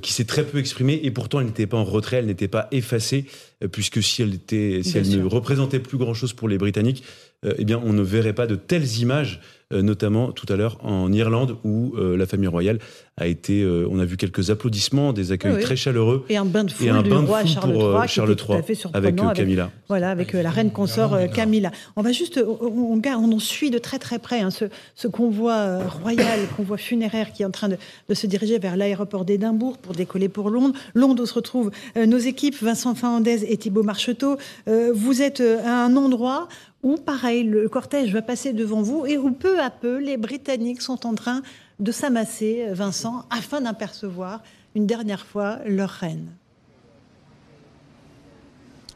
[0.00, 2.68] qui s'est très peu exprimée et pourtant elle n'était pas en retrait, elle n'était pas
[2.70, 3.26] effacée,
[3.72, 7.02] puisque si elle était, si elle ne représentait plus grand chose pour les Britanniques,
[7.44, 9.40] eh bien, on ne verrait pas de telles images
[9.80, 12.78] notamment tout à l'heure en Irlande où euh, la famille royale
[13.16, 16.64] a été, euh, on a vu quelques applaudissements, des accueils très chaleureux et un bain
[16.64, 19.70] de foule du roi Charles III, Charles III avec Camilla.
[19.88, 21.70] voilà, avec la reine consort Camilla.
[21.96, 25.78] On va juste, on, on, on, suit de très très près hein, ce, ce, convoi
[26.02, 27.76] royal, convoi funéraire qui est en train de,
[28.08, 30.74] de se diriger vers l'aéroport d'Édimbourg pour décoller pour Londres.
[30.94, 34.36] Londres où se retrouvent nos équipes, Vincent Fernandez et Thibault Marcheteau.
[34.66, 36.48] vous êtes à un endroit
[36.82, 40.82] où, pareil, le cortège va passer devant vous et où peu à peu, les Britanniques
[40.82, 41.42] sont en train
[41.78, 44.42] de s'amasser, Vincent, afin d'apercevoir
[44.74, 46.26] une dernière fois leur reine.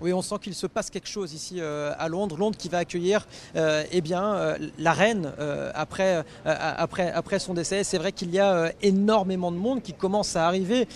[0.02, 2.36] Oui, on sent qu'il se passe quelque chose ici euh, à Londres.
[2.36, 5.32] Londres qui va accueillir euh, eh bien, euh, la reine
[5.74, 7.82] après, après, après son décès.
[7.84, 10.86] C'est vrai qu'il y a énormément de monde qui commence à arriver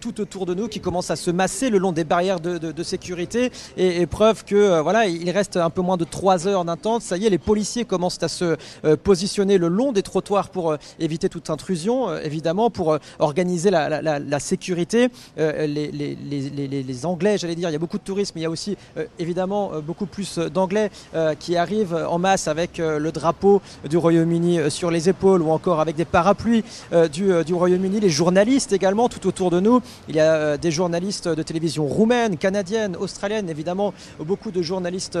[0.00, 3.50] tout autour de nous, qui commence à se masser le long des barrières de, sécurité.
[3.76, 7.02] Et, preuve que voilà, il reste un peu moins de trois heures d'attente.
[7.02, 8.56] Ça y est, les policiers commencent à se
[8.96, 15.08] positionner le long des trottoirs pour éviter toute intrusion, évidemment, pour organiser la, sécurité.
[15.36, 19.04] Les, les, Anglais, j'allais dire, il y a beaucoup de tourisme, y a aussi euh,
[19.18, 24.70] évidemment euh, beaucoup plus d'Anglais euh, qui arrivent en masse avec le drapeau du Royaume-Uni
[24.70, 26.64] sur les épaules ou encore avec des parapluies
[27.12, 29.80] du, Royaume-Uni, les journalistes également tout autour de nous.
[30.08, 35.18] Il y a des journalistes de télévision roumaines, canadiennes, australiennes, évidemment beaucoup de journalistes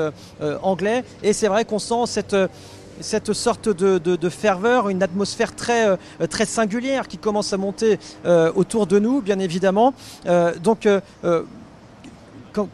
[0.62, 1.04] anglais.
[1.22, 2.36] Et c'est vrai qu'on sent cette
[3.00, 5.98] cette sorte de, de, ferveur, une atmosphère très,
[6.30, 7.98] très singulière qui commence à monter
[8.54, 9.92] autour de nous, bien évidemment.
[10.62, 10.88] donc,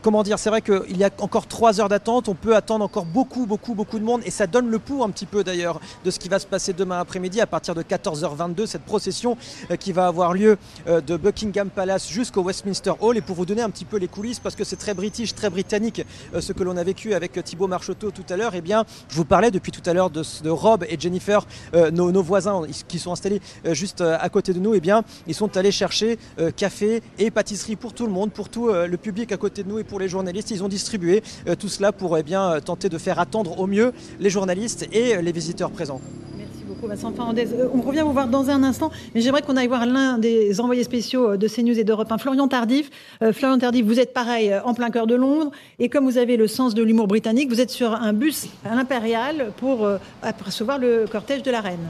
[0.03, 3.05] comment dire, c'est vrai qu'il y a encore trois heures d'attente, on peut attendre encore
[3.05, 6.11] beaucoup, beaucoup, beaucoup de monde et ça donne le pouls un petit peu d'ailleurs de
[6.11, 9.37] ce qui va se passer demain après-midi à partir de 14h22, cette procession
[9.71, 13.17] euh, qui va avoir lieu euh, de Buckingham Palace jusqu'au Westminster Hall.
[13.17, 15.51] Et pour vous donner un petit peu les coulisses, parce que c'est très british, très
[15.51, 16.05] britannique
[16.35, 18.85] euh, ce que l'on a vécu avec Thibaut Marcheteau tout à l'heure, et eh bien,
[19.09, 21.47] je vous parlais depuis tout à l'heure de, Rob et Jennifer,
[21.93, 23.41] nos, voisins qui sont installés
[23.73, 26.19] juste à côté de nous, et eh bien, ils sont allés chercher
[26.57, 29.72] café et pâtisserie pour tout le monde, pour tout le public à côté de nous
[29.79, 30.51] et pour les journalistes.
[30.51, 33.67] Ils ont distribué euh, tout cela pour eh bien, euh, tenter de faire attendre au
[33.67, 36.01] mieux les journalistes et les visiteurs présents.
[36.37, 37.49] Merci beaucoup Vincent Fernandez.
[37.53, 40.61] Euh, on revient vous voir dans un instant, mais j'aimerais qu'on aille voir l'un des
[40.61, 42.91] envoyés spéciaux de CNews et d'Europe 1, Florian Tardif.
[43.33, 46.49] Florian Tardif, vous êtes pareil en plein cœur de Londres, et comme vous avez le
[46.49, 49.89] sens de l'humour britannique, vous êtes sur un bus à l'Impérial pour
[50.23, 51.87] apercevoir le cortège de la reine.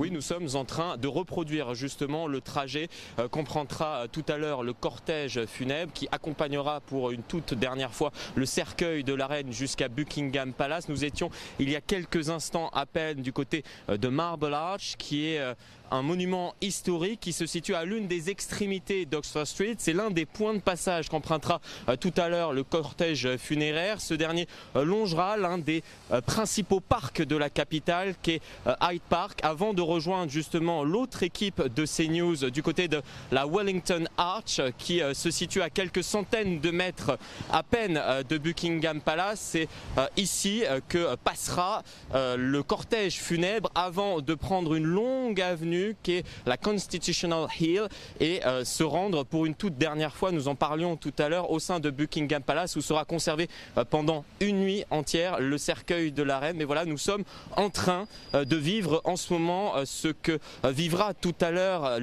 [0.00, 4.24] Oui, nous sommes en train de reproduire justement le trajet euh, qu'on prendra euh, tout
[4.28, 9.12] à l'heure, le cortège funèbre qui accompagnera pour une toute dernière fois le cercueil de
[9.12, 10.88] la reine jusqu'à Buckingham Palace.
[10.88, 11.28] Nous étions
[11.58, 15.42] il y a quelques instants à peine du côté euh, de Marble Arch qui est
[15.90, 19.74] un monument historique qui se situe à l'une des extrémités d'Oxford Street.
[19.78, 24.00] C'est l'un des points de passage qu'empruntera euh, tout à l'heure le cortège funéraire.
[24.00, 24.46] Ce dernier
[24.76, 28.42] euh, longera l'un des euh, principaux parcs de la capitale qui est
[28.80, 33.02] Hyde Park avant de rejoindre justement l'autre équipe de CNews du côté de
[33.32, 37.18] la Wellington Arch qui se situe à quelques centaines de mètres
[37.50, 39.40] à peine de Buckingham Palace.
[39.40, 39.68] C'est
[40.16, 41.82] ici que passera
[42.14, 47.88] le cortège funèbre avant de prendre une longue avenue qui est la Constitutional Hill
[48.20, 51.50] et euh, se rendre pour une toute dernière fois, nous en parlions tout à l'heure,
[51.50, 56.12] au sein de Buckingham Palace où sera conservé euh, pendant une nuit entière le cercueil
[56.12, 56.56] de la reine.
[56.56, 57.24] Mais voilà, nous sommes
[57.56, 61.98] en train euh, de vivre en ce moment ce que vivra tout à l'heure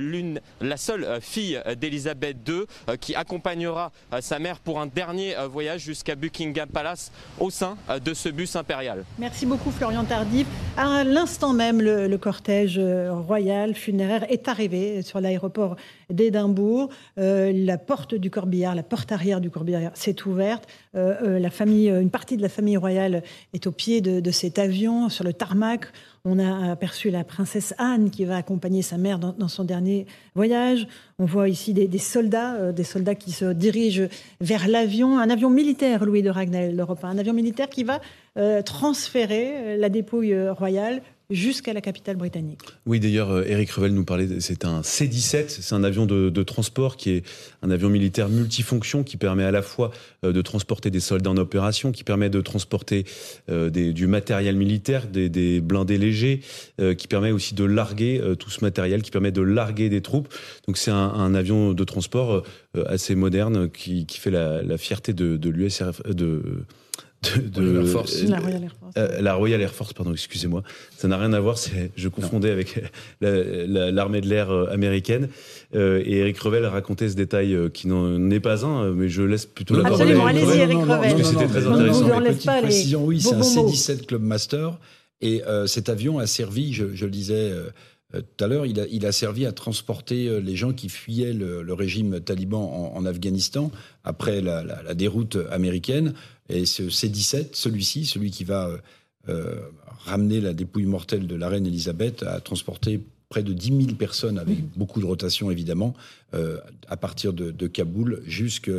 [0.62, 3.92] la seule fille d'Elisabeth II qui accompagnera
[4.22, 9.04] sa mère pour un dernier voyage jusqu'à Buckingham Palace au sein de ce bus impérial.
[9.20, 10.48] Merci beaucoup Florian Tardif.
[10.78, 15.76] À l'instant même, le cortège royal funéraire est arrivé sur l'aéroport
[16.10, 16.90] d'Édimbourg.
[17.18, 20.68] Euh, la porte du corbillard, la porte arrière du corbillard s'est ouverte.
[20.96, 23.24] Euh, euh, la famille, une partie de la famille royale
[23.54, 25.86] est au pied de, cet avion, sur le tarmac.
[26.26, 30.88] On a aperçu la princesse Anne qui va accompagner sa mère dans, son dernier voyage.
[31.20, 34.08] On voit ici des, soldats, des soldats qui se dirigent
[34.42, 38.02] vers l'avion, un avion militaire, Louis de Ragnel, l'Europe, un avion militaire qui va
[38.64, 42.62] transférer la dépouille royale jusqu'à la capitale britannique.
[42.86, 46.96] Oui, d'ailleurs, Eric euh, Revel nous parlait, c'est un C-17, c'est un avion de, transport
[46.96, 47.24] qui est
[47.62, 49.92] un avion militaire multifonction qui permet à la fois
[50.24, 53.06] euh, de transporter des soldats en opération, qui permet de transporter
[53.50, 56.42] euh, du matériel militaire, des, blindés légers,
[56.98, 60.34] qui permet aussi de larguer tout ce matériel, qui permet de larguer des troupes.
[60.68, 62.44] Donc c'est un, avion de transport
[62.86, 66.02] assez moderne qui, fait la, fierté de, de l'USRF,
[67.36, 68.24] de, la, Force.
[68.24, 69.22] la Royal Air Force.
[69.22, 70.64] la Royal Air Force, pardon, excusez-moi.
[70.98, 71.58] Ça n'a rien à voir,
[71.96, 72.82] je confondais avec
[73.22, 75.30] l'armée de l'air américaine.
[75.74, 79.46] et Eric Revel a raconté ce détail qui n'en est pas un, mais je laisse
[79.46, 80.02] plutôt la parole.
[80.02, 81.00] Absolument, allez-y Eric Revel.
[81.00, 82.08] Parce que c'était très intéressant.
[82.08, 84.78] Non, petite précision, oui, c'est un C-17 Club Master.
[85.22, 87.52] Et cet avion a servi, je, je le disais
[88.16, 90.88] euh, tout à l'heure, il a, il a, servi à transporter euh, les gens qui
[90.88, 93.70] fuyaient le, régime taliban en, Afghanistan
[94.04, 96.14] après la, la, déroute américaine.
[96.50, 98.70] Et ce C-17, celui-ci, celui qui va
[99.30, 99.56] euh,
[100.06, 104.40] ramener la dépouille mortelle de la reine Elisabeth, a transporté près de 10 000 personnes,
[104.40, 104.70] avec mmh.
[104.78, 105.94] beaucoup de rotation évidemment,
[106.88, 108.72] à partir de, de Kaboul jusqu'au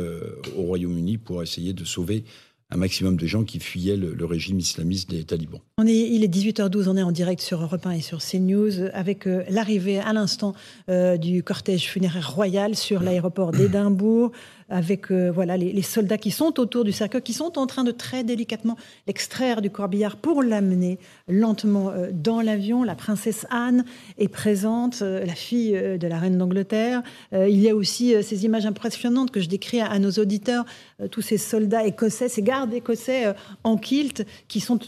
[0.55, 2.23] Royaume-Uni pour essayer de sauver
[2.71, 5.59] un maximum de gens qui fuyaient le, régime islamiste des talibans.
[5.79, 8.89] On est, il est 18h12, on est en direct sur Europe 1 et sur CNews
[8.93, 10.53] avec euh, l'arrivée à l'instant
[10.89, 14.31] euh, du cortège funéraire royal sur l'aéroport d'Édimbourg
[14.69, 17.91] avec euh, voilà les, soldats qui sont autour du cercueil, qui sont en train de
[17.91, 18.77] très délicatement
[19.07, 22.83] l'extraire du corbillard pour l'amener lentement euh, dans l'avion.
[22.83, 23.83] La princesse Anne
[24.17, 27.01] est présente, euh, la fille de la reine d'Angleterre.
[27.31, 30.65] il y a aussi ces images impressionnantes que je décris à, nos auditeurs,
[31.11, 33.33] tous ces soldats écossais, ces gardes écossais
[33.63, 34.79] en kilt qui sont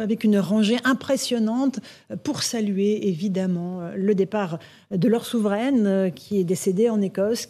[0.00, 1.80] avec une rangée impressionnante
[2.22, 4.58] pour saluer évidemment le départ
[4.90, 7.46] de leur souveraine qui est décédée en Écosse,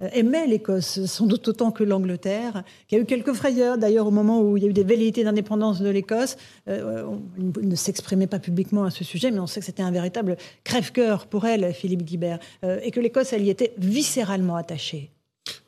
[0.00, 4.42] aimait l'Écosse, sans doute autant que l'Angleterre, qui a eu quelques frayeurs d'ailleurs au moment
[4.42, 6.36] où il y a eu des velléités d'indépendance de l'Écosse.
[6.68, 7.22] Euh, on
[7.62, 11.26] ne s'exprimait pas publiquement à ce sujet, mais on sait que c'était un véritable crève-cœur
[11.26, 15.10] pour elle, Philippe Guibert, euh, et que l'Écosse, elle y était viscéralement attachée.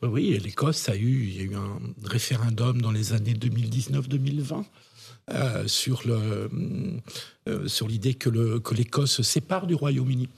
[0.03, 4.65] Oui, l'Écosse a eu, il y a eu un référendum dans les années 2019-2020.
[5.67, 6.03] sur
[7.89, 10.29] l'idée que l'Écosse se sépare du Royaume-Uni.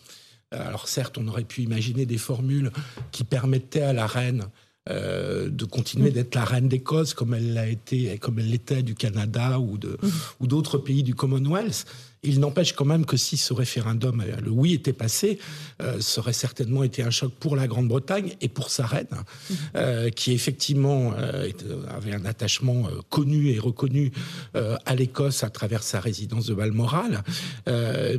[0.53, 2.73] Alors certes, on aurait pu imaginer des formules
[3.13, 4.47] qui permettaient à la reine
[4.89, 8.95] euh, de continuer d'être la reine d'Écosse comme elle l'a été, comme elle l'était du
[8.95, 9.99] Canada ou de,
[10.41, 11.87] ou d'autres pays du Commonwealth.
[12.23, 15.39] Il n'empêche quand même que si ce référendum, euh, le oui était passé,
[15.81, 19.55] euh, ça aurait certainement été un choc pour la Grande-Bretagne et pour sa reine, mm.
[19.77, 21.13] euh, qui effectivement
[21.89, 24.13] avait un attachement connu et reconnu
[24.55, 27.23] à l'Écosse à travers sa résidence de Balmoral,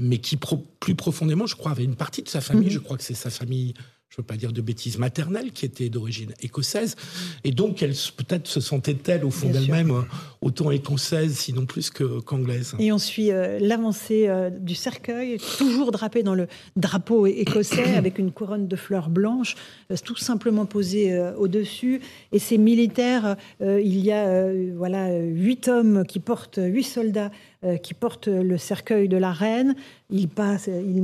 [0.02, 0.38] mais qui
[0.80, 3.30] plus profondément, je crois, avait une partie de sa famille, je crois que c'est sa
[3.30, 3.74] famille
[4.12, 6.98] je ne veux pas dire de bêtises, maternelle, qui était d'origine écossaise.
[7.46, 10.02] Et donc, elle peut-être se sentait-elle, au fond d'elle-même, euh,
[10.42, 12.76] autant écossaise, sinon plus qu'anglaise.
[12.78, 18.20] et on suit euh, l'avancée euh, du cercueil, toujours drapé dans le drapeau écossais, avec
[18.20, 19.56] une couronne de fleurs blanches,
[20.04, 22.02] tout simplement posée au-dessus.
[22.34, 27.32] Et ces militaires, il y a voilà huit hommes qui portent, huit soldats
[27.84, 29.76] qui porte le cercueil de la reine.
[30.10, 30.30] Il,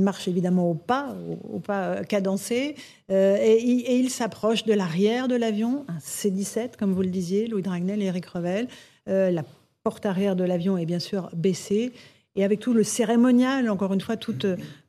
[0.00, 1.16] marche évidemment au pas,
[1.52, 2.74] au, pas euh, cadencé,
[3.10, 7.62] euh, et, il s'approche de l'arrière de l'avion, un C-17, comme vous le disiez, Louis
[7.62, 8.68] Dragnel et Eric Revel.
[9.06, 9.42] la
[9.82, 11.92] porte arrière de l'avion est bien sûr baissée.
[12.36, 14.36] Et avec tout le cérémonial, encore une fois, tout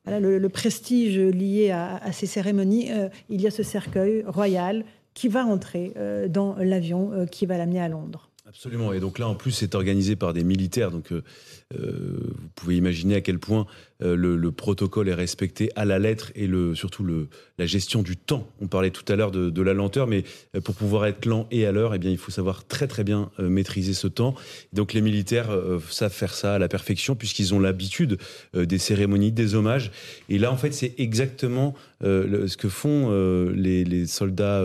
[0.06, 2.90] le, prestige lié à, ces cérémonies,
[3.28, 4.84] il y a ce cercueil royal
[5.14, 5.94] qui va entrer
[6.28, 8.29] dans l'avion qui va l'amener à Londres.
[8.50, 8.92] Absolument.
[8.92, 10.90] Et donc là, en plus, c'est organisé par des militaires.
[10.90, 13.66] Donc, vous pouvez imaginer à quel point
[14.02, 17.28] euh, le, protocole est respecté à la lettre et le, surtout le,
[17.58, 18.48] la gestion du temps.
[18.60, 20.24] On parlait tout à l'heure de, la lenteur, mais
[20.56, 23.04] euh, pour pouvoir être lent et à l'heure, eh bien, il faut savoir très très
[23.04, 24.34] bien euh, maîtriser ce temps.
[24.72, 25.48] Donc les militaires
[25.88, 28.18] savent faire ça à la perfection puisqu'ils ont l'habitude
[28.54, 29.90] des cérémonies, des hommages.
[30.28, 33.10] Et là, en fait, c'est exactement ce que font
[33.54, 34.62] les, soldats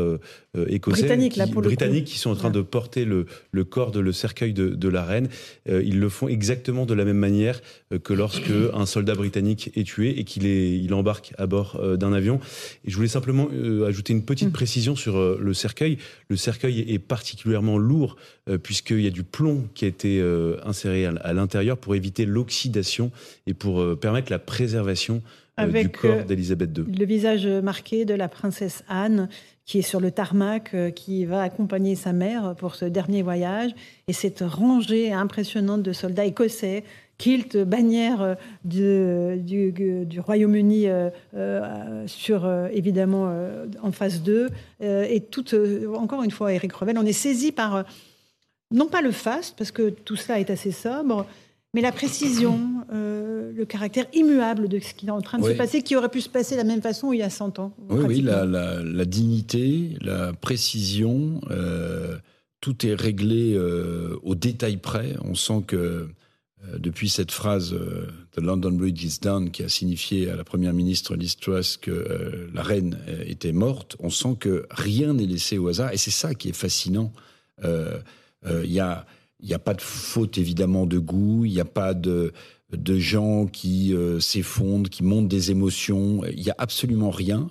[0.68, 3.26] écossais, britanniques, qui, britanniques qui sont en train de porter le,
[3.64, 5.28] corps de le cercueil de, de la reine.
[5.68, 7.62] ils le font exactement de la même manière
[8.04, 11.98] que lorsque un soldat britannique britannique est tué et qu'il il embarque à bord euh,
[11.98, 12.40] d'un avion.
[12.86, 14.54] Et je voulais simplement euh, ajouter une petite mm.
[14.54, 15.98] précision sur euh, le cercueil.
[16.30, 18.16] Le cercueil est particulièrement lourd
[18.62, 20.22] puisqu'il y a du plomb qui a été
[20.64, 23.12] inséré à, l'intérieur pour éviter l'oxydation
[23.48, 25.24] et pour permettre la préservation
[25.58, 26.86] du corps d'Elisabeth II.
[26.96, 29.30] Le visage marqué de la princesse Anne
[29.66, 33.72] qui est sur le tarmac, qui va accompagner sa mère pour ce dernier voyage,
[34.08, 36.84] et cette rangée impressionnante de soldats écossais
[37.18, 43.34] kilt, bannière euh, du, du, Royaume-Uni euh, euh, sur, évidemment,
[43.82, 44.50] en phase 2.
[44.82, 45.46] et tout,
[45.96, 47.86] encore une fois, Eric Revel, on est saisi par,
[48.72, 51.26] non pas le faste, parce que tout cela est assez sobre,
[51.74, 52.60] mais la précision,
[52.92, 56.22] le caractère immuable de ce qui est en train de se passer, qui aurait pu
[56.22, 57.74] se passer de la même façon il y a 100 ans.
[57.90, 61.42] Oui, oui la, la, dignité, la précision,
[62.62, 63.60] tout est réglé
[64.24, 65.16] au détail près.
[65.24, 66.08] On sent que
[66.78, 70.74] depuis cette phrase euh, The London Bridge is down qui a signifié à la première
[70.74, 75.58] ministre Liz Truss que euh, la reine était morte, on sent que rien n'est laissé
[75.58, 77.12] au hasard et c'est ça qui est fascinant.
[77.64, 79.06] Il y a
[79.42, 82.32] n'y a pas de faute évidemment de goût, il n'y a pas de,
[82.72, 87.50] de gens qui s'effondrent, qui montent des émotions, il n'y a absolument rien.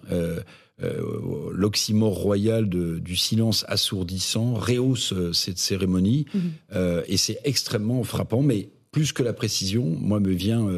[0.81, 7.03] L'oxymore royal du silence assourdissant rehausse cette cérémonie mhm.
[7.07, 10.69] et c'est extrêmement frappant, mais plus que la précision, moi me vient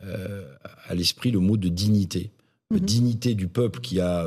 [0.00, 2.30] à l'esprit le mot de dignité.
[2.70, 2.80] Mhm.
[2.80, 4.26] Dignité du peuple qui a,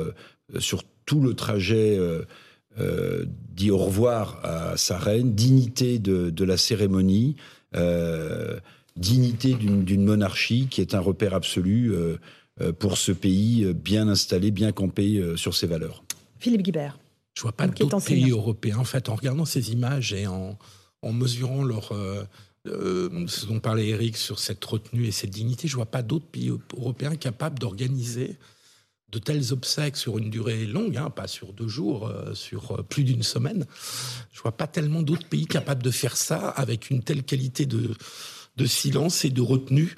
[0.58, 2.00] sur tout le trajet,
[2.78, 7.38] euh, dit au revoir à sa reine, dignité de, la cérémonie,
[7.74, 8.60] euh,
[8.98, 12.18] dignité d'une monarchie qui est un repère absolu euh,
[12.74, 16.04] pour ce pays bien installé, bien campé sur ses valeurs.
[16.40, 17.00] Philippe Guibert.
[17.34, 18.78] Je vois pas d'autres pays européens.
[18.78, 20.58] En fait, en regardant ces images et en,
[21.04, 21.94] mesurant leur,
[22.66, 26.52] ce dont parlait Eric sur cette retenue et cette dignité, je vois pas d'autres pays
[26.76, 28.38] européens capables d'organiser
[29.12, 32.84] de tels obsèques sur une durée longue, hein, pas sur deux jours, euh, sur euh,
[32.84, 33.66] plus d'une semaine.
[34.34, 38.66] Je vois pas tellement d'autres pays capables de faire ça avec une telle qualité de
[38.66, 39.96] silence et de retenue,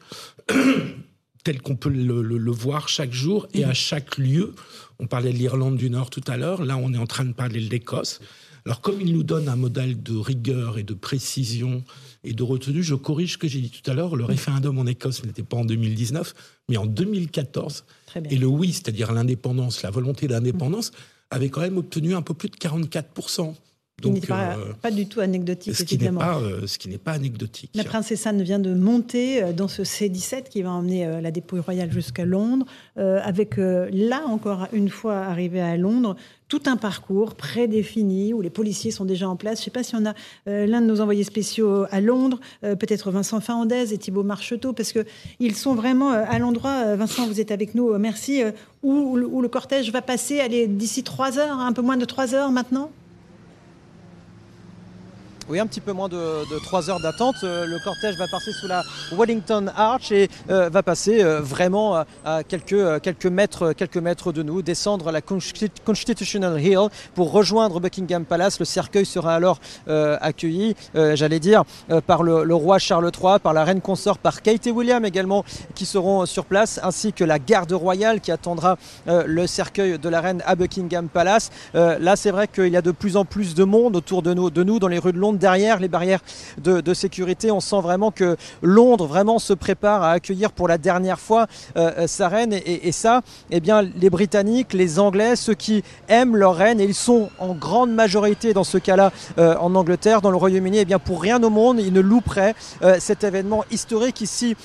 [1.44, 4.54] tel qu'on peut le, voir chaque jour et à chaque lieu.
[5.00, 7.34] On parlait de l'Irlande du Nord tout à l'heure, là on est en train de
[7.34, 8.20] parler de l'Écosse.
[8.66, 11.86] Alors comme il nous donne un modèle de rigueur et de précision
[12.28, 14.86] et de retenue, je corrige ce que j'ai dit tout à l'heure, le référendum en
[14.86, 16.34] Écosse n'était pas en 2019,
[16.68, 17.86] mais en 2014.
[18.30, 20.92] Et le oui, c'est-à-dire l'indépendance, la volonté d'indépendance,
[21.30, 23.54] avait quand même obtenu un peu plus de 44%.
[24.04, 27.14] Donc, pas, euh, pas, du tout anecdotique, ce Qui pas, euh, ce qui n'est pas
[27.14, 27.72] anecdotique.
[27.74, 31.62] La princesse Anne vient de monter euh, dans ce C-17 qui va emmener la dépouille
[31.62, 36.16] royale jusqu'à Londres, avec là encore une fois arrivée à Londres,
[36.48, 39.58] tout un parcours prédéfini où les policiers sont déjà en place.
[39.58, 40.14] Je ne sais pas si on a
[40.46, 45.56] l'un de nos envoyés spéciaux à Londres, peut-être Vincent Fahandez et Thibault Marcheteau, parce qu'ils
[45.56, 48.44] sont vraiment à l'endroit, Vincent, vous êtes avec nous, merci,
[48.84, 50.68] où, où, le cortège va passer?
[50.68, 52.92] D'ici trois heures, un peu moins de trois heures maintenant?
[55.50, 57.38] Oui, un petit peu moins de, de 3 heures d'attente.
[57.44, 58.84] Euh, le cortège va passer sous la
[59.14, 64.44] Wellington Arch et euh, va passer euh, vraiment à, quelques, quelques, mètres, quelques mètres de
[64.44, 68.60] nous, descendre la Constitutional Hill pour rejoindre Buckingham Palace.
[68.60, 71.64] Le cercueil sera alors accueilli, j'allais dire,
[72.06, 75.46] par le, roi Charles III, par la reine consort, par Kate et William également,
[75.76, 80.22] qui seront sur place, ainsi que la garde royale qui attendra le cercueil de la
[80.22, 81.52] reine à Buckingham Palace.
[81.74, 84.50] là, c'est vrai qu'il y a de plus en plus de monde autour de nous,
[84.50, 86.20] de nous dans les rues de Londres derrière les barrières
[86.58, 87.52] de, sécurité.
[87.52, 91.92] On sent vraiment que Londres vraiment se prépare à accueillir pour la dernière fois euh,
[92.00, 92.54] euh, sa reine.
[92.54, 96.96] Et, ça, eh bien, les Britanniques, les Anglais, ceux qui aiment leur reine, et ils
[96.96, 101.00] sont en grande majorité dans ce cas-là euh, en Angleterre, dans le Royaume-Uni, eh bien,
[101.00, 102.56] pour rien au monde, ils ne louperaient
[103.00, 104.56] cet événement historique ici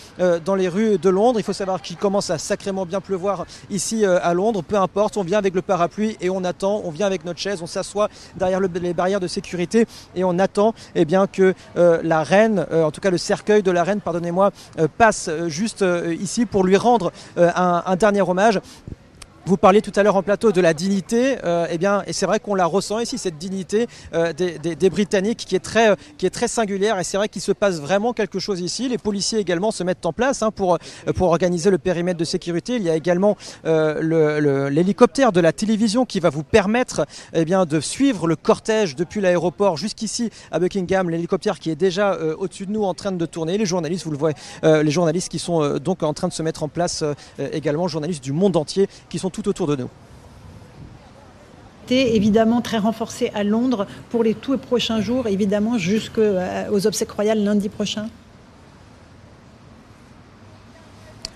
[0.45, 1.39] dans les rues de Londres.
[1.39, 4.63] Il faut savoir qu'il commence à sacrément bien pleuvoir ici à Londres.
[4.63, 6.83] Peu importe, on vient avec le parapluie et on attend.
[6.85, 10.62] On vient avec notre chaise, on s'assoit derrière les barrières de sécurité et on attend
[10.95, 14.01] eh bien, que euh, la reine, euh, en tout cas le cercueil de la reine,
[14.01, 15.85] pardonnez-moi, euh, passe juste
[16.21, 18.61] ici pour lui rendre un dernier hommage.
[19.45, 22.27] Vous parliez tout à l'heure en plateau de la dignité, euh, eh bien, et c'est
[22.27, 26.27] vrai qu'on la ressent ici, cette dignité euh, des, Britanniques qui est très, euh, qui
[26.27, 28.89] est très singulière, et c'est vrai qu'il se passe vraiment quelque chose ici.
[28.89, 30.79] Les policiers également se mettent en place hein, pour,
[31.17, 32.77] pour organiser le périmètre de sécurité.
[32.77, 37.81] Il y a également l'hélicoptère de la télévision qui va vous permettre eh bien, de
[37.81, 42.85] suivre le cortège depuis l'aéroport jusqu'ici à Buckingham, l'hélicoptère qui est déjà au-dessus de nous
[42.85, 43.59] en train de tourner.
[43.59, 46.63] Les journalistes, vous le voyez, les journalistes qui sont donc en train de se mettre
[46.63, 47.03] en place
[47.39, 49.89] également, journalistes du monde entier qui sont tout autour de nous.
[51.91, 57.45] Évidemment très renforcé à Londres pour les tout prochains jours, évidemment jusqu'aux euh, obsèques royales
[57.45, 58.07] lundi prochain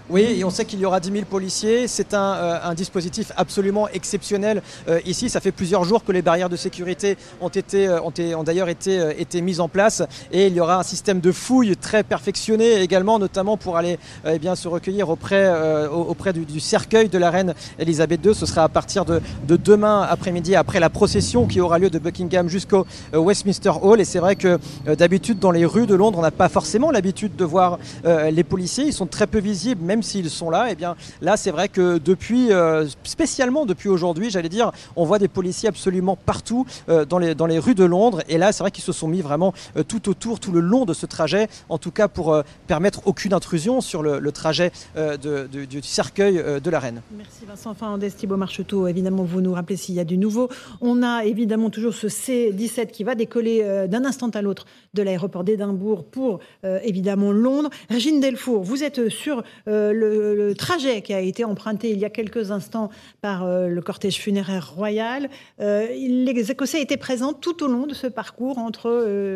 [0.08, 1.88] Oui, et on sait qu'il y aura 10 000 policiers.
[1.88, 5.28] C'est un, euh, dispositif absolument exceptionnel euh, ici.
[5.28, 9.14] Ça fait plusieurs jours que les barrières de sécurité ont, été, euh, ont, d'ailleurs été,
[9.18, 10.04] été mises en place.
[10.30, 14.38] Et il y aura un système de fouille très perfectionné également, notamment pour aller eh
[14.38, 15.52] bien, se recueillir auprès,
[15.88, 18.34] auprès du, cercueil de la reine Elisabeth II.
[18.34, 21.98] Ce sera à partir de, de demain après-midi, après la procession qui aura lieu de
[21.98, 24.00] Buckingham jusqu'au Westminster Hall.
[24.00, 27.34] Et c'est vrai que d'habitude, dans les rues de Londres, on n'a pas forcément l'habitude
[27.34, 28.84] de voir les policiers.
[28.84, 31.68] Ils sont très peu visibles, même s'ils sont là, et eh bien là c'est vrai
[31.68, 37.04] que depuis, euh, spécialement depuis aujourd'hui, j'allais dire, on voit des policiers absolument partout euh,
[37.04, 38.22] dans, les, dans les rues de Londres.
[38.28, 40.84] Et là c'est vrai qu'ils se sont mis vraiment euh, tout autour, tout le long
[40.84, 46.42] de ce trajet, en tout cas pour permettre aucune intrusion sur le, trajet du cercueil
[46.62, 47.00] de la reine.
[47.16, 48.86] Merci Vincent Fernandez, Thibault Marcheteau.
[48.86, 50.48] Évidemment, vous nous rappelez s'il y a du nouveau.
[50.80, 55.44] On a évidemment toujours ce C-17 qui va décoller d'un instant à l'autre de l'aéroport
[55.44, 57.70] d'Édimbourg pour évidemment Londres.
[57.88, 59.42] Régine Delfour, vous êtes sur
[59.92, 62.90] le, trajet qui a été emprunté il y a quelques instants
[63.20, 65.28] par le cortège funéraire royal.
[65.58, 68.88] les Écossais étaient présents tout au long de ce parcours entre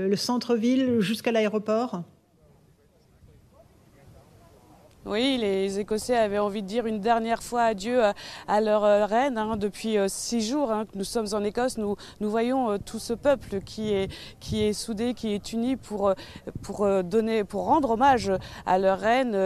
[0.09, 2.02] le centre-ville jusqu'à l'aéroport
[5.11, 8.01] oui, les Écossais avaient envie de dire une dernière fois adieu
[8.47, 9.39] à, leur euh, reine.
[9.39, 9.57] Hein.
[9.57, 13.15] Depuis euh, six jours hein, que nous sommes en Écosse, nous, voyons euh, tout ce
[13.15, 16.15] peuple qui est, soudé, qui est uni pour,
[17.03, 18.31] donner, pour rendre hommage
[18.66, 19.37] à leur reine.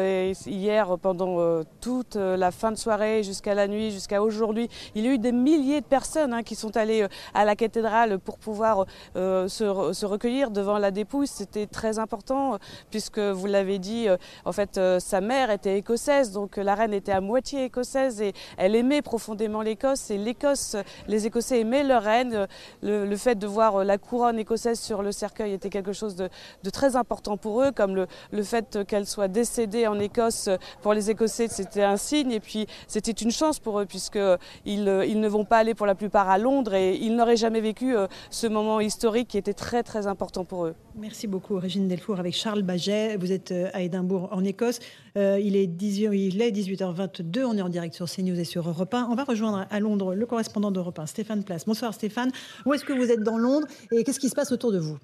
[0.45, 5.12] Hier, pendant toute la fin de soirée, jusqu'à la nuit, jusqu'à aujourd'hui, il y a
[5.12, 8.85] eu des milliers de personnes hein, qui sont allées à la cathédrale pour pouvoir
[9.15, 11.27] se, recueillir devant la dépouille.
[11.27, 12.59] C'était très important
[12.91, 14.09] puisque, vous l'avez dit,
[14.45, 18.74] en fait, sa mère était écossaise, donc la reine était à moitié écossaise et elle
[18.74, 20.10] aimait profondément l'Écosse.
[20.10, 20.76] Et l'Écosse,
[21.09, 22.47] les Écossais aimaient leur reine.
[22.82, 26.28] Le, fait de voir la couronne écossaise sur le cercueil était quelque chose de,
[26.70, 30.48] très important pour eux, comme le, fait qu'elle soit décédée en Écosse
[30.82, 32.32] pour les Écossais, c'était un signe.
[32.32, 35.94] Et puis c'était une chance pour eux, puisqu'ils ils ne vont pas aller pour la
[35.94, 39.82] plupart à Londres et ils n'auraient jamais vécu euh, ce moment historique qui était très
[39.82, 40.74] très important pour eux.
[40.97, 43.16] Merci beaucoup, Régine Delfour, avec Charles Baget.
[43.16, 44.78] Vous êtes euh, à Édimbourg, en Écosse.
[45.16, 47.44] Euh, il, est 18, il est 18h22.
[47.44, 49.09] On est en direct sur CNews et sur Europe 1.
[49.11, 51.66] On va rejoindre à Londres le correspondant d'Europe 1, Stéphane Place.
[51.66, 52.31] Bonsoir, Stéphane.
[52.66, 54.98] Où est-ce que vous êtes dans Londres et qu'est-ce qui se passe autour de vous?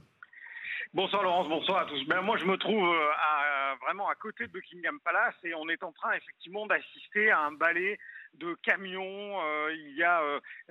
[0.93, 2.05] Bonsoir Laurence, bonsoir à tous.
[2.09, 5.85] Ben, moi je me trouve euh, vraiment à côté de Buckingham Palace et on est
[5.85, 7.97] en train effectivement d'assister à un ballet
[8.35, 9.37] de camions,
[9.71, 10.23] il y a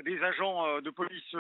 [0.04, 1.36] des agents de police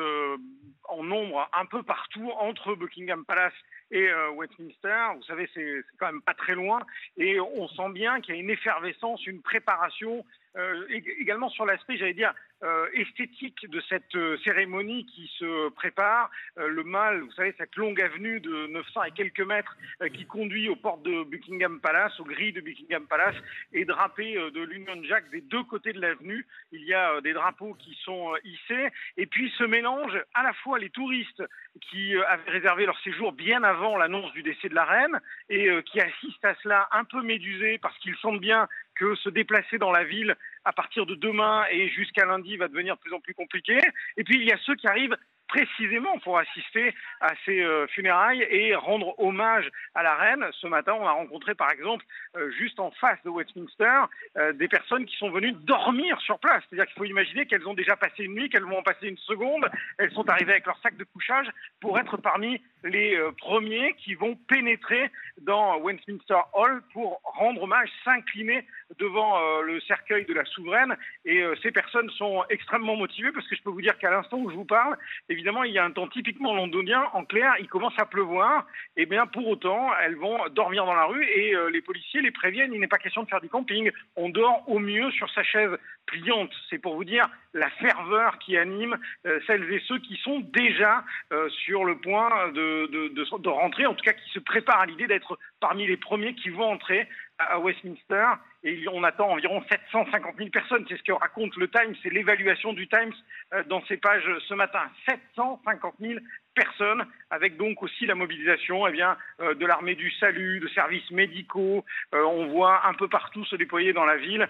[0.89, 3.53] en nombre un peu partout entre Buckingham Palace
[3.91, 5.07] et euh, Westminster.
[5.15, 6.79] Vous savez, c'est quand même pas très loin.
[7.17, 10.25] Et on sent bien qu'il y a une effervescence, une préparation,
[10.57, 10.85] euh,
[11.19, 12.48] également sur l'aspect, j'allais dire, euh,
[12.93, 16.29] esthétique de cette euh, cérémonie qui se prépare.
[16.57, 19.77] Euh, le mal, vous savez, cette longue avenue de 900 et quelques mètres
[20.13, 23.35] qui conduit aux portes de Buckingham Palace, aux grilles de Buckingham Palace,
[23.73, 26.45] est drapée de l'Union Jack des deux côtés de l'avenue.
[26.71, 28.87] Il y a des drapeaux qui sont hissés.
[29.17, 31.43] Et puis se mélangent à la fois les touristes
[31.89, 35.19] qui avaient réservé leur séjour bien avant l'annonce du décès de la reine
[35.49, 39.77] et qui assistent à cela un peu médusés parce qu'ils sentent bien que se déplacer
[39.77, 40.35] dans la ville
[40.69, 43.79] à partir de demain et jusqu'à lundi va devenir de plus en plus compliqué.
[44.17, 45.17] Et puis il y a ceux qui arrivent
[45.47, 50.45] précisément pour assister à ces euh, funérailles et rendre hommage à la reine.
[50.61, 52.05] Ce matin, on a rencontré par exemple,
[52.37, 54.01] euh, juste en face de Westminster,
[54.37, 56.63] euh, des personnes qui sont venues dormir sur place.
[56.69, 59.17] C'est-à-dire qu'il faut imaginer qu'elles ont déjà passé une nuit, qu'elles vont en passer une
[59.17, 59.65] seconde.
[59.97, 61.47] Elles sont arrivées avec leur sac de couchage
[61.81, 65.11] pour être parmi les premiers qui vont pénétrer
[65.41, 68.65] dans Westminster Hall pour rendre hommage, s'incliner
[68.97, 70.95] devant le cercueil de la souveraine.
[71.25, 74.49] Et ces personnes sont extrêmement motivées parce que je peux vous dire qu'à l'instant où
[74.49, 74.97] je vous parle,
[75.29, 77.03] évidemment, il y a un temps typiquement londonien.
[77.13, 78.65] En clair, il commence à pleuvoir.
[78.97, 82.21] Et eh bien, pour autant, elles vont dormir dans la rue et euh, les policiers
[82.21, 82.73] les préviennent.
[82.73, 83.91] Il n'est pas question de faire du camping.
[84.15, 85.71] On dort au mieux sur sa chaise
[86.05, 86.51] pliante.
[86.69, 91.03] C'est pour vous dire la ferveur qui anime euh, celles et ceux qui sont déjà
[91.31, 95.07] euh, sur le point de, de, rentrer, en tout cas qui se préparent à l'idée
[95.07, 97.07] d'être parmi les premiers qui vont entrer
[97.39, 98.25] à Westminster
[98.63, 100.85] et on attend environ 750 000 personnes.
[100.89, 103.13] C'est ce que raconte le Times, c'est l'évaluation du Times
[103.53, 104.81] euh, dans ses pages ce matin.
[105.07, 106.19] 750 000
[106.53, 111.09] personnes, avec donc aussi la mobilisation eh bien, euh, de l'armée du salut, de services
[111.11, 111.85] médicaux.
[112.13, 114.47] Euh, on voit un peu partout se déployer dans la ville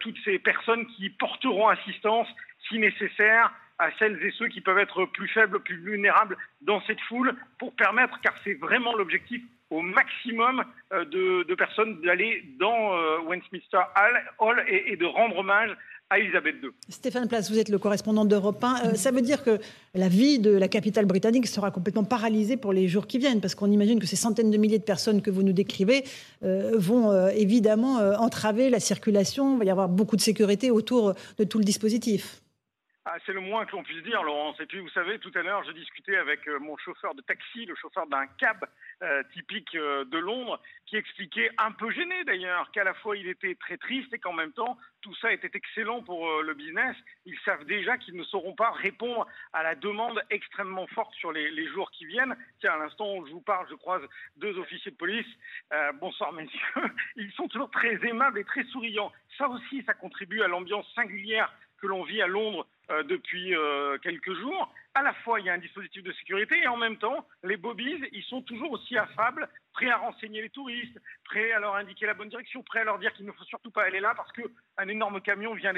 [0.00, 2.28] toutes ces personnes qui porteront assistance,
[2.68, 7.00] si nécessaire, à celles et ceux qui peuvent être plus faibles, plus vulnérables dans cette
[7.02, 13.18] foule, pour permettre, car c'est vraiment l'objectif au maximum euh, de, personnes d'aller dans euh,
[13.28, 13.80] Westminster
[14.38, 15.70] Hall et, de rendre hommage
[16.10, 16.70] à Elisabeth II.
[16.88, 18.74] Stéphane Place, vous êtes le correspondant d'Europe 1.
[18.74, 19.58] Euh, ça veut dire que
[19.94, 23.54] la vie de la capitale britannique sera complètement paralysée pour les jours qui viennent, parce
[23.54, 26.04] qu'on imagine que ces centaines de milliers de personnes que vous nous décrivez
[26.42, 29.54] vont évidemment entraver la circulation.
[29.54, 32.43] Il va y avoir beaucoup de sécurité autour de tout le dispositif.
[33.06, 34.58] Ah, c'est le moins que l'on puisse dire, Laurence.
[34.60, 37.66] Et puis, vous savez, tout à l'heure, je discutais avec euh, mon chauffeur de taxi,
[37.66, 38.64] le chauffeur d'un cab
[39.02, 43.28] euh, typique euh, de Londres, qui expliquait, un peu gêné d'ailleurs, qu'à la fois il
[43.28, 46.96] était très triste et qu'en même temps, tout ça était excellent pour le business.
[47.26, 51.50] Ils savent déjà qu'ils ne sauront pas répondre à la demande extrêmement forte sur les,
[51.50, 52.34] les jours qui viennent.
[52.60, 54.02] Tiens, à l'instant où je vous parle, je croise
[54.36, 55.26] deux officiers de police.
[56.00, 56.58] bonsoir, messieurs.
[57.16, 59.12] Ils sont toujours très aimables et très souriants.
[59.36, 61.52] Ça aussi, ça contribue à l'ambiance singulière
[61.82, 62.73] que l'on vit à Londres euh,
[63.08, 64.72] depuis euh, quelques jours.
[64.94, 67.56] À la fois, il y a un dispositif de sécurité et en même temps, les
[67.56, 72.06] bobbies, ils sont toujours aussi affables, prêts à renseigner les touristes, prêts à leur indiquer
[72.06, 74.30] la bonne direction, prêts à leur dire qu'il ne faut surtout pas aller là parce
[74.32, 75.72] qu'un énorme camion vient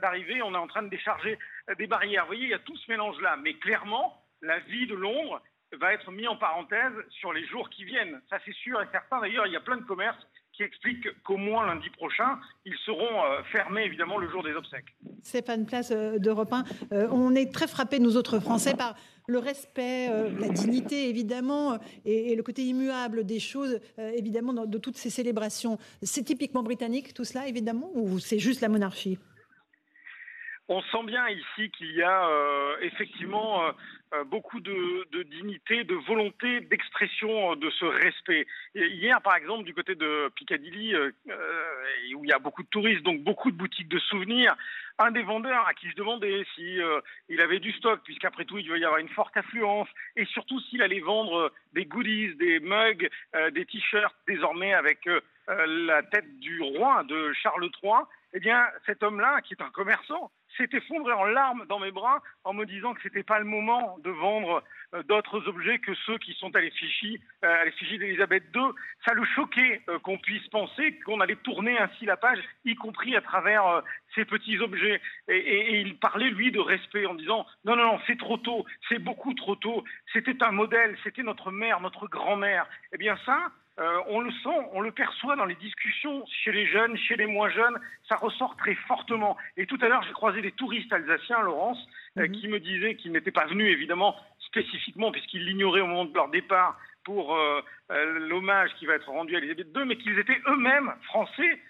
[0.00, 2.22] d'arriver, on est en train de décharger euh, des barrières.
[2.24, 3.36] Vous voyez, il y a tout ce mélange-là.
[3.42, 7.84] Mais clairement, la vie de Londres va être mise en parenthèse sur les jours qui
[7.84, 8.20] viennent.
[8.30, 9.20] Ça, c'est sûr et certain.
[9.20, 13.24] D'ailleurs, il y a plein de commerces qui explique qu'au moins lundi prochain, ils seront
[13.24, 14.94] euh, fermés évidemment le jour des obsèques.
[15.22, 18.94] Stéphane Place euh, d'Europe 1, euh, on est très frappés, nous autres Français, par
[19.28, 20.08] le respect,
[20.40, 25.78] la dignité évidemment, et, le côté immuable des choses évidemment de toutes ces célébrations.
[26.02, 29.18] C'est typiquement britannique tout cela évidemment, ou c'est juste la monarchie?
[30.68, 32.28] On sent bien ici qu'il y a
[32.82, 33.72] effectivement euh,
[34.26, 38.46] beaucoup de, dignité, de volonté d'expression euh, de ce respect.
[38.74, 41.10] hier, par exemple, du côté de Piccadilly, euh,
[42.16, 44.54] où il y a beaucoup de touristes, donc beaucoup de boutiques de souvenirs,
[44.98, 46.78] un des vendeurs à qui je demandais si
[47.28, 50.60] il avait du stock, puisqu'après tout, il devait y avoir une forte affluence, et surtout
[50.60, 53.08] s'il allait vendre des goodies, des mugs,
[53.52, 55.08] des t-shirts, désormais avec
[55.48, 58.02] la tête du roi de Charles III,
[58.34, 62.22] eh bien, cet homme-là, qui est un commerçant, s'est effondré en larmes dans mes bras
[62.44, 64.62] en me disant que c'était pas le moment de vendre
[64.94, 68.62] euh, d'autres objets que ceux qui sont à l'effigie, euh, d'Elisabeth II.
[69.04, 73.16] Ça le choquait euh, qu'on puisse penser qu'on allait tourner ainsi la page, y compris
[73.16, 73.82] à travers
[74.14, 75.00] ces petits objets.
[75.28, 78.64] Et, et, il parlait, lui, de respect en disant non, non, non, c'est trop tôt,
[78.88, 82.66] c'est beaucoup trop tôt, c'était un modèle, c'était notre mère, notre grand-mère.
[82.92, 83.50] Eh bien ça,
[83.82, 87.26] euh, on le sent, on le perçoit dans les discussions chez les jeunes, chez les
[87.26, 87.76] moins jeunes,
[88.08, 89.36] ça ressort très fortement.
[89.56, 91.78] Et tout à l'heure, j'ai croisé des touristes alsaciens, Laurence,
[92.18, 92.32] euh, mhm.
[92.32, 96.28] qui me disaient qu'ils n'étaient pas venus, évidemment, spécifiquement, puisqu'ils l'ignoraient au moment de leur
[96.28, 97.60] départ, pour euh,
[98.28, 101.60] l'hommage qui va être rendu à Elisabeth II, mais qu'ils étaient eux-mêmes, français,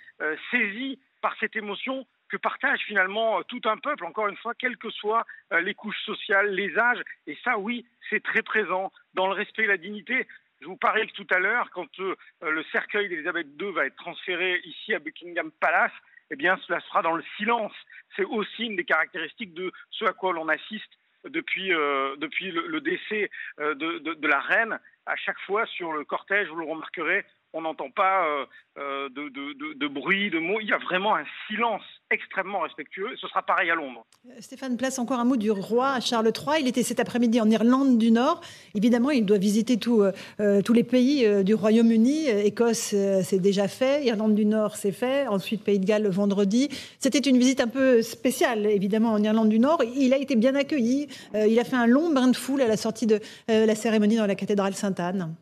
[0.51, 4.91] saisis par cette émotion que partage finalement tout un peuple, encore une fois, quelles que
[4.91, 5.25] soient
[5.63, 7.03] les couches sociales, les âges.
[7.27, 10.27] Et ça, oui, c'est très présent dans le respect et la dignité.
[10.63, 13.97] Je vous parlais que tout à l'heure, quand euh, le cercueil d'Elisabeth II va être
[13.97, 15.93] transféré ici à Buckingham Palace,
[16.31, 17.73] eh bien, cela sera dans le silence.
[18.15, 20.93] C'est aussi une des caractéristiques de ce à quoi l'on assiste
[21.25, 23.29] depuis, euh, depuis le, décès
[23.59, 24.79] euh, de, de, la reine.
[25.05, 28.45] À chaque fois sur le cortège, vous le remarquerez, on n'entend pas euh,
[28.79, 30.59] euh, de, bruit, de mots.
[30.61, 33.09] Il y a vraiment un silence extrêmement respectueux.
[33.21, 34.05] Ce sera pareil à Londres.
[34.27, 36.61] Euh, Stéphane Place, encore un mot du roi Charles III.
[36.61, 38.41] Il était cet après-midi en Irlande du Nord.
[38.75, 40.03] Évidemment, il doit visiter tous
[40.39, 42.29] les pays du Royaume-Uni.
[42.29, 44.05] Écosse, c'est déjà fait.
[44.05, 45.27] Irlande du Nord, c'est fait.
[45.27, 46.69] Ensuite, Pays de Galles, le vendredi.
[46.99, 49.83] C'était une visite un peu spéciale, évidemment, en Irlande du Nord.
[49.95, 51.09] Il a été bien accueilli.
[51.35, 54.27] il a fait un long bain de foule à la sortie de la cérémonie dans
[54.27, 55.35] la cathédrale Sainte-Anne.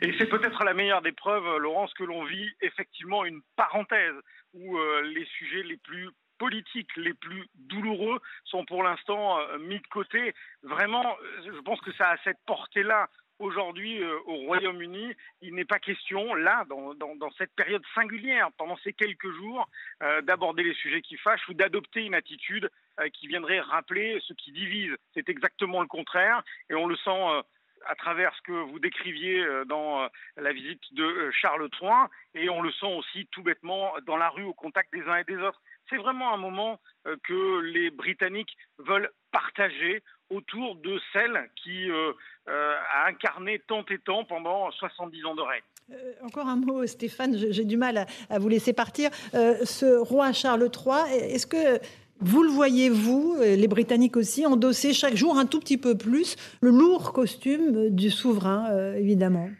[0.00, 4.14] Et c'est peut-être la meilleure des preuves, Laurence, que l'on vit effectivement une parenthèse
[4.54, 6.08] où euh, les sujets les plus
[6.38, 10.34] politiques les plus douloureux sont pour l'instant euh, mis de côté.
[10.62, 13.08] Vraiment, je pense que ça a cette portée-là
[13.38, 15.12] aujourd'hui euh, au Royaume-Uni.
[15.42, 19.68] Il n'est pas question, là, dans, cette période singulière, pendant ces quelques jours,
[20.22, 22.70] d'aborder les sujets qui fâchent ou d'adopter une attitude
[23.12, 24.94] qui viendrait rappeler ce qui divise.
[25.14, 27.42] C'est exactement le contraire et on le sent
[27.86, 31.90] à travers ce que vous décriviez euh, dans euh, la visite de euh, Charles III,
[32.34, 35.24] et on le sent aussi tout bêtement dans la rue au contact des uns et
[35.24, 35.60] des autres.
[35.88, 36.80] C'est vraiment un moment
[37.24, 41.90] que les Britanniques veulent partager autour de celle qui
[42.46, 45.62] a incarné tant et tant pendant 70 ans de règne.
[46.22, 49.10] encore un mot, Stéphane, j'ai du mal à, vous laisser partir.
[49.34, 51.78] ce roi Charles III, est-ce que
[52.20, 56.36] vous le voyez, vous, les Britanniques aussi, endosser chaque jour un tout petit peu plus
[56.62, 59.50] le lourd costume du souverain, euh, évidemment.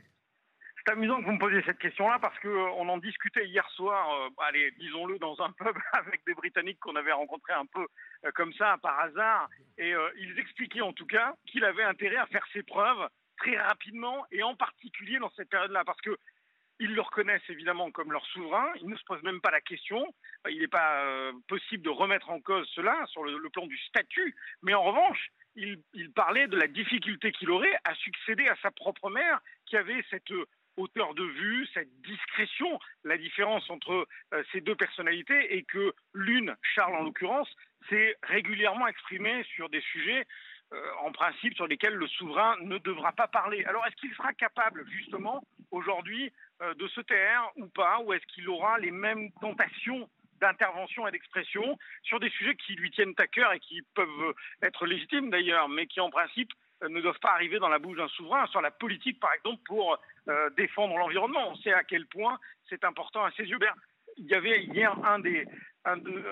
[0.76, 4.06] C'est amusant que vous me posiez cette question-là parce qu'on euh, en discutait hier soir,
[4.12, 7.86] euh, allez, disons-le, dans un pub avec des Britanniques qu'on avait rencontrés un peu
[8.34, 9.48] comme ça, par hasard.
[9.78, 13.08] Et ils expliquaient en tout cas qu'il avait intérêt à faire ses preuves
[13.38, 15.84] très rapidement et en particulier dans cette période-là.
[15.84, 16.16] Parce que
[16.80, 20.04] ils le reconnaissent évidemment comme leur souverain, ils ne se posent même pas la question,
[20.48, 24.34] il n'est pas euh, possible de remettre en cause cela sur le, plan du statut,
[24.62, 25.78] mais en revanche, il,
[26.14, 30.32] parlait de la difficulté qu'il aurait à succéder à sa propre mère, qui avait cette
[30.76, 36.56] hauteur de vue, cette discrétion, la différence entre euh, ces deux personnalités, et que l'une,
[36.74, 37.48] Charles en l'occurrence,
[37.88, 40.24] s'est régulièrement exprimée sur des sujets euh,
[41.00, 43.64] en principe sur lesquels le souverain ne devra pas parler.
[43.64, 46.32] Alors est-ce qu'il sera capable justement aujourd'hui
[46.62, 50.08] euh, de se taire ou pas, ou est-ce qu'il aura les mêmes tentations
[50.40, 54.86] d'intervention et d'expression sur des sujets qui lui tiennent à cœur et qui peuvent être
[54.86, 56.50] légitimes d'ailleurs, mais qui en principe
[56.82, 59.62] euh, ne doivent pas arriver dans la bouche d'un souverain, sur la politique par exemple
[59.66, 59.98] pour
[60.56, 61.50] défendre l'environnement?
[61.50, 62.38] On sait à quel point
[62.70, 63.58] c'est important à ses yeux.
[64.16, 65.44] Il y avait hier un des,
[65.96, 66.22] de,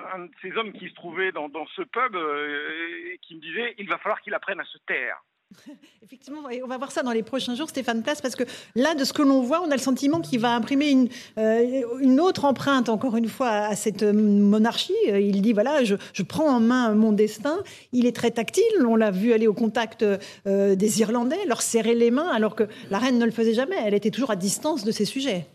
[0.40, 4.20] ces hommes qui se trouvait dans, ce pub euh, qui me disait il va falloir
[4.20, 5.22] qu'il apprenne à se taire.
[6.02, 8.44] Effectivement, on va voir ça dans les prochains jours, Stéphane Place, parce que
[8.74, 12.18] là, de ce que l'on voit, on a le sentiment qu'il va imprimer une, euh,
[12.18, 14.94] autre empreinte, encore une fois, à cette monarchie.
[15.06, 17.62] Il dit, voilà, je, prends en main mon destin.
[17.92, 18.64] Il est très tactile.
[18.86, 22.64] On l'a vu aller au contact euh, des Irlandais, leur serrer les mains, alors que
[22.90, 23.76] la reine ne le faisait jamais.
[23.84, 25.46] Elle était toujours à distance de ces sujets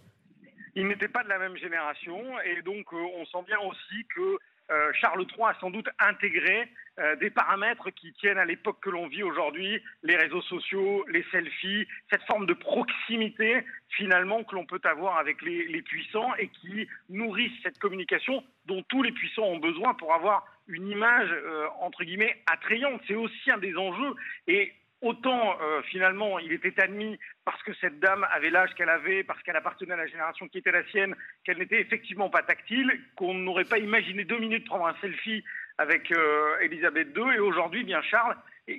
[0.77, 4.37] ils n'étaient pas de la même génération et donc on sent bien aussi que
[4.69, 6.67] euh, Charles III a sans doute intégré
[6.99, 11.23] euh, des paramètres qui tiennent à l'époque que l'on vit aujourd'hui, les réseaux sociaux, les
[11.31, 16.87] selfies, cette forme de proximité finalement que l'on peut avoir avec les, puissants et qui
[17.09, 22.03] nourrissent cette communication dont tous les puissants ont besoin pour avoir une image euh, entre
[22.03, 23.01] guillemets attrayante.
[23.07, 24.15] C'est aussi un des enjeux
[24.47, 29.23] et Autant euh, finalement il était admis parce que cette dame avait l'âge qu'elle avait,
[29.23, 32.91] parce qu'elle appartenait à la génération qui était la sienne, qu'elle n'était effectivement pas tactile,
[33.15, 35.43] qu'on n'aurait pas imaginé deux minutes prendre un selfie
[35.77, 37.35] avec euh, Elisabeth II.
[37.35, 38.35] Et aujourd'hui, bien Charles,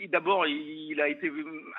[0.08, 1.30] d'abord, il a été,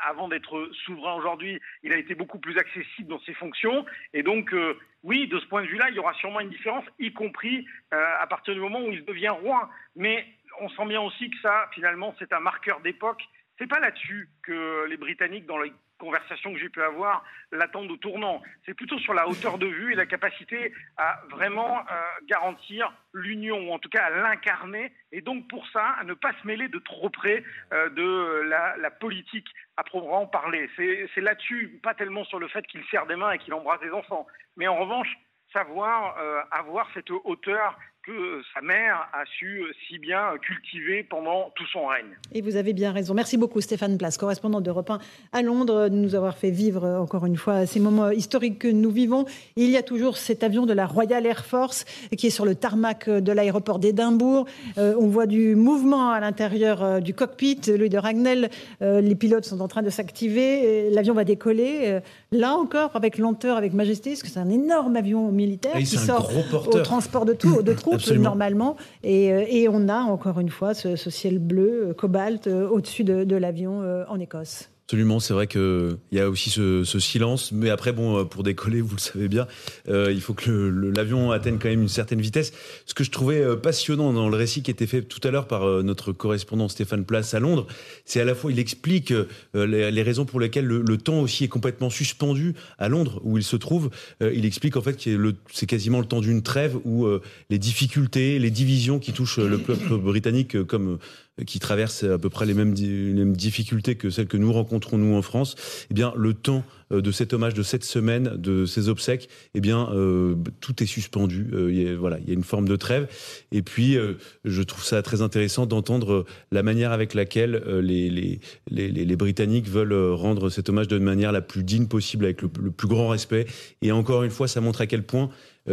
[0.07, 3.85] avant d'être souverain aujourd'hui, il a été beaucoup plus accessible dans ses fonctions.
[4.13, 6.85] Et donc, euh, oui, de ce point de vue-là, il y aura sûrement une différence,
[6.97, 9.69] y compris à partir du moment où il devient roi.
[9.97, 10.25] Mais
[10.61, 13.21] on sent bien aussi que ça, finalement, c'est un marqueur d'époque
[13.59, 17.97] c'est pas là-dessus que les Britanniques, dans les conversations que j'ai pu avoir, l'attendent au
[17.97, 18.41] tournant.
[18.65, 21.83] C'est plutôt sur la hauteur de vue et la capacité à vraiment euh,
[22.27, 26.31] garantir l'union, ou en tout cas à l'incarner, et donc pour ça, à ne pas
[26.41, 30.69] se mêler de trop près euh, de la, politique à proprement parler.
[30.77, 33.91] C'est là-dessus, pas tellement sur le fait qu'il serre des mains et qu'il embrasse des
[33.91, 34.25] enfants,
[34.55, 35.09] mais en revanche,
[35.53, 37.77] savoir euh, avoir cette hauteur
[38.09, 42.17] que sa mère a su si bien cultiver pendant tout son règne.
[42.33, 43.13] Et vous avez bien raison.
[43.13, 44.99] Merci beaucoup Stéphane Place, correspondant d'Europe 1
[45.31, 48.89] à Londres, de nous avoir fait vivre encore une fois ces moments historiques que nous
[48.89, 49.25] vivons.
[49.55, 51.85] Il y a toujours cet avion de la Royal Air Force
[52.17, 54.47] qui est sur le tarmac de l'aéroport d'Édimbourg.
[54.79, 57.61] Euh, on voit du mouvement à l'intérieur euh, du cockpit.
[57.67, 58.49] Louis de Ragnel,
[58.81, 60.89] euh, les pilotes sont en train de s'activer.
[60.89, 61.99] L'avion va décoller.
[62.31, 66.31] là encore, avec lenteur, avec majesté, parce que c'est un énorme avion militaire qui sort
[66.73, 68.75] au transport de, tout, de troupes normalement.
[69.03, 73.03] Et, euh, et, on a encore une fois ce, ciel bleu, euh, cobalt, euh, au-dessus
[73.03, 74.69] de l'avion en Écosse.
[74.89, 78.95] Absolument, c'est vrai qu'il y a aussi ce, silence, mais après, bon, pour décoller, vous
[78.95, 79.45] le savez bien,
[79.87, 82.53] euh, il faut que l'avion atteigne quand même une certaine vitesse.
[82.87, 85.45] Ce que je trouvais euh, passionnant dans le récit qui était fait tout à l'heure
[85.45, 87.67] par euh, notre correspondant Stéphane Place à Londres,
[88.03, 89.13] c'est à la fois, il explique
[89.53, 93.57] les, raisons pour lesquelles le, temps aussi est complètement suspendu à Londres, où il se
[93.57, 93.91] trouve.
[94.21, 97.07] il explique en fait que c'est quasiment le temps d'une trêve où
[97.51, 100.97] les difficultés, les divisions qui touchent le peuple britannique comme
[101.45, 105.21] qui traversent à peu près les mêmes, difficultés que celles que nous rencontrons nous en
[105.21, 105.55] France,
[105.89, 109.61] eh bien le temps euh, de cet hommage de cette semaine, de ces obsèques, eh
[109.61, 111.47] bien euh, tout est suspendu.
[111.53, 113.07] Euh, il y a, voilà, il y a une forme de trêve.
[113.51, 113.97] Et puis
[114.45, 120.69] je trouve ça très intéressant d'entendre la manière avec laquelle les, Britanniques veulent rendre cet
[120.69, 123.45] hommage de manière la plus digne possible, avec le, le plus grand respect.
[123.81, 125.29] Et encore une fois, ça montre à quel point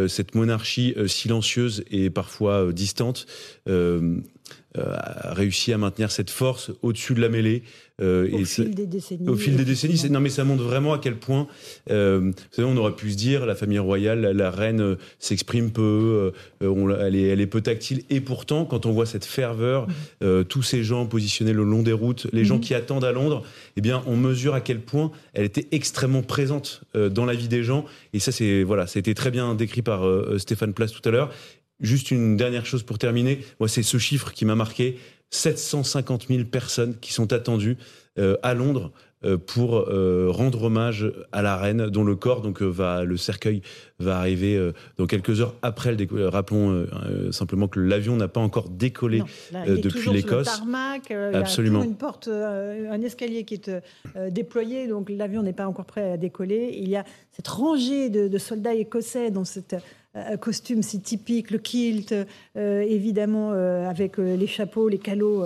[0.08, 3.26] cette monarchie silencieuse et parfois distante
[4.76, 7.62] a réussi à maintenir cette force au-dessus de la mêlée.
[8.02, 9.28] Euh, au fil des décennies.
[9.28, 10.10] Au fil des décennies.
[10.10, 11.46] Non, mais ça montre vraiment à quel point,
[11.90, 15.70] euh, vous savez, on aurait pu se dire, la famille royale, la, reine euh, s'exprime
[15.70, 16.32] peu,
[16.62, 18.02] euh, on, elle, est, elle est peu tactile.
[18.10, 19.86] Et pourtant, quand on voit cette ferveur,
[20.20, 20.44] mm-hmm.
[20.44, 22.60] tous ces gens positionnés le long des routes, les gens mm-hmm.
[22.60, 23.44] qui attendent à Londres,
[23.76, 27.62] eh bien, on mesure à quel point elle était extrêmement présente dans la vie des
[27.62, 27.86] gens.
[28.12, 30.02] Et ça, c'est voilà, ça a été très bien décrit par
[30.38, 31.32] Stéphane Place tout à l'heure.
[31.80, 33.44] Juste une dernière chose pour terminer.
[33.60, 34.98] Moi, c'est ce chiffre qui m'a marqué.
[35.30, 37.76] 750 000 personnes qui sont attendues
[38.18, 38.92] euh, à Londres
[39.24, 43.60] euh, pour euh, rendre hommage à la reine dont le corps donc va le cercueil
[43.98, 46.28] va arriver dans quelques heures après le décollage.
[46.28, 46.86] Rappelons
[47.32, 49.22] simplement que l'avion n'a pas encore décollé
[49.66, 50.62] depuis l'Écosse.
[51.34, 51.80] Absolument.
[51.80, 53.70] Il y a une porte, un escalier qui est
[54.30, 56.76] déployé, donc l'avion n'est pas encore prêt à décoller.
[56.78, 59.76] Il y a cette rangée de, de soldats écossais dans cette
[60.40, 62.14] costume si typique, le kilt,
[62.56, 65.44] euh, évidemment euh, avec les chapeaux, les calots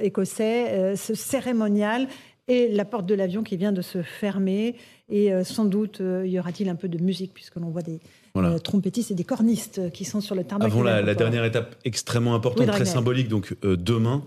[0.00, 2.08] écossais, ce cérémonial
[2.48, 4.76] et la porte de l'avion qui vient de se fermer.
[5.08, 8.00] Et sans doute y aura-t-il un peu de musique puisque l'on voit des,
[8.34, 8.50] voilà.
[8.50, 10.66] Euh, trompettistes et des cornistes qui sont sur le tarmac.
[10.66, 14.22] Avant la, dernière étape extrêmement importante, très symbolique, donc euh, demain,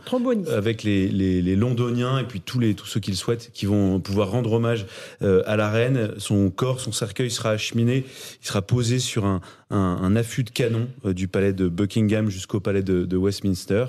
[0.51, 3.99] avec les, les, Londoniens et puis tous, les, tous ceux qui le souhaitent, qui vont
[3.99, 4.85] pouvoir rendre hommage
[5.21, 6.11] euh, à la reine.
[6.17, 8.03] Son corps, son cercueil sera acheminé,
[8.41, 9.39] il sera posé sur un,
[9.69, 13.85] un, affût de canon du palais de Buckingham jusqu'au palais de, de Westminster.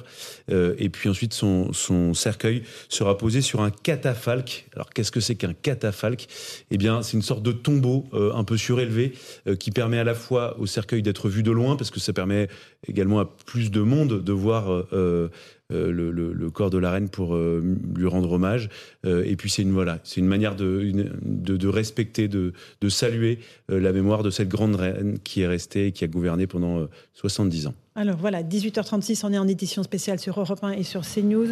[0.49, 4.66] et puis ensuite, son, son cercueil sera posé sur un catafalque.
[4.74, 6.28] Alors qu'est-ce que c'est qu'un catafalque?
[6.70, 9.12] Eh bien, c'est une sorte de tombeau un peu surélevé
[9.59, 12.48] qui permet à la fois au cercueil d'être vu de loin, parce que ça permet
[12.86, 15.31] également à plus de monde de voir euh,
[15.72, 17.62] euh, le, corps de la reine pour euh,
[17.97, 18.68] lui rendre hommage.
[19.05, 24.22] et puis c'est une voilà, c'est une manière de, respecter, de, de saluer la mémoire
[24.22, 27.74] de cette grande reine qui est restée, qui a gouverné pendant 70 ans.
[27.97, 31.48] Alors voilà, 18h36, on est en édition spéciale sur Europe 1 et sur CNews.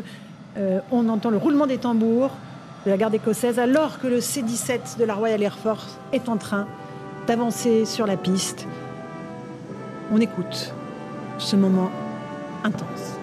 [0.90, 2.36] on entend le roulement des tambours
[2.84, 6.36] de la garde écossaise alors que le C-17 de la Royal Air Force est en
[6.36, 6.66] train
[7.26, 8.66] d'avancer sur la piste.
[10.12, 10.72] On écoute
[11.38, 11.90] ce moment
[12.64, 13.21] intense.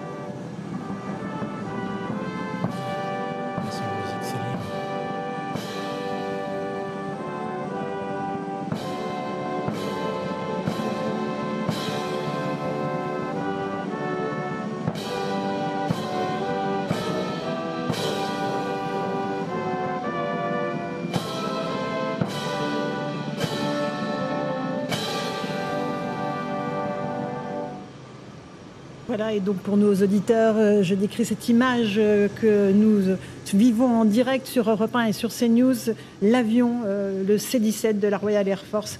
[29.28, 33.16] Et donc pour nos auditeurs, euh, je décris cette image euh, que nous
[33.54, 38.18] vivons en direct sur Europe 1 et sur CNews, l'avion, euh, le C-17 de la
[38.18, 38.98] Royal Air Force,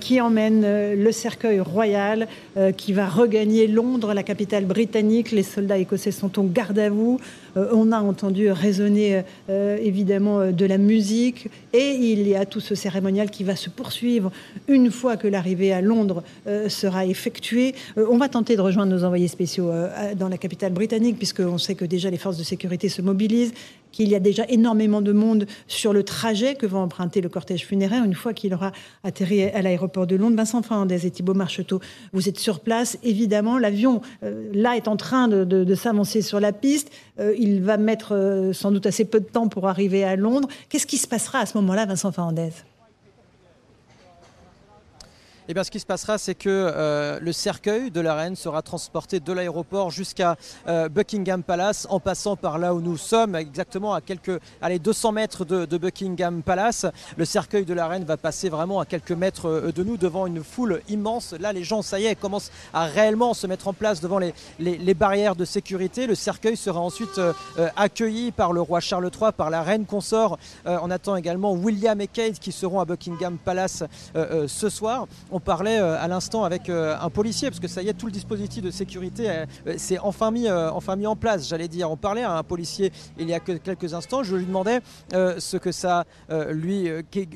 [0.00, 0.62] qui emmène
[0.94, 2.28] le cercueil royal,
[2.76, 5.32] qui va regagner Londres, la capitale britannique.
[5.32, 7.18] Les soldats écossais sont en garde à vous.
[7.56, 13.28] on a entendu résonner évidemment de la musique, et il y a tout ce cérémonial
[13.28, 14.30] qui va se poursuivre
[14.68, 16.22] une fois que l'arrivée à Londres
[16.68, 17.74] sera effectuée.
[17.96, 21.74] on va tenter de rejoindre nos envoyés spéciaux euh, dans la capitale britannique, puisqu'on sait
[21.74, 23.52] que déjà les forces de sécurité se mobilisent,
[23.92, 27.66] qu'il y a déjà énormément de monde sur le trajet que va emprunter le cortège
[27.66, 28.72] funéraire une fois qu'il aura
[29.04, 30.36] atterri à l'aéroport de Londres.
[30.36, 31.80] Vincent Fernandez et Thibault Marcheteau,
[32.12, 32.98] vous êtes sur place.
[33.02, 36.90] Évidemment, l'avion, euh, là, est en train de, s'avancer sur la piste.
[37.20, 40.48] Euh, il va mettre sans doute assez peu de temps pour arriver à Londres.
[40.68, 42.50] Qu'est-ce qui se passera à ce moment-là, Vincent Fernandez?
[45.48, 48.62] Eh bien, ce qui se passera, c'est que euh, le cercueil de la reine sera
[48.62, 50.36] transporté de l'aéroport jusqu'à
[50.68, 55.12] euh, Buckingham Palace, en passant par là où nous sommes, exactement à quelques, allez, 200
[55.12, 56.86] mètres de, Buckingham Palace.
[57.16, 60.28] Le cercueil de la reine va passer vraiment à quelques mètres euh, de nous, devant
[60.28, 61.34] une foule immense.
[61.40, 64.34] Là, les gens, ça y est, commencent à réellement se mettre en place devant les,
[64.60, 66.06] les, barrières de sécurité.
[66.06, 67.20] Le cercueil sera ensuite
[67.76, 70.38] accueilli par le roi Charles III, par la reine consort.
[70.66, 75.06] on attend également William et Kate qui seront à Buckingham Palace ce soir.
[75.34, 78.04] On parlait euh, à l'instant avec euh, un policier, parce que ça y est, tout
[78.04, 81.90] le dispositif de sécurité euh, s'est enfin mis, enfin mis en place, j'allais dire.
[81.90, 84.80] On parlait à un policier il y a quelques instants, je lui demandais
[85.12, 86.04] ce que ça
[86.50, 86.88] lui,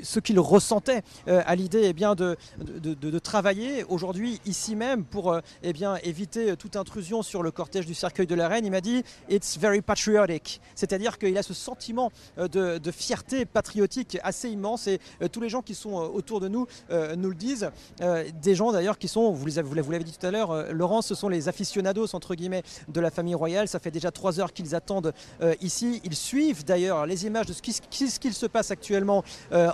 [0.02, 5.96] ce qu'il ressentait à l'idée eh de, de, travailler aujourd'hui ici même pour eh bien,
[6.02, 8.66] éviter toute intrusion sur le cortège du cercueil de la reine.
[8.66, 14.50] Il m'a dit It's very patriotic, c'est-à-dire qu'il a ce sentiment de, fierté patriotique assez
[14.50, 15.00] immense et
[15.32, 17.70] tous les gens qui sont autour de nous nous le disent.
[18.00, 21.14] Euh, des gens d'ailleurs qui sont, vous, l'avez dit tout à l'heure, euh, Laurent, ce
[21.14, 23.68] sont les aficionados entre guillemets de la famille royale.
[23.68, 26.00] Ça fait déjà trois heures qu'ils attendent euh, ici.
[26.04, 29.24] Ils suivent d'ailleurs les images de ce qu'il se passe actuellement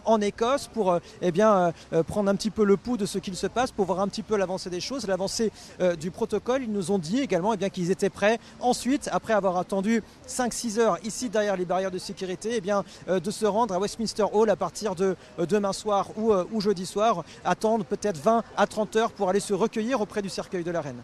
[0.04, 1.72] en Écosse pour eh bien,
[2.06, 4.22] prendre un petit peu le pouls de ce qu'il se passe, pour voir un petit
[4.22, 5.50] peu l'avancée des choses, l'avancée
[5.98, 6.62] du protocole.
[6.62, 10.78] Ils nous ont dit également eh bien, qu'ils étaient prêts ensuite, après avoir attendu 5-6
[10.78, 14.50] heures ici derrière les barrières de sécurité, eh bien, de se rendre à Westminster Hall
[14.50, 19.12] à partir de demain soir ou, ou jeudi soir, attendre peut-être 20 à 30 heures
[19.12, 21.02] pour aller se recueillir auprès du cercueil de la reine.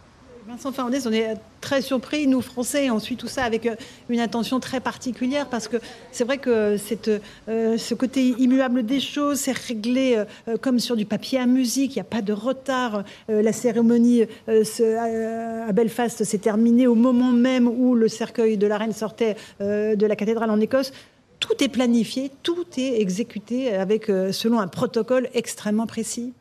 [0.49, 3.75] Vincent Fernandez, on est très surpris, nous Français, on suit tout ça avec euh,
[4.09, 5.77] une attention très particulière parce que
[6.11, 6.77] c'est vrai que
[7.47, 11.91] euh, ce côté immuable des choses, c'est réglé euh, comme sur du papier à musique,
[11.91, 13.03] il n'y a pas de retard.
[13.27, 18.93] la cérémonie à Belfast s'est terminée au moment même où le cercueil de la reine
[18.93, 20.93] sortait de la cathédrale en Écosse.
[21.39, 26.33] Tout est planifié, tout est exécuté avec, selon un protocole extrêmement précis.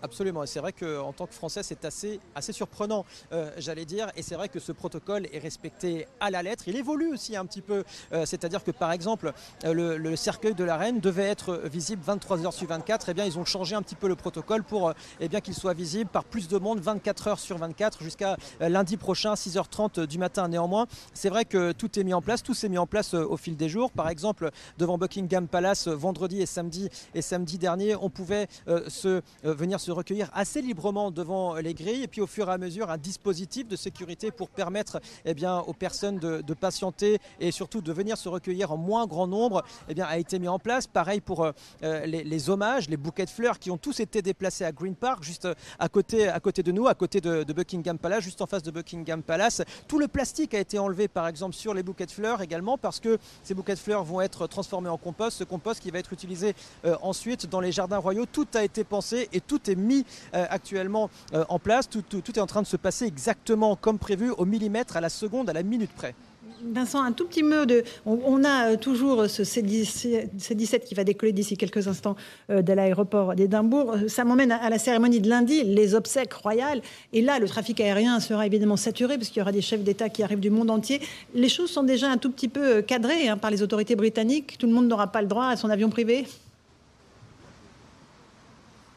[0.00, 4.08] Absolument, et c'est vrai qu'en tant que Français, c'est assez, assez surprenant, euh, j'allais dire,
[4.16, 6.64] et c'est vrai que ce protocole est respecté à la lettre.
[6.68, 9.32] Il évolue aussi un petit peu, euh, c'est-à-dire que par exemple,
[9.64, 13.14] euh, le, cercueil de la reine devait être visible 23 heures sur 24, et eh
[13.14, 16.24] bien ils ont changé un petit peu le protocole pour eh qu'il soit visible par
[16.24, 20.48] plus de monde 24 heures sur 24 jusqu'à lundi prochain 6h30 du matin.
[20.48, 23.36] Néanmoins, c'est vrai que tout est mis en place, tout s'est mis en place au
[23.36, 23.92] fil des jours.
[23.92, 28.48] Par exemple, devant Buckingham Palace, vendredi et samedi et samedi dernier, on pouvait
[28.88, 32.58] se venir se recueillir assez librement devant les grilles et puis au fur et à
[32.58, 37.80] mesure un dispositif de sécurité pour permettre eh bien, aux personnes de, patienter et surtout
[37.80, 40.86] de venir se recueillir en moins grand nombre eh bien, a été mis en place.
[40.86, 44.72] Pareil pour euh, les, hommages, les bouquets de fleurs qui ont tous été déplacés à
[44.72, 45.48] Green Park, juste
[45.78, 48.70] à côté, à côté de nous, à côté de, Buckingham Palace, juste en face de
[48.70, 49.62] Buckingham Palace.
[49.86, 53.00] Tout le plastique a été enlevé par exemple sur les bouquets de fleurs également parce
[53.00, 56.12] que ces bouquets de fleurs vont être transformés en compost, ce compost qui va être
[56.12, 56.54] utilisé
[56.84, 58.26] euh, ensuite dans les jardins royaux.
[58.26, 61.88] Tout a été pensé et tout est mis euh, actuellement euh, en place.
[61.88, 65.48] Tout, est en train de se passer exactement comme prévu, au millimètre, à la seconde,
[65.48, 66.14] à la minute près.
[66.64, 67.84] Vincent, un tout petit mot de.
[68.04, 72.16] On, a euh, toujours ce C-17 qui va décoller d'ici quelques instants
[72.48, 73.94] de l'aéroport d'Édimbourg.
[74.08, 76.80] Ça m'emmène à la cérémonie de lundi, les obsèques royales.
[77.12, 80.08] Et là, le trafic aérien sera évidemment saturé parce qu'il y aura des chefs d'État
[80.08, 81.00] qui arrivent du monde entier.
[81.32, 84.56] Les choses sont déjà un tout petit peu cadrées hein, par les autorités britanniques.
[84.58, 86.26] Tout le monde n'aura pas le droit à son avion privé?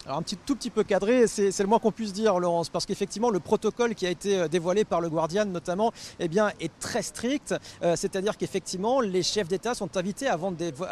[0.05, 2.87] Alors un petit, tout petit peu cadré, c'est le moins qu'on puisse dire, Laurence, parce
[2.87, 6.71] qu'effectivement le protocole qui a été euh, dévoilé par le Guardian notamment, eh bien, est
[6.79, 7.53] très strict.
[7.83, 10.37] Euh, c'est-à-dire qu'effectivement les chefs d'État sont invités à,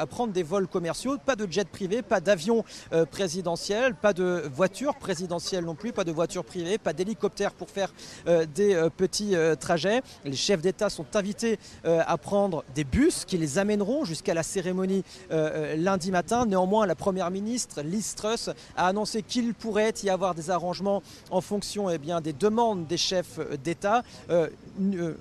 [0.05, 2.63] prendre des vols commerciaux, pas de jet privé, pas d'avion
[2.93, 7.69] euh, présidentiel, pas de voiture présidentielle non plus, pas de voiture privée, pas d'hélicoptère pour
[7.69, 7.91] faire
[8.25, 10.01] des petits trajets.
[10.23, 15.03] Les chefs d'État sont invités à prendre des bus qui les amèneront jusqu'à la cérémonie
[15.29, 16.45] lundi matin.
[16.45, 21.01] Néanmoins, la première ministre Liz Truss a annoncé c'est qu'il pourrait y avoir des arrangements
[21.31, 24.03] en fonction eh des demandes des chefs d'État.
[24.29, 24.47] Euh,
[24.81, 25.15] euh,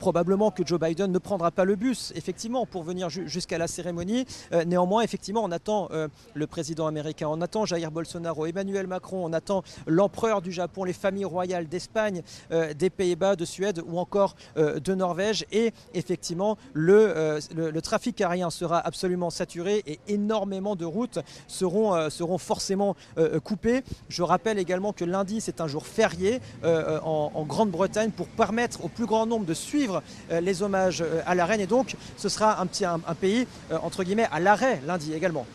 [0.00, 4.24] probablement que Joe Biden ne prendra pas le bus, effectivement, pour venir jusqu'à la cérémonie.
[4.52, 9.24] Euh, néanmoins, effectivement, on attend euh, le président américain, on attend Jair Bolsonaro, Emmanuel Macron,
[9.24, 13.98] on attend l'empereur du Japon, les familles royales d'Espagne, euh, des Pays-Bas, de Suède ou
[13.98, 15.44] encore de Norvège.
[15.52, 22.38] Et effectivement, le, le, trafic aérien sera absolument saturé et énormément de routes seront, seront
[22.38, 22.96] forcément
[23.44, 23.82] coupées.
[24.08, 28.88] Je rappelle également que lundi, c'est un jour férié en, en Grande-Bretagne pour permettre au
[28.88, 31.60] plus grand nombre de suivre euh, les hommages euh, à la reine.
[31.60, 35.46] Et donc, ce sera un, petit, un, pays, euh, entre guillemets, à l'arrêt lundi également.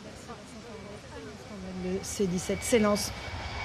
[1.83, 3.11] Le C-17 s'élance.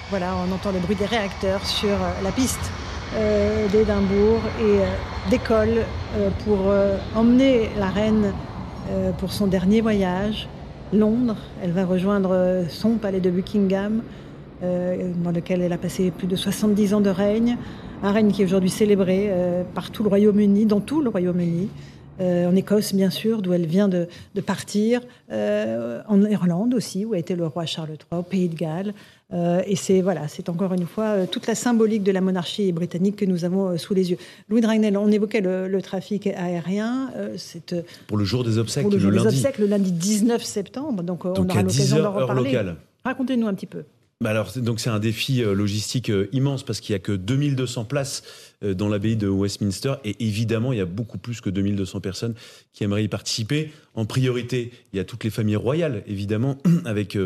[0.09, 2.59] Voilà, on entend le bruit des réacteurs sur la piste
[3.71, 5.85] d'Édimbourg et décolle
[6.45, 6.59] pour
[7.15, 8.33] emmener la reine
[9.17, 10.49] pour son dernier voyage,
[10.93, 11.37] Londres.
[11.63, 14.01] Elle va rejoindre son palais de Buckingham,
[14.61, 17.57] dans lequel elle a passé plus de 70 ans de règne
[18.03, 21.69] un règne qui est aujourd'hui célébré euh, par tout le Royaume-Uni, dans tout le Royaume-Uni.
[22.19, 24.07] Euh, en Écosse, bien sûr, d'où elle vient de,
[24.45, 25.01] partir,
[25.31, 28.93] euh, en Irlande aussi, où a été le roi Charles III, au Pays de Galles.
[29.65, 33.25] et c'est voilà, c'est encore une fois toute la symbolique de la monarchie britannique que
[33.25, 34.17] nous avons sous les yeux.
[34.49, 37.11] Louis Dragnel, on évoquait le, trafic aérien.
[38.07, 39.37] pour le jour des obsèques, pour le, jour des lundi.
[39.37, 41.01] obsèques, le lundi 19 septembre.
[41.01, 42.59] Donc, on aura l'occasion d'en reparler.
[43.03, 43.83] Racontez-nous un petit peu.
[44.21, 47.11] Bah alors, donc c'est un défi euh, logistique euh, immense parce qu'il y a que
[47.11, 48.21] 2200 places
[48.61, 52.33] dans l'abbaye de Westminster et évidemment il y a beaucoup plus que 2200 personnes
[52.73, 53.71] qui aimeraient y participer.
[53.93, 57.17] En priorité, il y a toutes les familles royales évidemment, avec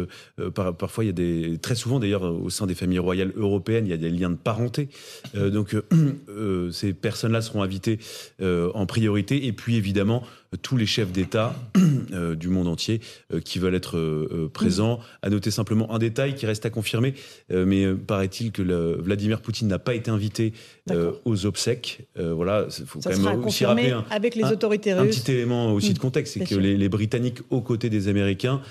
[0.53, 3.89] parfois il y a des très souvent d'ailleurs au sein des familles royales européennes il
[3.89, 4.89] y a des liens de parenté.
[5.35, 5.75] donc
[6.71, 7.99] ces personnes-là seront invitées
[8.41, 10.23] en priorité et puis évidemment
[10.61, 11.55] tous les chefs d'État
[12.39, 13.01] du monde entier
[13.43, 14.99] qui veulent être présents.
[15.21, 17.13] À noter simplement un détail qui reste à confirmer
[17.51, 18.61] euh, mais euh, paraît-il que
[19.01, 20.53] Vladimir Poutine n'a pas été invité
[20.91, 22.07] euh, aux obsèques.
[22.15, 25.93] voilà, il faut quand même aussi rappeler un, avec les autorités un, petit élément aussi
[25.93, 28.61] de mmh, contexte, c'est que les, Britanniques, aux côtés des Américains,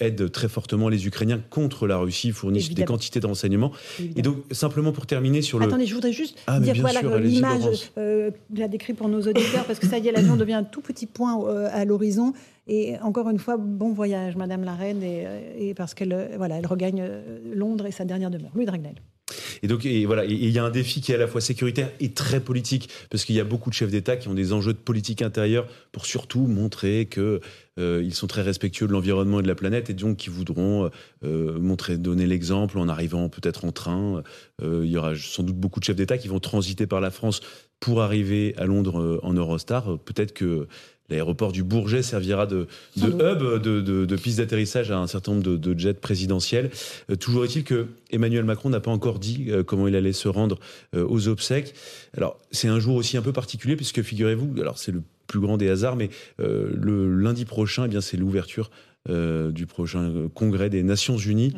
[0.00, 3.72] aident très fortement les Ukrainiens contre la Russie, fournissent des quantités de renseignements.
[4.16, 5.66] Et donc, simplement pour terminer sur le...
[5.66, 9.78] Attendez, je voudrais juste ah, dire voilà l'image, euh, la décrit pour nos auditeurs, parce
[9.78, 12.34] que ça y est, l'avion devient un tout petit point à l'horizon.
[12.66, 16.56] Et encore une fois, bon voyage, Madame la Reine, et, euh, parce qu'elle euh, voilà,
[16.56, 18.52] elle regagne euh, Londres et sa dernière demeure.
[18.54, 18.94] Louis Dragnel.
[19.64, 22.40] Et donc, il y a un défi qui est à la fois sécuritaire et très
[22.40, 25.22] politique, parce qu'il y a beaucoup de chefs d'État qui ont des enjeux de politique
[25.22, 27.40] intérieure pour surtout montrer que
[27.78, 30.90] ils sont très respectueux de l'environnement et de la planète, et donc qui voudront
[31.22, 34.22] montrer, donner l'exemple en arrivant peut-être en train.
[34.62, 37.40] il y aura sans doute beaucoup de chefs d'État qui vont transiter par la France
[37.80, 39.98] pour arriver à Londres en Eurostar.
[40.04, 40.68] Peut-être que
[41.10, 42.66] L'aéroport du Bourget servira de,
[42.96, 46.70] hub, de, piste d'atterrissage à un certain nombre de, jets présidentiels.
[47.10, 50.28] Euh, toujours est-il que Emmanuel Macron n'a pas encore dit euh, comment il allait se
[50.28, 50.58] rendre
[50.94, 51.74] euh, aux obsèques.
[52.16, 55.58] Alors, c'est un jour aussi un peu particulier, puisque figurez-vous, alors c'est le plus grand
[55.58, 58.70] des hasards, mais le lundi prochain, eh bien c'est l'ouverture
[59.08, 61.54] du prochain congrès des Nations Unies,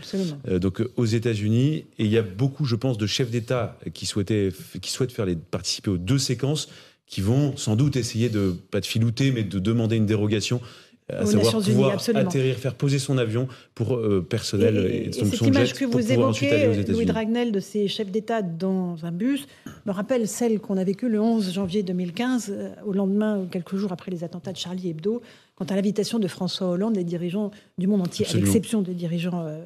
[0.49, 1.85] donc aux États-Unis.
[1.99, 4.51] Et il y a beaucoup, je pense, de chefs d'État qui souhaitaient,
[4.81, 6.69] qui souhaitent faire les, participer aux deux séquences
[7.07, 10.61] qui vont sans doute essayer de, pas de filouter, mais de demander une dérogation
[11.09, 13.47] à savoir pouvoir atterrir, faire poser son avion
[13.77, 18.11] pour euh, personnel et, et, cette image que vous évoquez, Louis Dragnel, de ces chefs
[18.11, 19.47] d'État dans un bus,
[19.87, 23.93] me rappelle celle qu'on a vécue le 11 janvier 2015, euh, au lendemain, quelques jours
[23.93, 25.23] après les attentats de Charlie Hebdo,
[25.55, 29.47] quand à l'invitation de François Hollande, les dirigeants du monde entier, à l'exception des dirigeants
[29.47, 29.65] euh,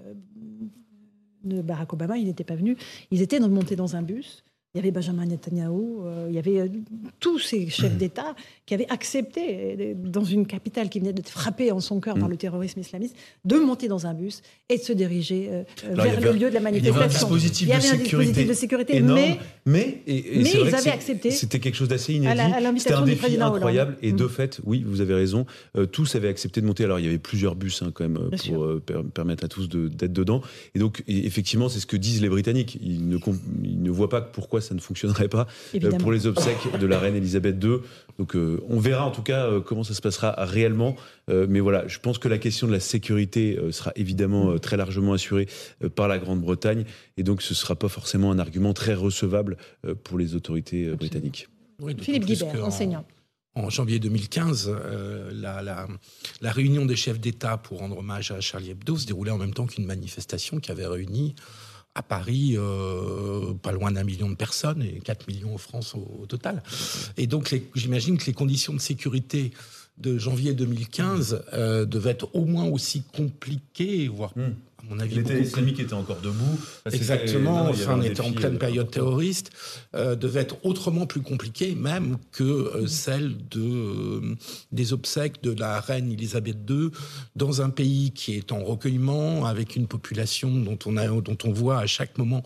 [1.45, 2.77] de Barack Obama, ils n'étaient pas venus,
[3.11, 5.73] ils étaient montés dans un bus il y avait Benjamin Netanyahu,
[6.05, 6.69] euh, il y avait euh,
[7.19, 8.37] tous ces chefs d'État
[8.67, 12.29] qui avaient accepté, euh, dans une capitale qui venait d'être frappée en son cœur par
[12.29, 12.31] mm.
[12.31, 15.51] le terrorisme islamiste, de monter dans un bus et de se diriger
[15.91, 16.81] vers le lieu de la manifestation.
[16.81, 17.69] Il y avait un dispositif,
[18.47, 21.33] de, sécurité, mais, mais, ils avaient accepté.
[21.33, 22.41] C'était quelque chose d'assez inédit.
[22.79, 23.99] C'était un défi incroyable.
[24.03, 24.29] Et de mm.
[24.29, 25.47] fait, oui, vous avez raison,
[25.91, 26.85] tous avaient accepté de monter.
[26.85, 28.81] Alors il y avait plusieurs bus hein, quand même pour
[29.13, 30.43] permettre à tous d'être dedans.
[30.77, 32.79] Et donc, effectivement, c'est ce que disent les Britanniques.
[32.81, 33.19] Ils ne,
[33.65, 35.47] ils ne voient pas pourquoi pourquoi ça ne fonctionnerait pas
[35.99, 37.79] pour les obsèques de la reine Elisabeth II.
[38.19, 38.37] Donc
[38.69, 40.97] on verra en tout cas comment ça se passera réellement.
[41.29, 45.49] mais voilà, je pense que la question de la sécurité sera évidemment très largement assurée
[45.95, 46.85] par la Grande-Bretagne.
[47.17, 49.57] Et donc ce ne sera pas forcément un argument très recevable
[50.05, 51.49] pour les autorités britanniques.
[51.99, 53.05] Philippe Guibert, enseignant.
[53.57, 54.73] En janvier 2015,
[55.33, 59.39] la, la, réunion des chefs d'État pour rendre hommage à Charlie Hebdo se déroulait en
[59.39, 61.35] même temps qu'une manifestation qui avait réuni
[61.95, 66.27] à Paris euh, pas loin d'un million de personnes et 4 millions en France au,
[66.27, 66.63] total.
[67.17, 69.53] Et donc j'imagine que les conditions de sécurité
[69.99, 74.33] de janvier 2015 euh, devaient être au moins aussi compliquées, voire
[74.85, 75.17] hmm mon avis.
[75.17, 76.59] L'État islamique était encore debout.
[76.93, 79.51] Exactement, enfin, on était en pleine euh, période terroriste,
[79.95, 84.37] euh, devait être autrement plus compliqué même que euh, celle de,
[84.73, 86.91] des obsèques de la reine Elisabeth II
[87.37, 91.53] dans un pays qui est en recueillement, avec une population dont on, a, dont on
[91.53, 92.43] voit à chaque moment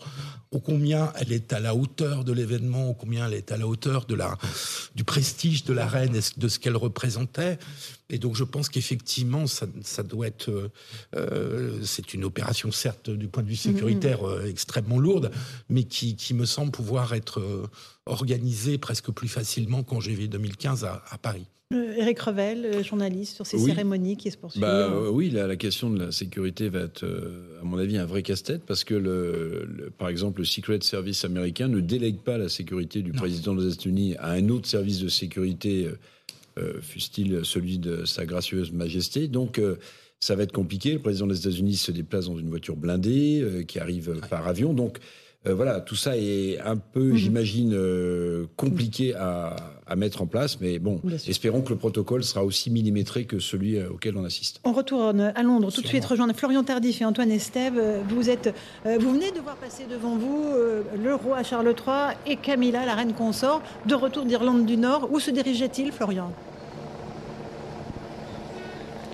[0.51, 3.67] au combien elle est à la hauteur de l'événement, au combien elle est à la
[3.67, 4.37] hauteur de la,
[4.95, 7.57] du prestige de la reine et de ce qu'elle représentait.
[8.09, 10.51] Et donc je pense qu'effectivement, ça, ça, doit être...
[10.51, 10.71] Euh,
[11.15, 14.39] euh, c'est une opération, certes, du point de vue sécuritaire, mm-hmm.
[14.41, 15.31] euh, extrêmement lourde,
[15.69, 17.67] mais qui, qui, me semble pouvoir être
[18.05, 21.47] organisée presque plus facilement qu'en janvier 2015 à, à Paris.
[21.71, 24.61] Éric Revel, journaliste, sur ces cérémonies qui se poursuivent.
[24.61, 27.05] Bah, oui, la, la, question de la sécurité va être,
[27.59, 31.67] à mon avis, un vrai casse-tête parce que, le, par exemple, le Secret Service américain
[31.67, 35.89] ne délègue pas la sécurité du président des États-Unis à un autre service de sécurité
[36.57, 39.27] euh, fût-il celui de Sa Gracieuse Majesté.
[39.27, 39.75] Donc, euh,
[40.21, 40.93] ça va être compliqué.
[40.93, 44.73] Le président des États-Unis se déplace dans une voiture blindée euh, qui arrive par avion.
[44.73, 44.99] Donc,
[45.47, 47.15] voilà, tout ça est un peu, mhm.
[47.17, 49.55] j'imagine, compliqué à,
[49.95, 50.59] mettre en place.
[50.61, 54.59] Mais bon, espérons que le protocole sera aussi millimétré que celui auquel on assiste.
[54.63, 57.79] On retourne à Londres tout de suite rejoindre Florian Tardif et Antoine Estève.
[58.09, 58.53] Vous, êtes,
[58.85, 60.53] vous venez de voir passer devant vous
[60.97, 65.09] le roi Charles III et Camilla, la reine consort, de retour d'Irlande du Nord.
[65.11, 66.31] Où se dirigeait-il, Florian?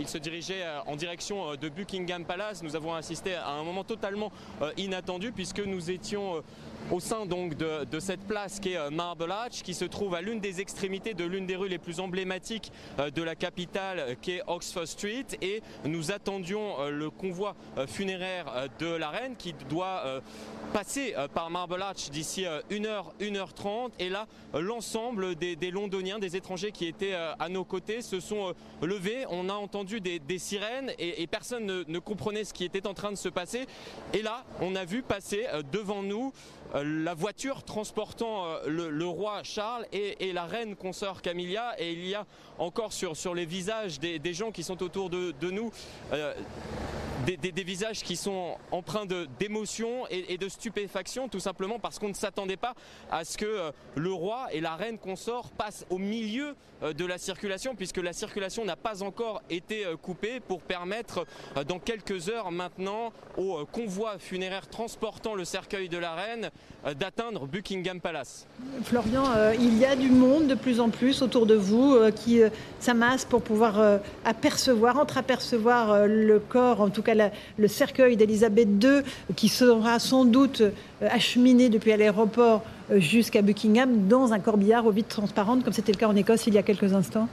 [0.01, 2.63] Il se dirigeait euh, en direction euh, de Buckingham Palace.
[2.63, 4.31] Nous avons assisté à un moment totalement
[4.63, 6.41] euh, inattendu puisque nous étions
[6.89, 10.39] au sein donc de, cette place qui est Marble Arch, qui se trouve à l'une
[10.39, 14.87] des extrémités de l'une des rues les plus emblématiques de la capitale, qui est Oxford
[14.87, 17.55] Street, et nous attendions le convoi
[17.87, 20.21] funéraire de la reine qui doit
[20.73, 26.87] passer par Marble Arch d'ici 1h, 1h30, et là l'ensemble des, Londoniens, des étrangers qui
[26.87, 29.25] étaient à nos côtés se sont levés.
[29.29, 33.17] On a entendu des, sirènes et, personne ne, comprenait ce qui était en train de
[33.17, 33.65] se passer.
[34.13, 36.33] Et là, on a vu passer euh, devant nous
[36.70, 41.75] euh, la voiture transportant euh, le, roi Charles et, la reine consort Camilla.
[41.79, 42.25] Et il y a
[42.57, 45.71] encore sur, les visages des, gens qui sont autour de, nous
[47.21, 49.05] des, visages qui sont empreints
[49.39, 52.73] d'émotion et, de stupéfaction, tout simplement parce qu'on ne s'attendait pas
[53.11, 57.05] à ce que euh, le roi et la reine consort passent au milieu euh, de
[57.05, 61.25] la circulation, puisque la circulation n'a pas encore été euh, coupée pour permettre
[61.67, 66.49] dans quelques heures maintenant au convoi funéraire transportant le cercueil de la reine
[66.99, 68.47] d'atteindre Buckingham Palace.
[68.83, 69.25] Florian,
[69.59, 72.41] il y a du monde de plus en plus autour de vous qui
[72.79, 77.13] s'amasse pour pouvoir apercevoir, entreapercevoir le corps, en tout cas
[77.57, 79.03] le cercueil d'Elisabeth II,
[79.35, 80.63] qui sera sans doute
[81.01, 85.91] euh, acheminé depuis l'aéroport euh, jusqu'à Buckingham dans un corbillard aux vitres transparentes, comme c'était
[85.91, 87.27] le cas en Écosse il y a quelques instants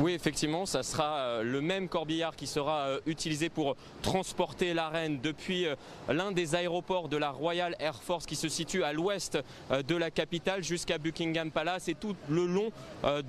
[0.00, 4.88] oui, effectivement, ça sera euh, le même corbillard qui sera euh, utilisé pour transporter la
[4.88, 5.74] reine depuis euh,
[6.08, 9.38] l'un des aéroports de la Royal Air Force qui se situe à l'ouest
[9.70, 11.88] de la capitale jusqu'à Buckingham Palace.
[11.88, 12.70] Et tout le long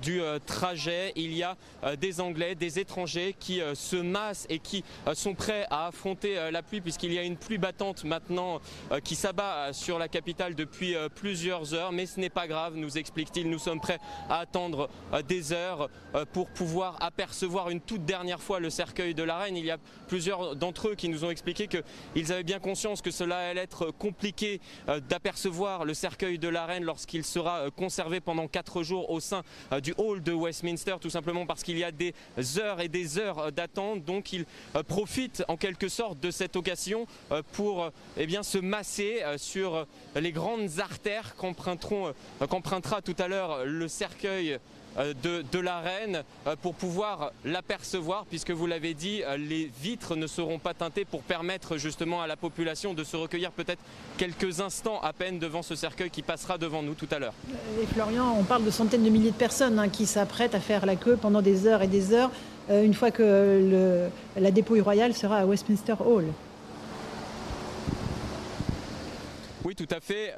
[0.00, 1.56] du trajet, il y a
[1.96, 4.84] des Anglais, des étrangers qui se massent et qui
[5.14, 8.60] sont prêts à affronter la pluie puisqu'il y a une pluie battante maintenant
[9.04, 11.92] qui s'abat sur la capitale depuis plusieurs heures.
[11.92, 13.48] Mais ce n'est pas grave, nous explique-t-il.
[13.48, 14.88] Nous sommes prêts à attendre
[15.28, 15.88] des heures
[16.32, 19.56] pour pouvoir apercevoir une toute dernière fois le cercueil de la reine.
[19.56, 19.78] Il y a
[20.08, 23.90] plusieurs d'entre eux qui nous ont expliqué qu'ils avaient bien conscience que cela allait être
[23.92, 24.60] compliqué
[24.90, 29.20] euh, d'apercevoir le cercueil de la reine lorsqu'il sera euh, conservé pendant quatre jours au
[29.20, 29.42] sein
[29.72, 32.12] euh, du hall de Westminster, tout simplement parce qu'il y a des
[32.58, 34.04] heures et des heures d'attente.
[34.04, 34.44] Donc ils
[34.86, 37.06] profitent en quelque sorte de cette occasion
[37.52, 44.58] pour eh bien, se masser sur les grandes artères qu'empruntera tout à l'heure le cercueil
[44.98, 45.14] euh,
[45.52, 50.26] de, la reine euh, pour pouvoir l'apercevoir puisque vous l'avez dit euh, les vitres ne
[50.26, 53.82] seront pas teintées pour permettre justement à la population de se recueillir peut-être
[54.18, 57.34] quelques instants à peine devant ce cercueil qui passera devant nous tout à l'heure.
[57.80, 60.86] Et Florian, on parle de centaines de milliers de personnes hein, qui s'apprêtent à faire
[60.86, 62.30] la queue pendant des heures et des heures
[62.68, 66.26] une fois que la dépouille royale sera à Westminster Hall.
[69.74, 70.34] Tout à fait.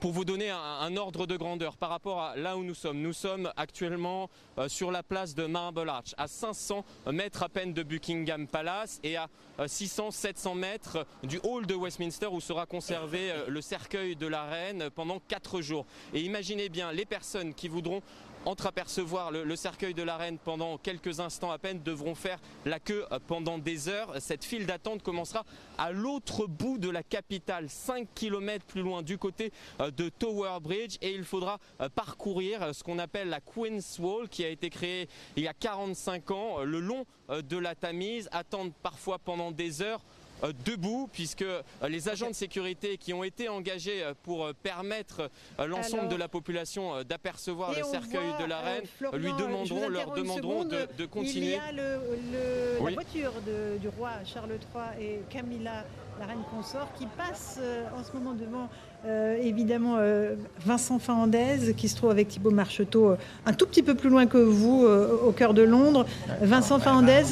[0.00, 3.12] pour vous donner un, ordre de grandeur par rapport à là où nous sommes, nous
[3.12, 4.28] sommes actuellement
[4.68, 9.16] sur la place de Marble Arch, à 500 mètres à peine de Buckingham Palace et
[9.16, 14.90] à 600-700 mètres du hall de Westminster où sera conservé le cercueil de la reine
[14.90, 15.86] pendant 4 jours.
[16.14, 18.02] Et imaginez bien les personnes qui voudront
[18.46, 22.80] entreapercevoir le, le, cercueil de la reine pendant quelques instants à peine devront faire la
[22.80, 24.14] queue pendant des heures.
[24.20, 25.44] Cette file d'attente commencera
[25.78, 30.58] à l'autre bout de la capitale, 5 km plus loin du côté euh, de Tower
[30.60, 34.70] Bridge et il faudra euh, parcourir ce qu'on appelle la Queen's Wall qui a été
[34.70, 39.50] créée il y a 45 ans le long euh, de la Tamise, attendre parfois pendant
[39.50, 40.15] des heures euh,
[40.64, 46.08] debout puisque euh, les agents de sécurité qui ont été engagés euh, pour permettre l'ensemble
[46.08, 48.84] de la population d'apercevoir le cercueil de la reine
[49.14, 51.46] lui demanderont, leur demanderont de, continuer.
[51.46, 53.32] Il y a la voiture
[53.80, 55.84] du roi Charles III et Camilla
[56.18, 58.68] la reine consort, qui passe euh, en ce moment devant
[59.06, 60.34] euh, évidemment euh,
[60.64, 64.38] Vincent Fernandez, qui se trouve avec Thibault Marcheteau un tout petit peu plus loin que
[64.38, 66.06] vous, au cœur de Londres.
[66.40, 67.24] Vincent Fernandez,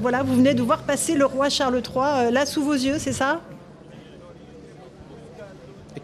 [0.00, 3.12] voilà, vous venez de voir passer le roi Charles III là sous vos yeux, c'est
[3.12, 3.40] ça?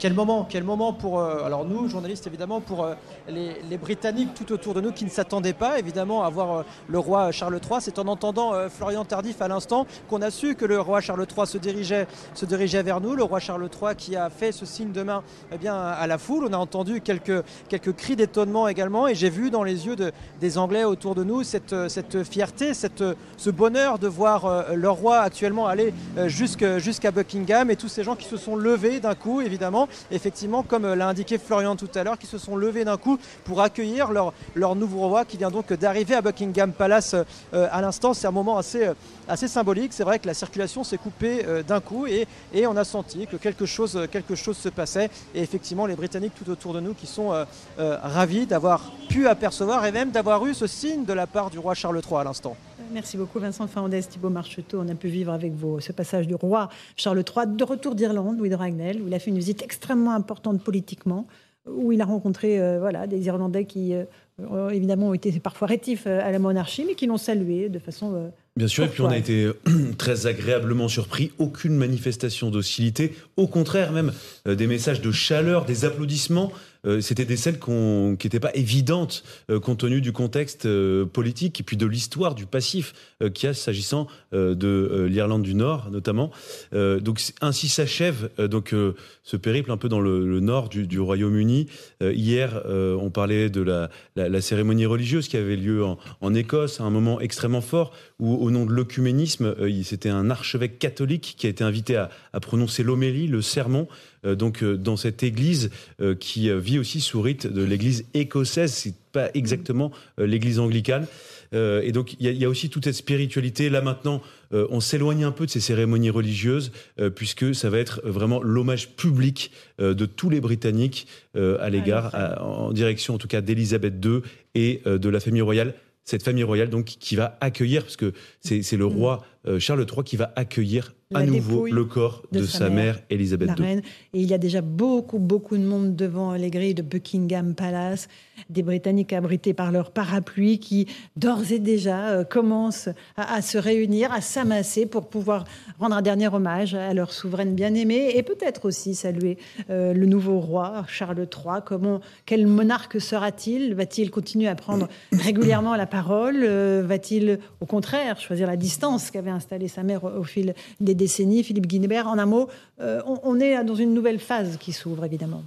[0.01, 2.95] Quel moment, quel moment pour, euh, alors nous, journalistes évidemment, pour euh,
[3.29, 6.99] les, Britanniques tout autour de nous qui ne s'attendaient pas évidemment à voir euh, le
[6.99, 7.81] roi Charles III.
[7.81, 11.47] C'est en entendant Florian Tardif à l'instant qu'on a su que le roi Charles III
[11.47, 13.15] se dirigeait, se dirigeait vers nous.
[13.15, 15.23] Le roi Charles III qui a fait ce signe de main
[15.53, 16.47] eh bien, à la foule.
[16.49, 20.13] On a entendu quelques, quelques cris d'étonnement également et j'ai vu dans les yeux de,
[20.41, 23.05] des Anglais autour de nous cette, cette fierté, cette,
[23.37, 25.93] ce bonheur de voir leur roi actuellement aller
[26.27, 30.93] jusqu'à Buckingham et tous ces gens qui se sont levés d'un coup évidemment effectivement, comme
[30.95, 34.77] l'a indiqué Florian tout à l'heure, qui se sont levés d'un coup pour accueillir leur,
[34.77, 37.15] nouveau roi qui vient donc d'arriver à Buckingham Palace
[37.55, 38.15] euh, à l'instant.
[38.15, 39.93] C'est un moment assez, euh, symbolique.
[39.93, 43.27] C'est vrai que la circulation s'est coupée euh, d'un coup et, et, on a senti
[43.27, 45.11] que quelque chose, quelque chose se passait.
[45.35, 47.33] Et effectivement, les Britanniques tout autour de nous qui sont
[47.79, 51.75] ravis d'avoir pu apercevoir et même d'avoir eu ce signe de la part du roi
[51.75, 52.57] Charles III à l'instant.
[52.93, 54.81] Merci beaucoup Vincent Fernandez, Thibault Marcheteau.
[54.81, 58.39] On a pu vivre avec vous ce passage du roi Charles III de retour d'Irlande,
[58.39, 61.27] Louis de Ragnel, où il a fait une visite extrêmement importante politiquement,
[61.69, 66.05] où il a rencontré euh, voilà, des Irlandais qui, euh, évidemment, ont été parfois rétifs
[66.07, 68.33] euh, à la monarchie, mais qui l'ont salué de façon...
[68.57, 69.49] Bien sûr, et puis on a été
[69.99, 71.31] très agréablement surpris.
[71.39, 74.13] Aucune manifestation d'hostilité, au contraire même
[74.45, 76.51] des messages de chaleur, des applaudissements.
[76.87, 81.61] Euh, c'était des scènes qui n'étaient pas évidentes euh, compte tenu du contexte euh, politique
[81.61, 82.95] et puis de l'histoire du passif
[83.35, 86.31] qu'il y a s'agissant de l'Irlande du Nord notamment.
[86.73, 88.75] donc ainsi s'achève donc
[89.23, 91.67] ce périple un peu dans le, nord du, Royaume-Uni.
[92.01, 96.91] hier, on parlait de la, cérémonie religieuse qui avait lieu en, en, Écosse, à un
[96.91, 101.63] moment extrêmement fort où, au nom de l'œcuménisme, c'était un archevêque catholique qui a été
[101.63, 103.87] invité à, à prononcer l'homélie, le sermon.
[104.25, 105.71] Euh, donc euh, dans cette église
[106.01, 111.05] euh, qui vit aussi sous rite de l'église écossaise, c'est pas exactement l'église anglicane.
[111.53, 113.69] et donc il y, a aussi toute cette spiritualité.
[113.69, 114.23] Là maintenant,
[114.53, 116.71] on s'éloigne un peu de ces cérémonies religieuses
[117.17, 123.17] puisque ça va être vraiment l'hommage public de tous les Britanniques à l'égard, en direction
[123.17, 124.21] en tout cas d'Élisabeth II
[124.55, 125.75] et de la famille royale
[126.05, 128.93] cette famille royale donc qui va accueillir, parce que c'est le mm.
[128.93, 129.25] roi
[129.59, 133.67] Charles III qui va accueillir à nouveau le corps de, sa, mère, Elisabeth II.
[133.67, 133.83] Et
[134.21, 138.07] il y a déjà beaucoup, beaucoup de monde devant les grilles de Buckingham Palace,
[138.49, 140.87] des Britanniques abrités par leur parapluie qui,
[141.17, 145.45] d'ores et déjà, euh, commencent à, se réunir, à s'amasser pour pouvoir
[145.81, 149.37] rendre un dernier hommage à leur souveraine bien-aimée et peut-être aussi saluer
[149.69, 151.61] euh, le nouveau roi, Charles III.
[151.67, 153.75] Comment, quel monarque sera-t-il?
[153.75, 156.45] Va-t-il continuer à prendre régulièrement la parole?
[156.45, 160.95] Euh, Va-t-il, au contraire, choisir la distance qu'avait installée sa mère au, au fil des
[160.95, 161.43] décennies.
[161.43, 162.49] Philippe Guinebert, en un mot,
[162.81, 165.45] euh, on, est dans une nouvelle phase qui s'ouvre, évidemment.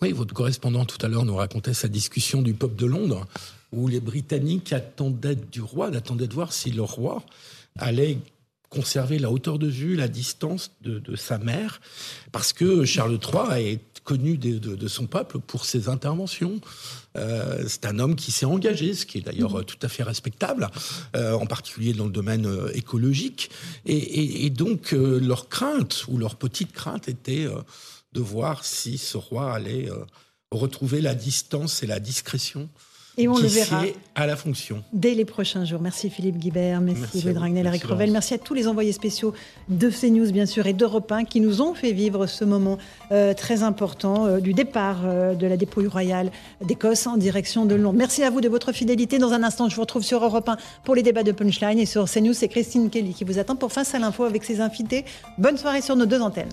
[0.00, 3.26] Oui, votre correspondant tout à l'heure nous racontait sa discussion du peuple de Londres,
[3.72, 7.22] où les Britanniques attendaient du roi, attendaient de voir si le roi
[7.78, 8.18] allait
[8.68, 11.80] conserver la hauteur de vue, la distance de, sa mère,
[12.32, 16.60] parce que Charles III est connu de, son peuple pour ses interventions.
[17.16, 19.64] Euh, c'est un homme qui s'est engagé, ce qui est d'ailleurs mmh.
[19.64, 20.68] tout à fait respectable,
[21.14, 23.50] euh, en particulier dans le domaine euh, écologique.
[23.84, 27.46] Et, et donc leur crainte, ou leur petite crainte, était
[28.12, 29.88] de voir si ce roi allait
[30.50, 32.68] retrouver la distance et la discrétion
[33.18, 33.84] et on le verra
[34.14, 34.82] à la fonction.
[34.92, 35.80] Dès les prochains jours.
[35.80, 38.10] Merci Philippe Guibert, merci, Louis Dragnel, Eric Revel.
[38.10, 39.32] Merci à tous les envoyés spéciaux
[39.68, 42.78] de CNews, bien sûr, et d'Europe 1 qui nous ont fait vivre ce moment
[43.12, 46.30] euh, très important euh, du départ euh, de la dépouille royale
[46.62, 47.98] d'Écosse en direction de Londres.
[47.98, 49.18] Merci à vous de votre fidélité.
[49.18, 51.86] Dans un instant, je vous retrouve sur Europe 1 pour les débats de Punchline et
[51.86, 55.04] sur CNews, c'est Christine Kelly qui vous attend pour Face à l'info avec ses invités.
[55.38, 56.52] Bonne soirée sur nos deux antennes.